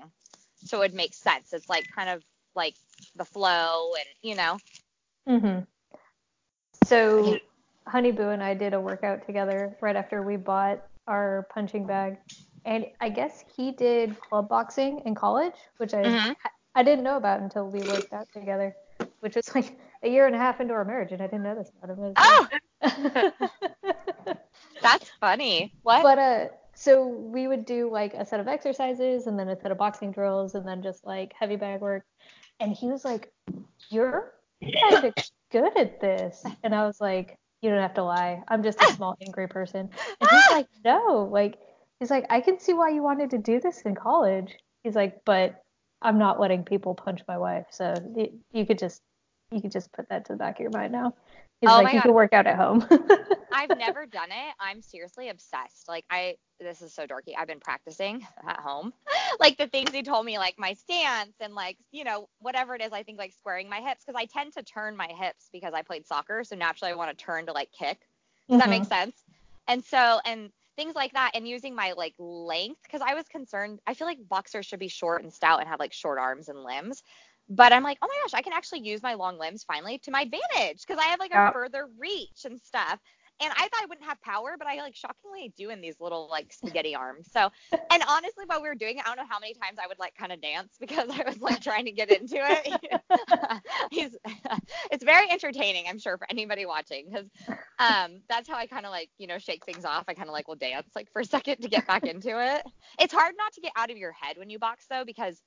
So 0.64 0.82
it 0.82 0.94
makes 0.94 1.16
sense. 1.18 1.52
It's 1.52 1.68
like 1.68 1.86
kind 1.94 2.08
of 2.08 2.22
like 2.54 2.74
the 3.16 3.24
flow 3.24 3.92
and 3.94 4.06
you 4.22 4.34
know. 4.34 4.58
Mhm. 5.28 5.66
So, 6.74 7.38
Honey 7.86 8.12
Boo 8.12 8.30
and 8.30 8.42
I 8.42 8.54
did 8.54 8.74
a 8.74 8.80
workout 8.80 9.26
together 9.26 9.76
right 9.80 9.96
after 9.96 10.22
we 10.22 10.36
bought 10.36 10.82
our 11.06 11.46
punching 11.54 11.86
bag, 11.86 12.16
and 12.64 12.86
I 13.00 13.08
guess 13.08 13.44
he 13.56 13.72
did 13.72 14.18
club 14.20 14.48
boxing 14.48 15.00
in 15.04 15.14
college, 15.14 15.54
which 15.76 15.94
I 15.94 16.02
Mhm. 16.02 16.36
I 16.74 16.82
didn't 16.82 17.04
know 17.04 17.16
about 17.16 17.40
until 17.40 17.68
we 17.68 17.80
worked 17.80 18.12
out 18.12 18.28
together, 18.32 18.74
which 19.20 19.36
was 19.36 19.54
like 19.54 19.78
a 20.02 20.08
year 20.08 20.26
and 20.26 20.34
a 20.34 20.38
half 20.38 20.60
into 20.60 20.74
our 20.74 20.84
marriage, 20.84 21.12
and 21.12 21.22
I 21.22 21.26
didn't 21.26 21.42
know 21.42 21.54
this 21.54 21.70
about 21.82 21.96
him. 21.98 22.14
Oh, 22.16 22.48
that's 24.82 25.10
funny. 25.20 25.72
What? 25.82 26.02
but 26.02 26.18
uh, 26.18 26.46
so 26.74 27.06
we 27.06 27.46
would 27.48 27.64
do 27.64 27.90
like 27.90 28.14
a 28.14 28.24
set 28.24 28.40
of 28.40 28.48
exercises 28.48 29.26
and 29.26 29.38
then 29.38 29.48
a 29.48 29.60
set 29.60 29.70
of 29.72 29.78
boxing 29.78 30.12
drills 30.12 30.54
and 30.54 30.66
then 30.66 30.82
just 30.82 31.04
like 31.04 31.32
heavy 31.38 31.56
bag 31.56 31.80
work. 31.80 32.04
And 32.60 32.72
he 32.72 32.86
was 32.88 33.04
like, 33.04 33.32
"You're 33.90 34.32
kind 34.62 35.04
of 35.04 35.14
good 35.50 35.76
at 35.76 36.00
this," 36.00 36.44
and 36.62 36.74
I 36.74 36.86
was 36.86 37.00
like, 37.00 37.36
"You 37.60 37.70
don't 37.70 37.80
have 37.80 37.94
to 37.94 38.04
lie. 38.04 38.42
I'm 38.48 38.62
just 38.62 38.80
a 38.82 38.92
small 38.94 39.16
angry 39.20 39.48
person." 39.48 39.90
And 40.20 40.30
he's 40.30 40.50
like, 40.50 40.66
"No, 40.84 41.28
like." 41.30 41.58
He's 42.00 42.10
like, 42.10 42.26
I 42.30 42.40
can 42.40 42.58
see 42.58 42.72
why 42.72 42.88
you 42.88 43.00
wanted 43.00 43.30
to 43.30 43.38
do 43.38 43.60
this 43.60 43.82
in 43.82 43.94
college. 43.94 44.56
He's 44.82 44.96
like, 44.96 45.24
but 45.24 45.62
I'm 46.02 46.18
not 46.18 46.40
letting 46.40 46.64
people 46.64 46.96
punch 46.96 47.20
my 47.28 47.38
wife, 47.38 47.66
so 47.70 47.94
y- 48.02 48.32
you 48.50 48.66
could 48.66 48.80
just 48.80 49.00
you 49.52 49.60
could 49.60 49.70
just 49.70 49.92
put 49.92 50.08
that 50.08 50.24
to 50.24 50.32
the 50.32 50.36
back 50.36 50.56
of 50.56 50.62
your 50.62 50.72
mind 50.72 50.92
now. 50.92 51.14
He's 51.60 51.70
Oh 51.70 51.76
like, 51.76 51.92
you 51.94 52.00
God. 52.00 52.02
can 52.02 52.14
work 52.14 52.32
out 52.32 52.48
at 52.48 52.56
home. 52.56 52.84
I've 53.52 53.72
never 53.72 54.06
done 54.06 54.30
it. 54.30 54.54
I'm 54.60 54.82
seriously 54.82 55.28
obsessed. 55.28 55.88
Like 55.88 56.04
I 56.10 56.36
this 56.60 56.82
is 56.82 56.94
so 56.94 57.06
dorky. 57.06 57.34
I've 57.38 57.48
been 57.48 57.60
practicing 57.60 58.26
at 58.48 58.60
home. 58.60 58.92
like 59.40 59.56
the 59.58 59.66
things 59.66 59.92
he 59.92 60.02
told 60.02 60.24
me 60.26 60.38
like 60.38 60.54
my 60.58 60.74
stance 60.74 61.34
and 61.40 61.54
like, 61.54 61.76
you 61.90 62.04
know, 62.04 62.28
whatever 62.40 62.74
it 62.74 62.82
is, 62.82 62.92
I 62.92 63.02
think 63.02 63.18
like 63.18 63.32
squaring 63.32 63.68
my 63.68 63.80
hips 63.80 64.04
because 64.06 64.18
I 64.20 64.26
tend 64.26 64.52
to 64.54 64.62
turn 64.62 64.96
my 64.96 65.08
hips 65.08 65.48
because 65.52 65.74
I 65.74 65.82
played 65.82 66.06
soccer, 66.06 66.44
so 66.44 66.56
naturally 66.56 66.92
I 66.92 66.96
want 66.96 67.16
to 67.16 67.24
turn 67.24 67.46
to 67.46 67.52
like 67.52 67.70
kick. 67.72 68.00
Does 68.50 68.58
that 68.58 68.70
make 68.70 68.84
Mhm. 68.84 68.86
sense? 68.86 69.16
And 69.68 69.84
so 69.84 70.20
and 70.24 70.50
things 70.76 70.94
like 70.94 71.12
that 71.12 71.32
and 71.34 71.46
using 71.46 71.74
my 71.74 71.92
like 71.96 72.14
length 72.18 72.80
because 72.84 73.02
I 73.02 73.14
was 73.14 73.26
concerned. 73.28 73.80
I 73.86 73.94
feel 73.94 74.06
like 74.06 74.18
boxers 74.28 74.66
should 74.66 74.80
be 74.80 74.88
short 74.88 75.22
and 75.22 75.32
stout 75.32 75.60
and 75.60 75.68
have 75.68 75.80
like 75.80 75.92
short 75.92 76.18
arms 76.18 76.48
and 76.48 76.62
limbs. 76.62 77.02
But 77.48 77.72
I'm 77.72 77.82
like, 77.82 77.98
oh 78.02 78.08
my 78.08 78.14
gosh, 78.22 78.38
I 78.38 78.42
can 78.42 78.52
actually 78.52 78.80
use 78.80 79.02
my 79.02 79.14
long 79.14 79.38
limbs 79.38 79.64
finally 79.64 79.98
to 79.98 80.10
my 80.10 80.22
advantage 80.22 80.82
because 80.86 80.98
I 81.02 81.08
have 81.08 81.20
like 81.20 81.32
a 81.32 81.40
Yeah. 81.40 81.50
further 81.52 81.88
reach 81.98 82.44
and 82.44 82.58
stuff. 82.60 83.00
And 83.42 83.52
I 83.56 83.62
thought 83.62 83.82
I 83.82 83.86
wouldn't 83.86 84.06
have 84.06 84.20
power, 84.22 84.54
but 84.58 84.66
I 84.66 84.76
like 84.76 84.94
shockingly 84.94 85.52
do 85.56 85.70
in 85.70 85.80
these 85.80 86.00
little 86.00 86.28
like 86.30 86.52
spaghetti 86.52 86.94
arms. 86.94 87.28
So, 87.32 87.50
and 87.72 88.02
honestly, 88.08 88.44
while 88.46 88.62
we 88.62 88.68
were 88.68 88.74
doing 88.74 88.98
it, 88.98 89.04
I 89.04 89.08
don't 89.08 89.16
know 89.16 89.28
how 89.28 89.40
many 89.40 89.54
times 89.54 89.78
I 89.82 89.86
would 89.86 89.98
like 89.98 90.14
kind 90.14 90.32
of 90.32 90.40
dance 90.40 90.76
because 90.80 91.08
I 91.10 91.24
was 91.26 91.40
like 91.40 91.60
trying 91.60 91.86
to 91.86 91.92
get 91.92 92.10
into 92.10 92.36
it. 92.38 93.60
He's, 93.90 94.16
it's 94.90 95.04
very 95.04 95.30
entertaining, 95.30 95.86
I'm 95.88 95.98
sure, 95.98 96.16
for 96.16 96.26
anybody 96.30 96.66
watching 96.66 97.06
because 97.10 97.26
um, 97.78 98.20
that's 98.28 98.48
how 98.48 98.56
I 98.56 98.66
kind 98.66 98.86
of 98.86 98.92
like, 98.92 99.10
you 99.18 99.26
know, 99.26 99.38
shake 99.38 99.64
things 99.64 99.84
off. 99.84 100.04
I 100.08 100.14
kind 100.14 100.28
of 100.28 100.32
like 100.32 100.48
will 100.48 100.56
dance 100.56 100.88
like 100.94 101.10
for 101.12 101.20
a 101.20 101.24
second 101.24 101.60
to 101.62 101.68
get 101.68 101.86
back 101.86 102.04
into 102.04 102.30
it. 102.30 102.62
It's 103.00 103.12
hard 103.12 103.34
not 103.36 103.52
to 103.54 103.60
get 103.60 103.72
out 103.76 103.90
of 103.90 103.96
your 103.96 104.12
head 104.12 104.38
when 104.38 104.50
you 104.50 104.58
box 104.58 104.86
though 104.88 105.04
because 105.04 105.42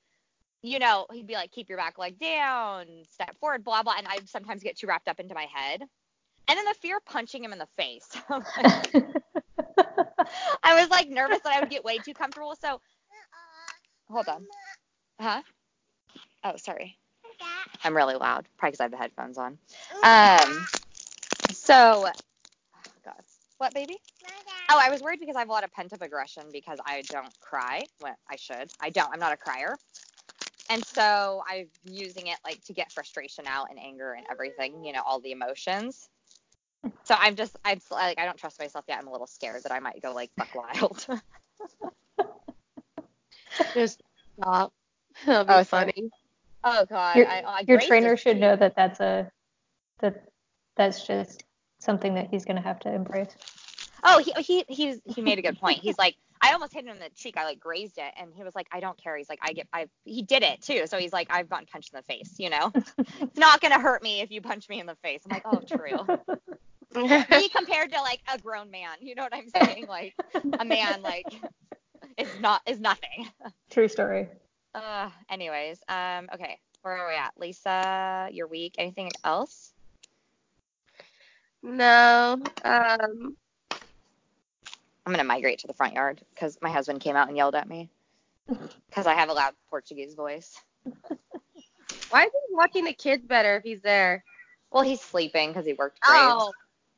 you 0.62 0.78
know, 0.78 1.06
he'd 1.12 1.26
be 1.26 1.34
like, 1.34 1.52
keep 1.52 1.68
your 1.68 1.78
back 1.78 1.98
leg 1.98 2.18
down, 2.18 2.86
step 3.08 3.36
forward, 3.38 3.62
blah, 3.62 3.82
blah. 3.82 3.94
And 3.98 4.06
I'd 4.08 4.28
sometimes 4.28 4.62
get 4.62 4.76
too 4.76 4.86
wrapped 4.88 5.06
up 5.06 5.20
into 5.20 5.34
my 5.34 5.46
head. 5.52 5.82
And 6.48 6.56
then 6.56 6.64
the 6.64 6.74
fear 6.74 6.98
of 6.98 7.04
punching 7.04 7.42
him 7.42 7.52
in 7.52 7.58
the 7.58 7.66
face. 7.76 8.08
I 10.62 10.80
was 10.80 10.88
like 10.90 11.08
nervous 11.08 11.40
that 11.40 11.52
I 11.52 11.60
would 11.60 11.70
get 11.70 11.84
way 11.84 11.98
too 11.98 12.14
comfortable. 12.14 12.54
So, 12.60 12.80
hold 14.10 14.28
on. 14.28 14.46
Huh? 15.20 15.42
Oh, 16.44 16.56
sorry. 16.56 16.96
I'm 17.84 17.96
really 17.96 18.14
loud, 18.14 18.46
probably 18.58 18.72
because 18.72 18.80
I 18.80 18.84
have 18.84 18.90
the 18.90 18.96
headphones 18.96 19.38
on. 19.38 19.58
Um, 20.02 20.66
so, 21.50 22.06
oh 22.06 22.90
God. 23.04 23.14
What, 23.58 23.74
baby? 23.74 23.96
Oh, 24.68 24.80
I 24.82 24.90
was 24.90 25.02
worried 25.02 25.20
because 25.20 25.36
I 25.36 25.40
have 25.40 25.48
a 25.48 25.52
lot 25.52 25.64
of 25.64 25.72
pent 25.72 25.92
up 25.92 26.02
aggression 26.02 26.44
because 26.52 26.78
I 26.84 27.02
don't 27.02 27.32
cry. 27.40 27.84
Well, 28.00 28.16
I 28.30 28.36
should. 28.36 28.70
I 28.80 28.90
don't. 28.90 29.10
I'm 29.12 29.20
not 29.20 29.32
a 29.32 29.36
crier. 29.36 29.76
And 30.68 30.84
so 30.84 31.42
I'm 31.48 31.68
using 31.84 32.26
it 32.26 32.38
like 32.44 32.62
to 32.64 32.72
get 32.72 32.90
frustration 32.90 33.44
out 33.46 33.70
and 33.70 33.78
anger 33.78 34.12
and 34.12 34.26
everything, 34.30 34.84
you 34.84 34.92
know, 34.92 35.02
all 35.06 35.20
the 35.20 35.30
emotions. 35.30 36.08
So 37.04 37.14
I'm 37.18 37.36
just, 37.36 37.56
I'm 37.64 37.80
like, 37.90 38.18
I 38.18 38.24
don't 38.24 38.36
trust 38.36 38.58
myself 38.58 38.84
yet. 38.88 38.98
I'm 38.98 39.06
a 39.06 39.12
little 39.12 39.26
scared 39.26 39.62
that 39.62 39.72
I 39.72 39.78
might 39.78 40.02
go 40.02 40.12
like 40.12 40.30
buck 40.36 40.54
wild. 40.54 41.06
Just 43.74 44.02
stop. 44.40 44.72
That'll 45.26 45.44
be 45.44 45.52
Oh, 45.52 45.62
sorry. 45.62 45.92
funny. 45.92 46.10
oh 46.64 46.84
God. 46.88 47.16
Your, 47.16 47.26
I, 47.26 47.42
I, 47.46 47.64
your 47.66 47.80
trainer 47.80 48.14
is 48.14 48.20
should 48.20 48.40
know 48.40 48.56
that 48.56 48.74
that's 48.76 49.00
a 49.00 49.30
that 50.00 50.24
that's 50.76 51.06
just 51.06 51.44
something 51.78 52.14
that 52.14 52.28
he's 52.30 52.44
gonna 52.44 52.60
have 52.60 52.80
to 52.80 52.92
embrace. 52.92 53.34
Oh, 54.04 54.18
he 54.18 54.32
he 54.42 54.64
he's 54.68 55.00
he 55.04 55.22
made 55.22 55.38
a 55.38 55.42
good 55.42 55.58
point. 55.58 55.78
He's 55.78 55.98
like, 55.98 56.16
I 56.42 56.52
almost 56.52 56.74
hit 56.74 56.84
him 56.84 56.90
in 56.90 56.98
the 56.98 57.08
cheek. 57.14 57.36
I 57.36 57.44
like 57.44 57.60
grazed 57.60 57.98
it, 57.98 58.12
and 58.18 58.30
he 58.34 58.42
was 58.42 58.54
like, 58.54 58.66
I 58.72 58.80
don't 58.80 58.96
care. 59.02 59.16
He's 59.16 59.28
like, 59.28 59.38
I 59.42 59.52
get, 59.52 59.66
I 59.72 59.86
he 60.04 60.22
did 60.22 60.42
it 60.42 60.60
too. 60.60 60.86
So 60.86 60.98
he's 60.98 61.12
like, 61.12 61.28
I've 61.30 61.48
gotten 61.48 61.66
punched 61.66 61.92
in 61.92 61.98
the 61.98 62.02
face. 62.02 62.34
You 62.38 62.50
know, 62.50 62.72
it's 62.98 63.38
not 63.38 63.60
gonna 63.60 63.80
hurt 63.80 64.02
me 64.02 64.20
if 64.20 64.30
you 64.30 64.40
punch 64.42 64.68
me 64.68 64.80
in 64.80 64.86
the 64.86 64.96
face. 64.96 65.22
I'm 65.24 65.30
like, 65.30 65.42
oh, 65.46 65.60
true. 65.66 66.06
Me 66.94 67.48
compared 67.54 67.92
to 67.92 68.00
like 68.00 68.20
a 68.32 68.38
grown 68.38 68.70
man. 68.70 68.96
You 69.00 69.14
know 69.14 69.22
what 69.22 69.34
I'm 69.34 69.48
saying? 69.48 69.86
Like 69.86 70.14
a 70.58 70.64
man, 70.64 71.02
like 71.02 71.26
is 72.16 72.28
not 72.40 72.62
is 72.66 72.80
nothing. 72.80 73.28
True 73.70 73.88
story. 73.88 74.28
Uh, 74.74 75.10
anyways, 75.30 75.80
um, 75.88 76.28
okay, 76.34 76.58
where 76.82 76.98
are 76.98 77.08
we 77.08 77.16
at? 77.16 77.32
Lisa, 77.38 78.28
your 78.32 78.46
week. 78.46 78.74
Anything 78.78 79.10
else? 79.24 79.72
no. 81.62 82.40
Um. 82.64 83.36
I'm 85.04 85.12
gonna 85.12 85.24
migrate 85.24 85.60
to 85.60 85.68
the 85.68 85.72
front 85.72 85.94
yard 85.94 86.20
because 86.34 86.58
my 86.60 86.70
husband 86.70 87.00
came 87.00 87.14
out 87.14 87.28
and 87.28 87.36
yelled 87.36 87.54
at 87.54 87.68
me 87.68 87.90
because 88.88 89.06
I 89.06 89.14
have 89.14 89.28
a 89.28 89.32
loud 89.32 89.54
Portuguese 89.70 90.14
voice. 90.14 90.60
Why 92.10 92.24
is 92.24 92.32
he 92.32 92.54
watching 92.54 92.84
the 92.84 92.92
kids 92.92 93.24
better 93.24 93.56
if 93.56 93.62
he's 93.62 93.82
there? 93.82 94.24
Well, 94.72 94.82
he's 94.82 95.00
sleeping 95.00 95.50
because 95.50 95.64
he 95.64 95.74
worked 95.74 96.00
great. 96.00 96.18
Oh. 96.20 96.52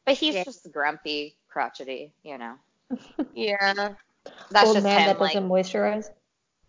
But 0.08 0.16
he's 0.16 0.36
Yeah. 0.36 0.42
just 0.42 0.72
grumpy, 0.72 1.36
crotchety, 1.48 2.14
you 2.22 2.38
know. 2.38 2.56
Yeah. 3.34 3.94
That's 4.50 4.72
Old 4.72 4.74
just 4.74 4.86
man 4.86 5.04
him, 5.04 5.06
that 5.06 5.18
like, 5.18 5.34
doesn't 5.34 5.48
moisturize. 5.48 6.10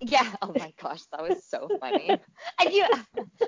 yeah. 0.02 0.30
Oh 0.42 0.54
my 0.58 0.74
gosh, 0.82 1.04
that 1.12 1.22
was 1.24 1.38
so 1.38 1.72
funny. 1.80 2.20
And 2.60 2.72
you, 2.74 2.86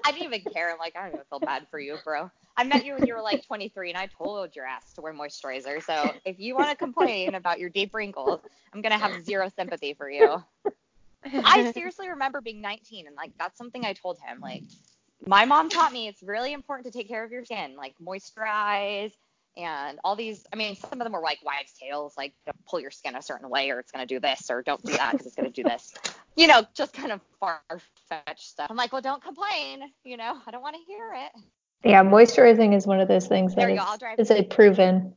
I 0.06 0.12
didn't 0.12 0.26
even 0.26 0.46
care. 0.52 0.72
I'm 0.72 0.80
like, 0.80 0.96
I 0.96 1.04
don't 1.04 1.14
even 1.14 1.26
feel 1.30 1.42
bad 1.42 1.68
for 1.70 1.80
you, 1.80 1.98
bro. 2.04 2.30
I 2.58 2.64
met 2.64 2.86
you 2.86 2.94
when 2.94 3.06
you 3.06 3.14
were 3.16 3.22
like 3.22 3.46
23, 3.46 3.90
and 3.90 3.98
I 3.98 4.08
told 4.08 4.56
your 4.56 4.66
ass 4.66 4.94
to 4.94 5.02
wear 5.02 5.14
moisturizer. 5.14 5.84
So 5.84 6.14
if 6.26 6.40
you 6.40 6.56
want 6.56 6.72
to 6.72 6.78
complain 6.78 7.36
about 7.36 7.60
your 7.60 7.70
deep 7.70 7.94
wrinkles, 7.94 8.42
I'm 8.74 8.82
gonna 8.82 8.98
have 8.98 9.24
zero 9.26 9.50
sympathy 9.56 9.94
for 9.94 10.10
you. 10.10 10.38
I 11.44 11.66
seriously 11.66 12.10
remember 12.10 12.42
being 12.42 12.62
19, 12.62 13.08
and 13.08 13.16
like 13.16 13.32
that's 13.38 13.58
something 13.58 13.86
I 13.86 13.94
told 13.94 14.20
him. 14.26 14.40
Like, 14.42 14.64
my 15.26 15.46
mom 15.46 15.70
taught 15.70 15.92
me 15.92 16.08
it's 16.08 16.24
really 16.24 16.54
important 16.54 16.92
to 16.92 16.98
take 16.98 17.08
care 17.08 17.24
of 17.24 17.32
your 17.32 17.46
skin, 17.46 17.76
like 17.76 17.96
moisturize 18.02 19.12
and 19.58 20.00
all 20.04 20.16
these. 20.16 20.46
I 20.52 20.56
mean, 20.56 20.76
some 20.76 21.00
of 21.00 21.06
them 21.06 21.14
were 21.14 21.22
like 21.22 21.40
wives' 21.44 21.74
tales, 21.80 22.14
like 22.18 22.34
don't 22.46 22.66
pull 22.66 22.80
your 22.80 22.92
skin 22.92 23.16
a 23.16 23.22
certain 23.22 23.50
way 23.50 23.70
or 23.70 23.80
it's 23.80 23.92
gonna 23.92 24.06
do 24.06 24.20
this, 24.20 24.50
or 24.50 24.62
don't 24.62 24.84
do 24.84 24.94
that 24.94 25.14
because 25.14 25.28
it's 25.28 25.36
gonna 25.36 25.50
do 25.50 25.64
this. 25.64 25.94
You 26.38 26.48
know, 26.48 26.64
just 26.74 26.94
kind 26.94 27.12
of 27.12 27.20
far 27.42 27.62
fetched 28.08 28.48
stuff. 28.48 28.68
I'm 28.70 28.78
like, 28.78 28.94
well, 28.94 29.02
don't 29.02 29.22
complain. 29.22 29.82
You 30.06 30.16
know, 30.16 30.38
I 30.48 30.52
don't 30.52 30.62
want 30.62 30.78
to 30.78 30.82
hear 30.88 31.14
it. 31.14 31.44
Yeah, 31.84 32.04
moisturizing 32.04 32.74
is 32.74 32.88
one 32.88 33.02
of 33.02 33.10
those 33.10 33.28
things 33.28 33.54
that 33.56 33.70
is, 33.70 33.82
is 34.18 34.32
a 34.32 34.42
proven. 34.42 35.14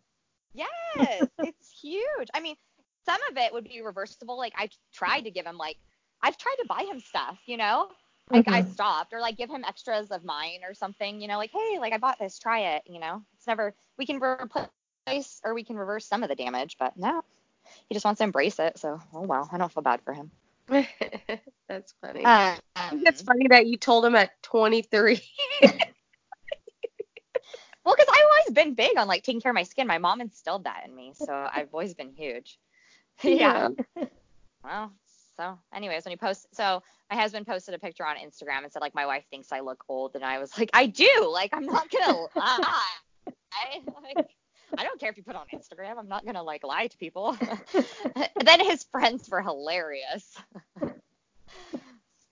Yes, 0.54 1.28
it's 1.38 1.70
huge. 1.82 2.28
I 2.34 2.40
mean, 2.40 2.56
some 3.06 3.20
of 3.30 3.36
it 3.36 3.52
would 3.52 3.64
be 3.64 3.80
reversible. 3.80 4.36
Like 4.36 4.54
I 4.56 4.68
tried 4.92 5.22
to 5.22 5.30
give 5.30 5.46
him 5.46 5.56
like 5.56 5.76
I've 6.22 6.38
tried 6.38 6.56
to 6.60 6.66
buy 6.66 6.84
him 6.90 7.00
stuff, 7.00 7.38
you 7.46 7.56
know? 7.56 7.88
Like 8.30 8.48
I 8.48 8.62
Mhm. 8.62 8.72
stopped 8.72 9.12
or 9.12 9.20
like 9.20 9.36
give 9.36 9.50
him 9.50 9.62
extras 9.64 10.10
of 10.10 10.24
mine 10.24 10.60
or 10.66 10.72
something, 10.72 11.20
you 11.20 11.28
know, 11.28 11.36
like, 11.36 11.50
hey, 11.50 11.78
like 11.78 11.92
I 11.92 11.98
bought 11.98 12.18
this, 12.18 12.38
try 12.38 12.76
it, 12.76 12.82
you 12.86 12.98
know. 12.98 13.22
It's 13.44 13.46
never 13.46 13.74
we 13.98 14.06
can 14.06 14.20
replace 14.22 15.42
or 15.44 15.52
we 15.52 15.64
can 15.64 15.76
reverse 15.76 16.06
some 16.06 16.22
of 16.22 16.30
the 16.30 16.34
damage, 16.34 16.76
but 16.78 16.96
no. 16.96 17.22
He 17.90 17.94
just 17.94 18.06
wants 18.06 18.18
to 18.18 18.24
embrace 18.24 18.58
it, 18.58 18.78
so 18.78 19.02
oh 19.12 19.20
well, 19.20 19.50
I 19.52 19.58
don't 19.58 19.70
feel 19.70 19.82
bad 19.82 20.00
for 20.00 20.14
him. 20.14 20.30
That's 21.68 21.92
funny. 22.00 22.24
Um, 22.24 22.56
I 22.74 22.88
think 22.88 23.06
it's 23.06 23.20
funny 23.20 23.48
that 23.50 23.66
you 23.66 23.76
told 23.76 24.06
him 24.06 24.14
at 24.14 24.42
23. 24.44 25.20
Well, 27.84 27.94
because 27.94 28.08
I've 28.10 28.24
always 28.24 28.54
been 28.54 28.72
big 28.72 28.96
on 28.96 29.06
like 29.08 29.24
taking 29.24 29.42
care 29.42 29.50
of 29.50 29.54
my 29.54 29.62
skin. 29.62 29.86
My 29.86 29.98
mom 29.98 30.22
instilled 30.22 30.64
that 30.64 30.84
in 30.86 30.96
me, 30.96 31.12
so 31.14 31.34
I've 31.34 31.68
always 31.70 31.92
been 31.92 32.14
huge. 32.16 32.58
yeah. 33.22 33.68
Well, 34.64 34.90
so 35.36 35.58
anyways, 35.74 36.06
when 36.06 36.12
you 36.12 36.16
post, 36.16 36.46
so 36.52 36.82
my 37.10 37.16
husband 37.18 37.46
posted 37.46 37.74
a 37.74 37.78
picture 37.78 38.06
on 38.06 38.16
Instagram 38.16 38.62
and 38.62 38.72
said 38.72 38.80
like 38.80 38.94
my 38.94 39.04
wife 39.04 39.24
thinks 39.28 39.52
I 39.52 39.60
look 39.60 39.84
old, 39.86 40.14
and 40.14 40.24
I 40.24 40.38
was 40.38 40.56
like, 40.58 40.70
I 40.72 40.86
do. 40.86 41.28
Like 41.30 41.50
I'm 41.52 41.66
not 41.66 41.90
gonna 41.90 42.20
lie. 42.34 42.82
I, 43.54 43.80
like, 44.02 44.26
I 44.76 44.84
don't 44.84 44.98
care 44.98 45.10
if 45.10 45.16
you 45.16 45.22
put 45.22 45.34
it 45.34 45.38
on 45.38 45.46
Instagram. 45.54 45.98
I'm 45.98 46.08
not 46.08 46.24
gonna 46.24 46.42
like 46.42 46.64
lie 46.64 46.86
to 46.86 46.96
people. 46.98 47.36
then 48.44 48.60
his 48.60 48.84
friends 48.84 49.28
were 49.28 49.42
hilarious. 49.42 50.36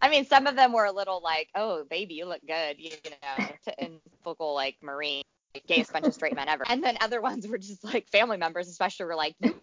I 0.00 0.08
mean, 0.08 0.24
some 0.26 0.46
of 0.46 0.56
them 0.56 0.72
were 0.72 0.84
a 0.84 0.92
little 0.92 1.20
like, 1.22 1.48
"Oh, 1.54 1.84
baby, 1.88 2.14
you 2.14 2.26
look 2.26 2.40
good," 2.46 2.76
you 2.78 2.90
know, 3.04 3.46
to, 3.64 3.84
in 3.84 4.00
typical 4.24 4.54
like 4.54 4.76
Marine 4.82 5.22
gayest 5.66 5.92
bunch 5.92 6.06
of 6.06 6.14
straight 6.14 6.34
men 6.34 6.48
ever. 6.48 6.64
And 6.68 6.82
then 6.82 6.96
other 7.00 7.20
ones 7.20 7.46
were 7.46 7.58
just 7.58 7.84
like 7.84 8.08
family 8.08 8.36
members, 8.36 8.68
especially 8.68 9.06
were 9.06 9.14
like, 9.14 9.34
"You 9.40 9.54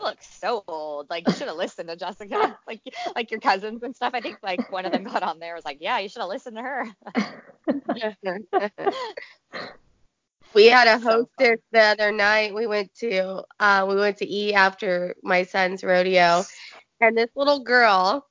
look 0.00 0.22
so 0.22 0.64
old. 0.68 1.10
Like 1.10 1.26
you 1.26 1.34
should 1.34 1.48
have 1.48 1.56
listened 1.56 1.88
to 1.88 1.96
Jessica, 1.96 2.58
like 2.66 2.80
like 3.14 3.30
your 3.30 3.40
cousins 3.40 3.82
and 3.82 3.94
stuff." 3.94 4.12
I 4.14 4.20
think 4.20 4.38
like 4.42 4.70
one 4.70 4.84
of 4.84 4.92
them 4.92 5.04
got 5.04 5.22
on 5.22 5.38
there 5.38 5.54
was 5.54 5.64
like, 5.64 5.78
"Yeah, 5.80 5.98
you 5.98 6.08
should 6.08 6.20
have 6.20 6.28
listened 6.28 6.56
to 6.56 6.62
her." 6.62 6.86
we 10.54 10.66
had 10.66 10.86
a 10.88 10.98
hostess 10.98 11.58
the 11.72 11.80
other 11.80 12.12
night. 12.12 12.54
We 12.54 12.66
went 12.66 12.94
to 12.96 13.42
uh 13.60 13.86
we 13.88 13.96
went 13.96 14.18
to 14.18 14.26
eat 14.26 14.54
after 14.54 15.14
my 15.22 15.44
son's 15.44 15.82
rodeo, 15.84 16.44
and 17.00 17.16
this 17.16 17.30
little 17.36 17.60
girl, 17.60 18.26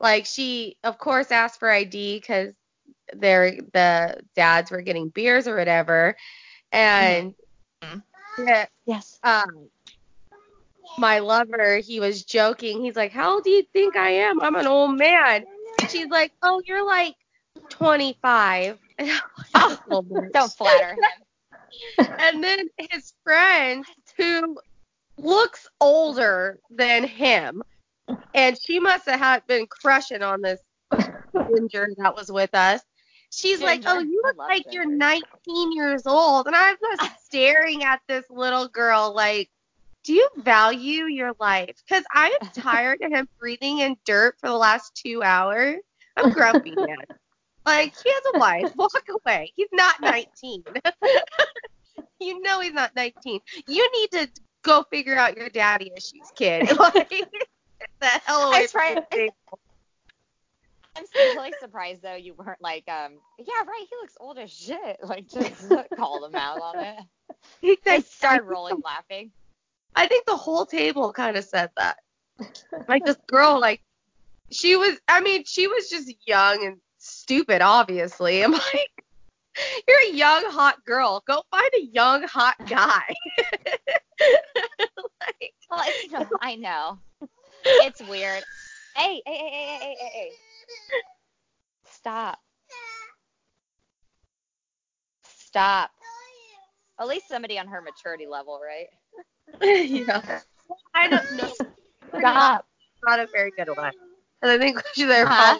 like 0.00 0.26
she 0.26 0.76
of 0.84 0.98
course 0.98 1.30
asked 1.30 1.58
for 1.60 1.70
ID 1.70 2.18
because 2.20 2.52
they're 3.14 3.52
the 3.72 4.20
dads 4.34 4.70
were 4.70 4.82
getting 4.82 5.08
beers 5.08 5.46
or 5.48 5.56
whatever, 5.56 6.16
and 6.72 7.34
Mhm. 7.82 8.02
yeah, 8.46 8.66
yes. 8.86 9.18
um 9.22 9.68
my 10.98 11.18
lover 11.18 11.78
he 11.78 12.00
was 12.00 12.24
joking. 12.24 12.82
He's 12.82 12.96
like, 12.96 13.12
how 13.12 13.34
old 13.34 13.44
do 13.44 13.50
you 13.50 13.64
think 13.72 13.96
I 13.96 14.10
am? 14.10 14.40
I'm 14.40 14.54
an 14.56 14.66
old 14.66 14.96
man. 14.96 15.44
She's 15.90 16.08
like, 16.08 16.32
oh, 16.42 16.62
you're 16.66 16.84
like 16.86 17.14
25. 17.70 18.78
Oh, 19.56 20.02
Don't 20.32 20.52
flatter 20.52 20.94
him. 20.94 21.23
And 21.98 22.42
then 22.42 22.68
his 22.90 23.14
friend 23.22 23.84
who 24.16 24.58
looks 25.18 25.66
older 25.80 26.58
than 26.70 27.04
him 27.04 27.62
and 28.34 28.58
she 28.60 28.80
must 28.80 29.06
have 29.06 29.18
had 29.18 29.46
been 29.46 29.66
crushing 29.66 30.22
on 30.22 30.42
this 30.42 30.60
ginger 31.56 31.88
that 31.96 32.14
was 32.14 32.30
with 32.30 32.54
us. 32.54 32.80
She's 33.30 33.60
like 33.60 33.82
oh 33.86 33.98
you 33.98 34.22
look 34.24 34.36
like 34.36 34.64
you're 34.70 34.86
19 34.86 35.72
years 35.72 36.06
old. 36.06 36.46
And 36.46 36.54
i'm 36.54 36.76
just 36.98 37.10
staring 37.24 37.84
at 37.84 38.00
this 38.08 38.24
little 38.30 38.68
girl 38.68 39.12
like 39.14 39.50
do 40.04 40.12
you 40.12 40.28
value 40.36 41.04
your 41.04 41.32
life? 41.40 41.76
Because 41.86 42.04
i 42.12 42.36
am 42.40 42.48
tired 42.54 43.00
of 43.02 43.12
him 43.12 43.28
breathing 43.38 43.78
in 43.80 43.96
dirt 44.04 44.36
for 44.38 44.48
the 44.48 44.56
last 44.56 44.94
two 44.94 45.22
hours. 45.22 45.78
I'm 46.16 46.30
grumpy 46.30 46.74
man 46.76 46.98
like 47.66 47.94
he 48.02 48.10
has 48.10 48.22
a 48.34 48.38
wife 48.38 48.76
walk 48.76 48.92
away 49.24 49.52
he's 49.56 49.68
not 49.72 50.00
19 50.00 50.64
you 52.20 52.40
know 52.42 52.60
he's 52.60 52.72
not 52.72 52.94
19. 52.96 53.40
You 53.68 53.90
need 53.92 54.10
to 54.12 54.28
go 54.62 54.84
figure 54.90 55.16
out 55.16 55.36
your 55.36 55.48
daddy 55.48 55.92
issues, 55.96 56.30
kid. 56.34 56.70
Like, 56.78 57.08
the 58.00 58.06
hell 58.06 58.48
away 58.48 58.58
I 58.58 58.66
from 58.66 58.80
tried- 58.80 58.94
your 58.94 59.04
table. 59.10 59.58
I'm 60.96 61.06
still 61.06 61.34
really 61.34 61.52
surprised 61.60 62.02
though 62.02 62.14
you 62.14 62.34
weren't 62.34 62.62
like, 62.62 62.88
um, 62.88 63.14
yeah, 63.38 63.64
right, 63.66 63.86
he 63.90 63.96
looks 64.00 64.16
old 64.20 64.38
as 64.38 64.50
shit. 64.50 64.98
Like 65.04 65.28
just 65.28 65.70
call 65.96 66.24
him 66.24 66.34
out 66.34 66.60
on 66.60 66.78
it. 66.78 66.98
He 67.60 67.76
I 67.86 68.00
started 68.00 68.44
rolling 68.44 68.80
laughing. 68.84 69.30
I 69.96 70.06
think 70.06 70.24
the 70.26 70.36
whole 70.36 70.66
table 70.66 71.12
kind 71.12 71.36
of 71.36 71.44
said 71.44 71.70
that. 71.76 71.98
Like 72.88 73.04
this 73.04 73.18
girl, 73.26 73.60
like 73.60 73.80
she 74.50 74.76
was. 74.76 74.98
I 75.08 75.20
mean, 75.20 75.44
she 75.44 75.66
was 75.66 75.88
just 75.88 76.12
young 76.26 76.64
and 76.64 76.76
stupid. 77.24 77.62
Obviously, 77.62 78.42
I'm 78.44 78.52
like, 78.52 79.04
you're 79.88 80.12
a 80.12 80.14
young 80.14 80.44
hot 80.46 80.84
girl. 80.84 81.22
Go 81.26 81.42
find 81.50 81.70
a 81.76 81.84
young 81.84 82.22
hot 82.24 82.56
guy. 82.68 83.02
like, 84.20 85.54
Well, 85.70 85.82
it's, 85.86 86.12
no, 86.12 86.26
I 86.40 86.56
know. 86.56 86.98
It's 87.64 88.02
weird. 88.02 88.42
Hey, 88.96 89.22
hey, 89.26 89.36
hey, 89.36 89.50
hey, 89.50 89.78
hey, 89.80 89.94
hey, 89.98 90.10
hey. 90.12 90.30
Stop. 91.90 92.38
Stop. 95.24 95.90
At 97.00 97.08
least 97.08 97.28
somebody 97.28 97.58
on 97.58 97.66
her 97.66 97.80
maturity 97.80 98.26
level, 98.26 98.60
right? 98.64 98.86
yeah. 99.62 100.40
I 100.94 101.08
don't 101.08 101.32
know. 101.36 101.52
Stop. 102.18 102.66
Not 103.04 103.18
a 103.18 103.26
very 103.32 103.50
good 103.56 103.68
one. 103.74 103.92
And 104.42 104.50
I 104.50 104.58
think 104.58 104.80
they're 104.96 105.26
Huh? 105.26 105.58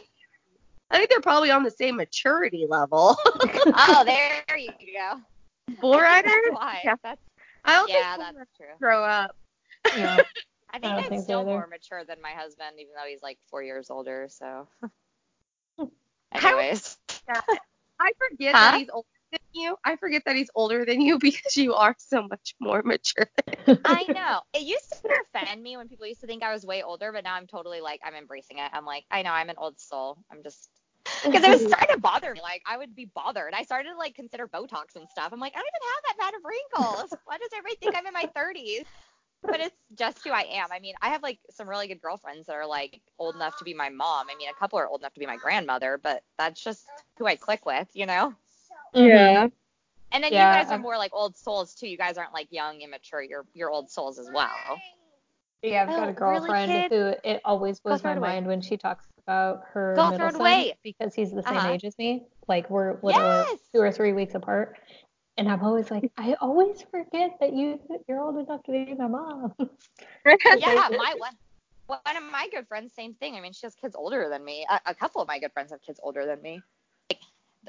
Probably, 0.91 0.97
I 0.97 0.99
think 0.99 1.11
they're 1.11 1.20
probably 1.20 1.51
on 1.51 1.62
the 1.62 1.70
same 1.70 1.97
maturity 1.97 2.66
level. 2.68 3.16
Oh, 3.76 4.05
there 4.05 4.45
you 4.59 4.70
go. 4.93 5.20
Bull 5.80 5.95
I 5.95 5.99
think 5.99 6.03
riders? 6.03 6.32
That's 6.45 6.55
why. 6.61 6.80
Yeah. 6.85 6.95
That's, 7.03 7.20
I 7.64 7.74
don't 7.76 7.89
yeah, 7.89 8.16
think 8.16 8.18
that's 8.18 8.37
bull 8.37 8.47
true. 8.57 8.66
riders 8.66 8.78
grow 8.80 9.05
up. 9.05 9.37
Yeah. 9.97 10.22
I 10.72 10.76
I 10.76 10.78
think 10.78 10.95
don't 10.95 11.05
I'm 11.05 11.09
think 11.09 11.22
still 11.24 11.41
either. 11.41 11.51
more 11.51 11.66
mature 11.66 12.05
than 12.05 12.20
my 12.22 12.30
husband, 12.30 12.76
even 12.78 12.93
though 12.95 13.09
he's 13.09 13.22
like 13.22 13.39
four 13.51 13.62
years 13.62 13.91
older. 13.91 14.26
So, 14.28 14.68
anyways, 16.32 16.99
I 18.01 18.12
forget 18.18 18.55
Huh? 18.55 18.72
that 18.72 18.78
he's 18.78 18.91
older 18.91 19.07
than 19.07 19.14
you. 19.55 19.76
I 19.84 19.96
forget 19.96 20.22
that 20.26 20.36
he's 20.36 20.50
older 20.55 20.84
than 20.84 21.00
you 21.00 21.18
because 21.20 21.57
you 21.57 21.74
are 21.74 21.94
so 21.98 22.26
much 22.28 22.55
more 22.61 22.82
mature. 22.82 23.28
I 23.84 24.05
know 24.14 24.40
it 24.52 24.62
used 24.62 24.90
to 25.02 25.20
offend 25.34 25.62
me 25.62 25.76
when 25.76 25.88
people 25.88 26.07
used 26.07 26.20
to 26.20 26.26
think 26.26 26.42
I 26.42 26.52
was 26.52 26.64
way 26.64 26.82
older, 26.82 27.12
but 27.12 27.24
now 27.24 27.34
I'm 27.34 27.46
totally 27.46 27.80
like 27.80 28.00
I'm 28.05 28.14
embracing 28.14 28.59
it. 28.59 28.70
I'm 28.72 28.84
like 28.84 29.05
I 29.11 29.22
know 29.22 29.30
I'm 29.30 29.50
an 29.50 29.57
old 29.59 29.78
soul. 29.78 30.18
I'm 30.30 30.42
just 30.42 30.70
because 31.24 31.44
it 31.44 31.50
was 31.50 31.66
starting 31.68 31.94
to 31.94 32.00
bother 32.00 32.32
me. 32.32 32.40
Like 32.40 32.62
I 32.66 32.76
would 32.76 32.94
be 32.94 33.11
bothered. 33.14 33.52
I 33.55 33.62
started 33.62 33.90
to 33.90 33.98
like 33.98 34.14
consider 34.14 34.48
Botox 34.48 34.96
and 34.96 35.09
stuff. 35.11 35.30
I'm 35.32 35.40
like 35.40 35.55
I 35.55 35.59
don't 35.59 35.68
even 35.68 35.88
have 35.94 36.05
that 36.09 36.18
bad 36.18 36.34
of 36.34 36.44
wrinkles. 36.44 37.14
Why 37.26 37.38
does 37.38 37.50
everybody 37.55 37.76
think 37.76 37.94
I'm 37.96 38.07
in 38.07 38.14
my 38.14 38.28
30s? 38.36 38.84
But 39.46 39.61
it's 39.61 39.76
just 39.94 40.24
who 40.24 40.30
I 40.30 40.46
am. 40.52 40.68
I 40.72 40.80
mean, 40.80 40.94
I 41.02 41.11
have 41.11 41.22
like 41.22 41.38
some 41.50 41.68
really 41.68 41.86
good 41.86 42.00
girlfriends 42.00 42.46
that 42.46 42.55
are 42.55 42.66
like 42.66 43.02
old 43.18 43.34
enough 43.34 43.59
to 43.59 43.64
be 43.64 43.74
my 43.74 43.90
mom. 43.90 44.28
I 44.30 44.36
mean, 44.36 44.48
a 44.48 44.59
couple 44.59 44.78
are 44.78 44.88
old 44.88 45.02
enough 45.02 45.12
to 45.14 45.20
be 45.20 45.26
my 45.26 45.36
grandmother, 45.36 46.00
but 46.02 46.22
that's 46.38 46.64
just 46.64 46.86
who 47.18 47.26
I 47.26 47.36
click 47.36 47.66
with, 47.66 47.88
you 47.92 48.07
know. 48.07 48.34
Mhm. 48.95 49.53
And 50.12 50.22
then 50.22 50.32
Yeah, 50.32 50.51
you 50.51 50.64
guys 50.64 50.70
are 50.72 50.78
more 50.78 50.97
like 50.97 51.12
old 51.12 51.36
souls 51.36 51.74
too. 51.74 51.88
You 51.88 51.99
guys 51.99 52.16
aren't 52.18 52.32
like 52.32 52.49
young, 52.51 52.80
immature. 52.80 53.22
You're 53.22 53.47
you're 53.53 53.70
old 53.70 53.90
souls 53.90 54.18
as 54.18 54.30
well. 54.32 54.80
Yeah, 55.62 55.82
I've 55.82 55.88
got 55.88 56.07
Oh, 56.07 56.11
a 56.11 56.12
girlfriend 56.12 56.70
kid? 56.72 56.92
who 56.92 57.14
it 57.24 57.40
always 57.45 57.80
blows 57.80 58.05
my 58.05 58.12
it 58.12 58.18
away. 58.18 58.28
mind 58.28 58.47
when 58.47 58.61
she 58.61 58.76
talks 58.76 59.07
about 59.26 59.62
her 59.72 59.95
Go 59.97 60.11
middle 60.11 60.28
it 60.28 60.32
son 60.32 60.40
away. 60.40 60.78
because 60.84 61.14
he's 61.14 61.32
the 61.32 61.42
same 61.42 61.57
Uh-huh. 61.57 61.70
age 61.70 61.84
as 61.84 61.97
me. 61.99 62.26
Like 62.47 62.68
we're 62.70 63.01
literally 63.03 63.47
Yes. 63.51 63.61
two 63.74 63.80
or 63.80 63.90
three 63.90 64.12
weeks 64.12 64.34
apart. 64.34 64.76
And 65.36 65.51
I'm 65.51 65.64
always 65.64 65.90
like, 65.90 66.12
I 66.16 66.34
always 66.40 66.82
forget 66.90 67.32
that 67.40 67.55
you 67.55 67.80
you're 68.09 68.20
old 68.20 68.36
enough 68.36 68.62
to 68.64 68.72
be 68.72 68.95
my 68.95 69.09
mom. 69.09 69.55
yeah, 70.59 70.88
my 70.92 71.14
one 71.16 71.32
one 71.86 72.16
of 72.16 72.22
my 72.30 72.49
good 72.53 72.68
friends, 72.68 72.92
same 72.95 73.14
thing. 73.14 73.34
I 73.34 73.40
mean, 73.40 73.53
she 73.53 73.66
has 73.66 73.74
kids 73.74 73.97
older 73.97 74.28
than 74.28 74.45
me. 74.45 74.66
A, 74.70 74.80
a 74.90 74.95
couple 74.95 75.20
of 75.20 75.28
my 75.28 75.38
good 75.38 75.53
friends 75.53 75.70
have 75.72 75.82
kids 75.82 75.99
older 76.03 76.24
than 76.24 76.40
me. 76.40 76.62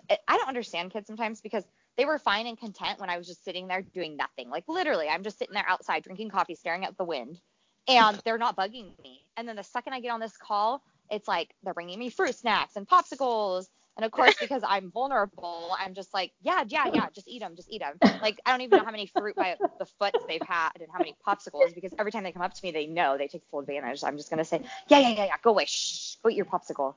I- 0.10 0.38
don't 0.38 0.48
understand 0.48 0.92
kids 0.92 1.08
sometimes 1.08 1.42
because 1.42 1.64
they 1.98 2.06
were 2.06 2.20
fine 2.20 2.48
and 2.48 2.58
content 2.58 3.00
when 3.00 3.10
I 3.10 3.18
was 3.18 3.28
just 3.28 3.44
sitting 3.44 3.68
there 3.68 3.82
doing 3.82 4.18
nothing. 4.18 4.50
Like 4.50 4.66
literally, 4.68 5.08
I'm 5.08 5.24
just 5.24 5.38
sitting 5.38 5.54
there 5.54 5.66
outside 5.68 6.04
drinking 6.04 6.30
coffee, 6.30 6.56
staring 6.56 6.86
at 6.86 6.98
the 6.98 7.06
wind, 7.06 7.40
and 7.88 8.20
they're 8.26 8.38
not 8.38 8.56
bugging 8.56 8.92
me. 9.04 9.26
And 9.38 9.48
then 9.48 9.56
the 9.56 9.64
second 9.64 9.94
I 9.94 10.00
get 10.00 10.10
on 10.10 10.20
this 10.20 10.38
call, 10.38 10.82
it's 11.10 11.28
like 11.28 11.54
they're 11.64 11.74
bringing 11.74 12.00
me 12.00 12.10
fruit 12.10 12.36
snacks 12.36 12.76
and 12.76 12.88
popsicles. 12.88 13.68
And 13.98 14.04
of 14.04 14.12
course, 14.12 14.36
because 14.40 14.62
I'm 14.68 14.92
vulnerable, 14.92 15.74
I'm 15.80 15.94
just 15.94 16.14
like, 16.14 16.34
yeah, 16.42 16.64
yeah, 16.68 16.88
yeah, 16.94 17.08
just 17.14 17.28
eat 17.28 17.40
them, 17.40 17.56
just 17.56 17.72
eat 17.72 17.80
them. 17.80 17.98
Like 18.22 18.40
I 18.46 18.52
don't 18.52 18.62
even 18.62 18.76
know 18.76 18.84
how 18.84 18.92
many 18.92 19.08
fruit 19.08 19.36
by 19.36 19.58
the 19.80 19.86
foots 19.86 20.26
they've 20.28 20.42
had 20.42 20.72
and 20.80 20.88
how 20.92 21.00
many 21.00 21.16
popsicles 21.26 21.74
because 21.74 21.94
every 21.98 22.12
time 22.12 22.24
they 22.24 22.32
come 22.32 22.42
up 22.42 22.54
to 22.54 22.60
me, 22.64 22.72
they 22.72 22.88
know 22.88 23.18
they 23.18 23.28
take 23.28 23.44
full 23.50 23.62
advantage. 23.62 24.04
I'm 24.04 24.18
just 24.18 24.30
gonna 24.30 24.46
say, 24.46 24.62
yeah, 24.90 25.00
yeah, 25.00 25.10
yeah, 25.10 25.26
yeah, 25.26 25.36
go 25.42 25.52
away, 25.52 25.66
shh, 25.66 26.16
go 26.22 26.30
eat 26.30 26.36
your 26.36 26.46
popsicle. 26.46 26.96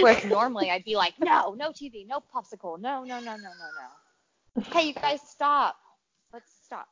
Whereas 0.00 0.24
normally 0.24 0.70
I'd 0.70 0.84
be 0.84 0.96
like, 0.96 1.14
no, 1.20 1.54
no 1.54 1.70
TV, 1.70 2.06
no 2.06 2.20
popsicle, 2.34 2.80
no, 2.80 3.04
no, 3.04 3.20
no, 3.20 3.36
no, 3.36 3.36
no, 3.36 3.42
no. 4.56 4.62
Hey, 4.72 4.88
you 4.88 4.94
guys, 4.94 5.20
stop. 5.28 5.76
Let's 6.32 6.50
stop. 6.64 6.88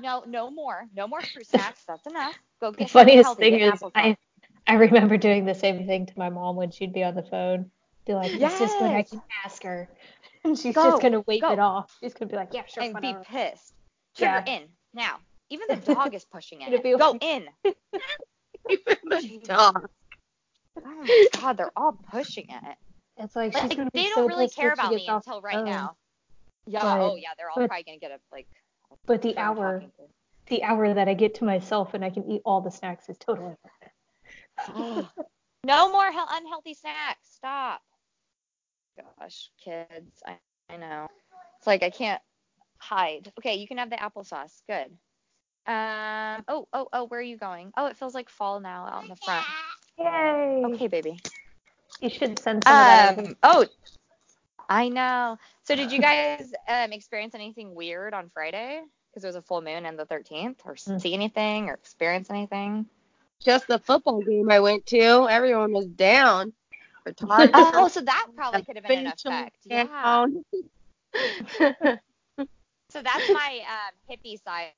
No, 0.00 0.22
no 0.26 0.50
more. 0.50 0.86
No 0.94 1.06
more 1.08 1.20
fruit 1.22 1.46
snacks. 1.46 1.82
That's 1.88 2.06
enough. 2.06 2.34
Go 2.60 2.72
get 2.72 2.90
something 2.90 3.06
funniest 3.08 3.26
healthy. 3.26 3.42
thing 3.50 3.58
Get 3.58 3.74
is. 3.74 3.82
I 3.94 4.16
I 4.66 4.74
remember 4.74 5.16
doing 5.16 5.44
the 5.46 5.54
same 5.54 5.86
thing 5.86 6.06
to 6.06 6.12
my 6.18 6.28
mom 6.28 6.56
when 6.56 6.70
she'd 6.70 6.92
be 6.92 7.02
on 7.02 7.14
the 7.14 7.22
phone. 7.22 7.70
Be 8.06 8.14
like, 8.14 8.32
this 8.32 8.60
is 8.60 8.70
when 8.80 8.90
I 8.92 8.98
Yes. 8.98 9.10
can 9.10 9.22
ask 9.44 9.62
her. 9.62 9.88
And 10.44 10.56
she's 10.56 10.74
Go, 10.74 10.90
just 10.90 11.02
gonna 11.02 11.20
wave 11.22 11.40
go. 11.40 11.52
it 11.52 11.58
off. 11.58 11.96
She's 12.00 12.14
gonna 12.14 12.30
be 12.30 12.36
like, 12.36 12.50
yeah, 12.52 12.62
sure, 12.66 12.84
and 12.84 12.94
whatever. 12.94 13.18
be 13.18 13.24
pissed. 13.24 13.74
Sugar 14.16 14.44
Yeah. 14.46 14.54
in 14.56 14.62
now. 14.94 15.16
Even 15.50 15.66
the 15.68 15.76
dog 15.94 16.14
is 16.14 16.24
pushing 16.24 16.60
It'd 16.62 16.74
it. 16.74 16.82
be 16.84 16.96
Go 16.96 17.10
like- 17.12 17.24
in. 17.24 17.48
Even 18.70 18.96
the 19.08 19.40
dog. 19.44 19.88
Oh 20.76 20.82
my 20.84 21.26
god, 21.40 21.56
they're 21.56 21.72
all 21.76 21.92
pushing 22.10 22.46
it. 22.48 22.76
It's 23.16 23.34
like 23.34 23.52
she's 23.52 23.76
Like 23.76 23.92
they 23.92 24.08
don't 24.08 24.28
really 24.28 24.48
care 24.48 24.72
about 24.72 24.92
me 24.92 25.08
off 25.08 25.26
until 25.26 25.40
right 25.40 25.64
now. 25.64 25.96
Yeah. 26.66 26.82
But- 26.82 27.00
oh 27.00 27.16
yeah, 27.16 27.30
they're 27.36 27.50
all 27.50 27.56
but- 27.56 27.68
probably 27.68 27.84
gonna 27.84 27.98
get 27.98 28.12
a 28.12 28.20
like. 28.32 28.46
But 29.06 29.22
the 29.22 29.36
hour, 29.36 29.82
the 30.46 30.62
hour 30.62 30.94
that 30.94 31.08
I 31.08 31.14
get 31.14 31.34
to 31.36 31.44
myself 31.44 31.94
and 31.94 32.04
I 32.04 32.10
can 32.10 32.30
eat 32.30 32.42
all 32.44 32.60
the 32.60 32.70
snacks 32.70 33.08
is 33.08 33.18
totally 33.18 33.48
worth 33.48 33.58
it. 34.98 35.06
No 35.64 35.90
more 35.90 36.10
hel- 36.10 36.28
unhealthy 36.30 36.74
snacks. 36.74 37.26
Stop. 37.34 37.82
Gosh, 39.18 39.50
kids, 39.62 40.22
I, 40.24 40.38
I 40.70 40.76
know. 40.76 41.08
It's 41.58 41.66
like 41.66 41.82
I 41.82 41.90
can't 41.90 42.22
hide. 42.78 43.32
Okay, 43.38 43.56
you 43.56 43.66
can 43.66 43.78
have 43.78 43.90
the 43.90 43.96
applesauce. 43.96 44.62
Good. 44.68 44.86
Um. 45.66 46.44
Oh, 46.48 46.68
oh, 46.72 46.88
oh. 46.92 47.04
Where 47.06 47.20
are 47.20 47.22
you 47.22 47.36
going? 47.36 47.72
Oh, 47.76 47.86
it 47.86 47.96
feels 47.96 48.14
like 48.14 48.30
fall 48.30 48.60
now 48.60 48.86
out 48.86 49.02
in 49.02 49.08
the 49.08 49.16
front. 49.16 49.44
Yay! 49.98 50.62
Okay, 50.66 50.88
baby. 50.88 51.20
You 52.00 52.08
should 52.10 52.38
send 52.38 52.64
some 52.64 52.72
of 52.72 52.86
that. 52.86 53.18
Um. 53.18 53.36
Oh, 53.42 53.66
I 54.68 54.88
know. 54.88 55.38
So 55.64 55.74
did 55.74 55.90
you 55.90 56.00
guys 56.00 56.52
um 56.68 56.92
experience 56.92 57.34
anything 57.34 57.74
weird 57.74 58.14
on 58.14 58.30
Friday? 58.32 58.82
Because 59.10 59.24
it 59.24 59.26
was 59.26 59.36
a 59.36 59.42
full 59.42 59.62
moon 59.62 59.86
and 59.86 59.98
the 59.98 60.06
13th, 60.06 60.60
or 60.64 60.74
Mm. 60.74 61.00
see 61.00 61.14
anything, 61.14 61.68
or 61.70 61.74
experience 61.74 62.30
anything? 62.30 62.86
Just 63.40 63.66
the 63.66 63.78
football 63.78 64.20
game 64.22 64.50
I 64.50 64.60
went 64.60 64.84
to, 64.86 65.28
everyone 65.28 65.72
was 65.72 65.86
down. 65.86 66.52
Oh, 67.22 67.88
so 67.88 68.00
that 68.00 68.26
probably 68.36 68.62
could 68.64 68.76
have 68.76 68.86
been 68.86 69.06
an 69.06 69.12
effect. 69.24 69.56
Yeah. 69.64 70.26
So 72.90 73.02
that's 73.02 73.28
my 73.28 73.60
um, 73.68 73.94
hippie 74.10 74.42
side, 74.42 74.72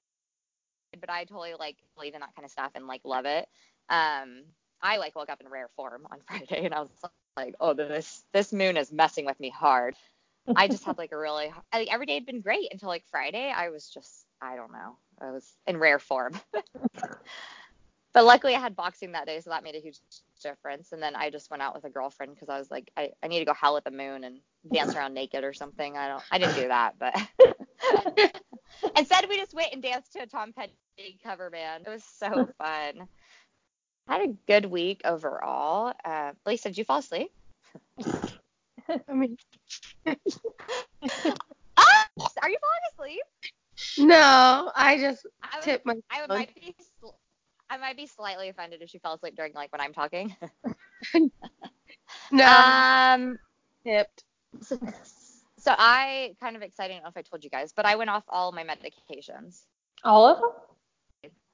but 1.01 1.09
I 1.09 1.25
totally 1.25 1.55
like 1.59 1.77
believe 1.95 2.15
in 2.15 2.21
that 2.21 2.35
kind 2.35 2.45
of 2.45 2.51
stuff 2.51 2.73
and 2.75 2.89
like 2.89 3.03
love 3.05 3.25
it. 3.25 3.49
Um, 3.89 4.43
I 4.83 4.97
like 4.97 5.15
woke 5.15 5.31
up 5.31 5.41
in 5.41 5.49
rare 5.49 5.69
form 5.77 6.07
on 6.11 6.19
Friday 6.27 6.65
and 6.65 6.75
I 6.75 6.81
was 6.81 6.91
like, 7.37 7.55
oh, 7.61 7.75
this 7.75 8.25
this 8.33 8.53
moon 8.53 8.77
is 8.77 8.93
messing 8.93 9.25
with 9.25 9.39
me 9.41 9.51
hard. 9.51 9.95
I 10.57 10.69
just 10.69 10.85
had 10.85 10.99
like 10.99 11.13
a 11.13 11.19
really 11.19 11.53
like 11.73 11.93
every 11.93 12.07
day 12.07 12.15
had 12.15 12.27
been 12.27 12.41
great 12.41 12.73
until 12.73 12.89
like 12.89 13.05
Friday. 13.11 13.53
I 13.55 13.69
was 13.69 13.89
just 13.89 14.27
I 14.41 14.57
don't 14.57 14.73
know. 14.73 14.97
I 15.21 15.31
was 15.31 15.47
in 15.67 15.77
rare 15.77 15.99
form. 15.99 16.41
but 18.13 18.25
luckily 18.25 18.55
I 18.55 18.61
had 18.61 18.75
boxing 18.75 19.13
that 19.13 19.27
day, 19.27 19.41
so 19.41 19.51
that 19.51 19.63
made 19.63 19.75
a 19.75 19.81
huge 19.81 20.01
difference. 20.43 20.93
And 20.93 21.03
then 21.03 21.15
I 21.15 21.31
just 21.31 21.51
went 21.51 21.63
out 21.63 21.75
with 21.75 21.85
a 21.85 21.91
girlfriend 21.91 22.35
because 22.35 22.49
I 22.49 22.59
was 22.59 22.71
like, 22.71 22.91
I, 22.97 23.11
I 23.23 23.29
need 23.29 23.41
to 23.41 23.45
go 23.45 23.53
howl 23.53 23.77
at 23.77 23.85
the 23.85 23.91
moon 23.91 24.25
and 24.25 24.41
dance 24.73 24.95
around 24.95 25.15
naked 25.15 25.45
or 25.45 25.53
something. 25.53 25.97
I 25.97 26.09
don't 26.09 26.23
I 26.31 26.39
didn't 26.39 26.57
do 26.57 26.69
that, 26.69 26.95
but 26.99 27.15
instead 28.97 29.29
we 29.29 29.37
just 29.37 29.55
went 29.55 29.73
and 29.73 29.83
danced 29.83 30.13
to 30.15 30.23
a 30.23 30.27
Tom 30.27 30.53
Petty 30.53 31.19
cover 31.23 31.51
band. 31.51 31.85
It 31.87 31.91
was 31.91 32.05
so 32.05 32.49
fun. 32.59 33.09
I 34.09 34.19
had 34.19 34.29
a 34.29 34.35
good 34.47 34.67
week 34.67 35.03
overall. 35.05 35.95
Uh, 36.05 36.33
Lisa, 36.47 36.69
did 36.69 36.79
you 36.79 36.85
fall 36.85 36.99
asleep? 36.99 37.31
I 38.89 39.13
mean, 39.13 39.37
Ah, 41.77 42.07
are 42.43 42.51
you 42.51 42.59
falling 42.61 43.17
asleep? 43.17 43.23
no, 43.99 44.71
I 44.75 44.99
just 44.99 45.27
I 45.43 45.59
would, 45.59 45.65
tipped 45.65 45.87
my 45.87 45.95
I 46.11 46.21
would 46.21 46.29
phone. 46.29 46.39
might 46.39 46.55
be 46.55 46.75
sl- 47.01 47.15
I 47.71 47.77
might 47.77 47.97
be 47.97 48.07
slightly 48.07 48.49
offended 48.49 48.83
if 48.83 48.91
she 48.91 48.99
fell 48.99 49.15
asleep 49.15 49.37
during 49.37 49.53
like 49.55 49.73
when 49.73 49.81
I'm 49.81 49.93
talking. 49.93 50.35
No, 52.33 52.47
um, 52.47 53.39
tipped. 53.85 54.25
so, 54.61 54.79
so 55.59 55.75
I 55.77 56.35
kind 56.41 56.57
of 56.57 56.63
excited. 56.63 56.93
I 56.93 56.97
don't 56.97 57.03
know 57.05 57.09
if 57.11 57.17
I 57.17 57.23
told 57.23 57.43
you 57.43 57.51
guys, 57.51 57.73
but 57.75 57.87
I 57.87 57.97
went 57.97 58.11
off 58.11 58.25
all 58.29 58.53
my 58.53 58.65
medications. 58.65 59.63
All 60.05 60.27
of 60.27 60.39
them? 60.41 60.51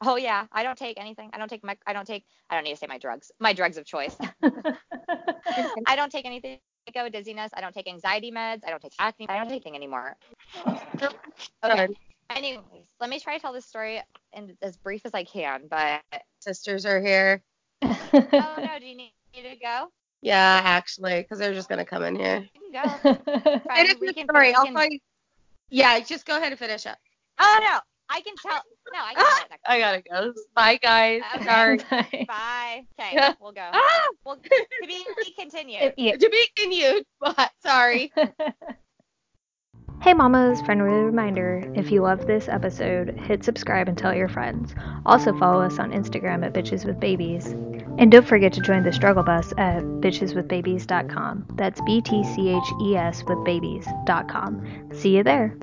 Oh 0.03 0.17
yeah, 0.17 0.47
I 0.53 0.63
don't 0.63 0.77
take 0.77 1.01
anything. 1.01 1.31
I 1.33 1.39
don't 1.39 1.49
take 1.49 1.65
my. 1.65 1.77
I 1.87 1.93
don't 1.93 2.07
take. 2.07 2.25
I 2.51 2.55
don't 2.55 2.65
need 2.65 2.73
to 2.73 2.77
say 2.77 2.87
my 2.87 2.99
drugs. 2.99 3.31
My 3.41 3.53
drugs 3.53 3.77
of 3.77 3.87
choice. 3.87 4.17
I 4.43 5.97
don't 5.97 6.13
take 6.13 6.27
anything. 6.27 6.59
I 6.89 6.93
go 6.93 7.09
dizziness. 7.09 7.51
I 7.55 7.61
don't 7.61 7.75
take 7.75 7.89
anxiety 7.89 8.31
meds. 8.31 8.61
I 8.67 8.71
don't 8.71 8.83
take 8.83 8.93
acne. 8.99 9.29
I 9.29 9.39
don't 9.39 9.49
take 9.49 9.67
anything 9.67 9.75
anymore. 9.75 10.17
Okay. 11.65 11.89
Anyways, 12.31 12.63
let 13.01 13.09
me 13.09 13.21
try 13.21 13.37
to 13.37 13.41
tell 13.41 13.53
this 13.53 13.65
story 13.65 14.03
in 14.33 14.57
as 14.61 14.77
brief 14.77 15.03
as 15.05 15.15
I 15.15 15.25
can. 15.25 15.63
But 15.69 16.03
Sisters 16.41 16.85
are 16.85 17.01
here. 17.01 17.43
oh 17.83 17.99
no, 18.13 18.79
do 18.79 18.87
you 18.87 18.97
need, 18.97 19.13
need 19.35 19.43
to 19.51 19.57
go? 19.57 19.89
Yeah, 20.23 20.61
actually, 20.65 21.23
because 21.23 21.39
they're 21.39 21.55
just 21.55 21.69
gonna 21.69 21.85
come 21.85 22.03
in 22.03 22.17
here. 22.17 22.47
You 22.55 22.73
can 22.73 23.13
go. 23.13 23.15
Fine, 23.69 23.87
Finish 23.87 24.15
the 24.15 24.25
story. 24.25 24.55
I'll 24.55 24.73
call 24.73 24.85
you. 24.85 24.99
Yeah, 25.71 25.99
just 26.01 26.27
go 26.27 26.37
ahead 26.37 26.53
and 26.53 26.59
finish 26.59 26.87
up. 26.87 26.99
Oh 27.39 27.59
no, 27.61 27.79
I 28.09 28.21
can 28.21 28.35
tell. 28.37 28.63
No, 28.93 29.01
I 29.01 29.15
can 29.15 29.25
tell 29.25 29.37
it. 29.45 29.61
I 29.67 29.79
gotta 29.79 30.03
go. 30.03 30.33
Bye, 30.55 30.79
guys. 30.83 31.23
Okay. 31.37 31.45
Sorry. 31.45 31.77
Bye. 32.29 32.85
Okay, 32.99 33.11
Yeah. 33.15 33.35
we'll 33.41 33.53
go. 33.53 33.69
Ah, 33.73 34.07
Well, 34.25 34.37
to 34.43 34.87
be 34.87 35.05
continued. 35.39 35.95
Yeah. 35.97 36.17
to 36.17 36.29
be 36.31 36.47
continued, 36.57 37.05
but 37.21 37.51
sorry. 37.65 38.13
Hey 40.03 40.13
mamas, 40.13 40.61
friendly 40.61 40.91
reminder, 40.91 41.63
if 41.75 41.91
you 41.91 42.03
love 42.03 42.27
this 42.27 42.49
episode, 42.49 43.19
hit 43.19 43.43
subscribe 43.43 43.89
and 43.89 43.97
tell 43.97 44.15
your 44.15 44.29
friends. 44.29 44.75
Also 45.07 45.37
follow 45.39 45.63
us 45.63 45.79
on 45.79 45.91
Instagram 45.91 46.45
at 46.45 46.53
Bitches 46.53 46.85
with 46.85 47.01
Babies. 47.01 47.47
And 47.99 48.13
don't 48.13 48.27
forget 48.29 48.53
to 48.53 48.61
join 48.61 48.85
the 48.85 48.93
struggle 48.93 49.23
bus 49.23 49.53
at 49.57 49.83
bitcheswithbabies.com. 49.83 51.47
That's 51.55 51.81
B 51.81 52.03
T 52.03 52.23
C 52.25 52.51
H 52.51 52.73
E 52.83 52.95
S 52.95 53.25
with 53.25 53.43
babies.com. 53.45 54.91
See 54.93 55.17
you 55.17 55.23
there. 55.25 55.57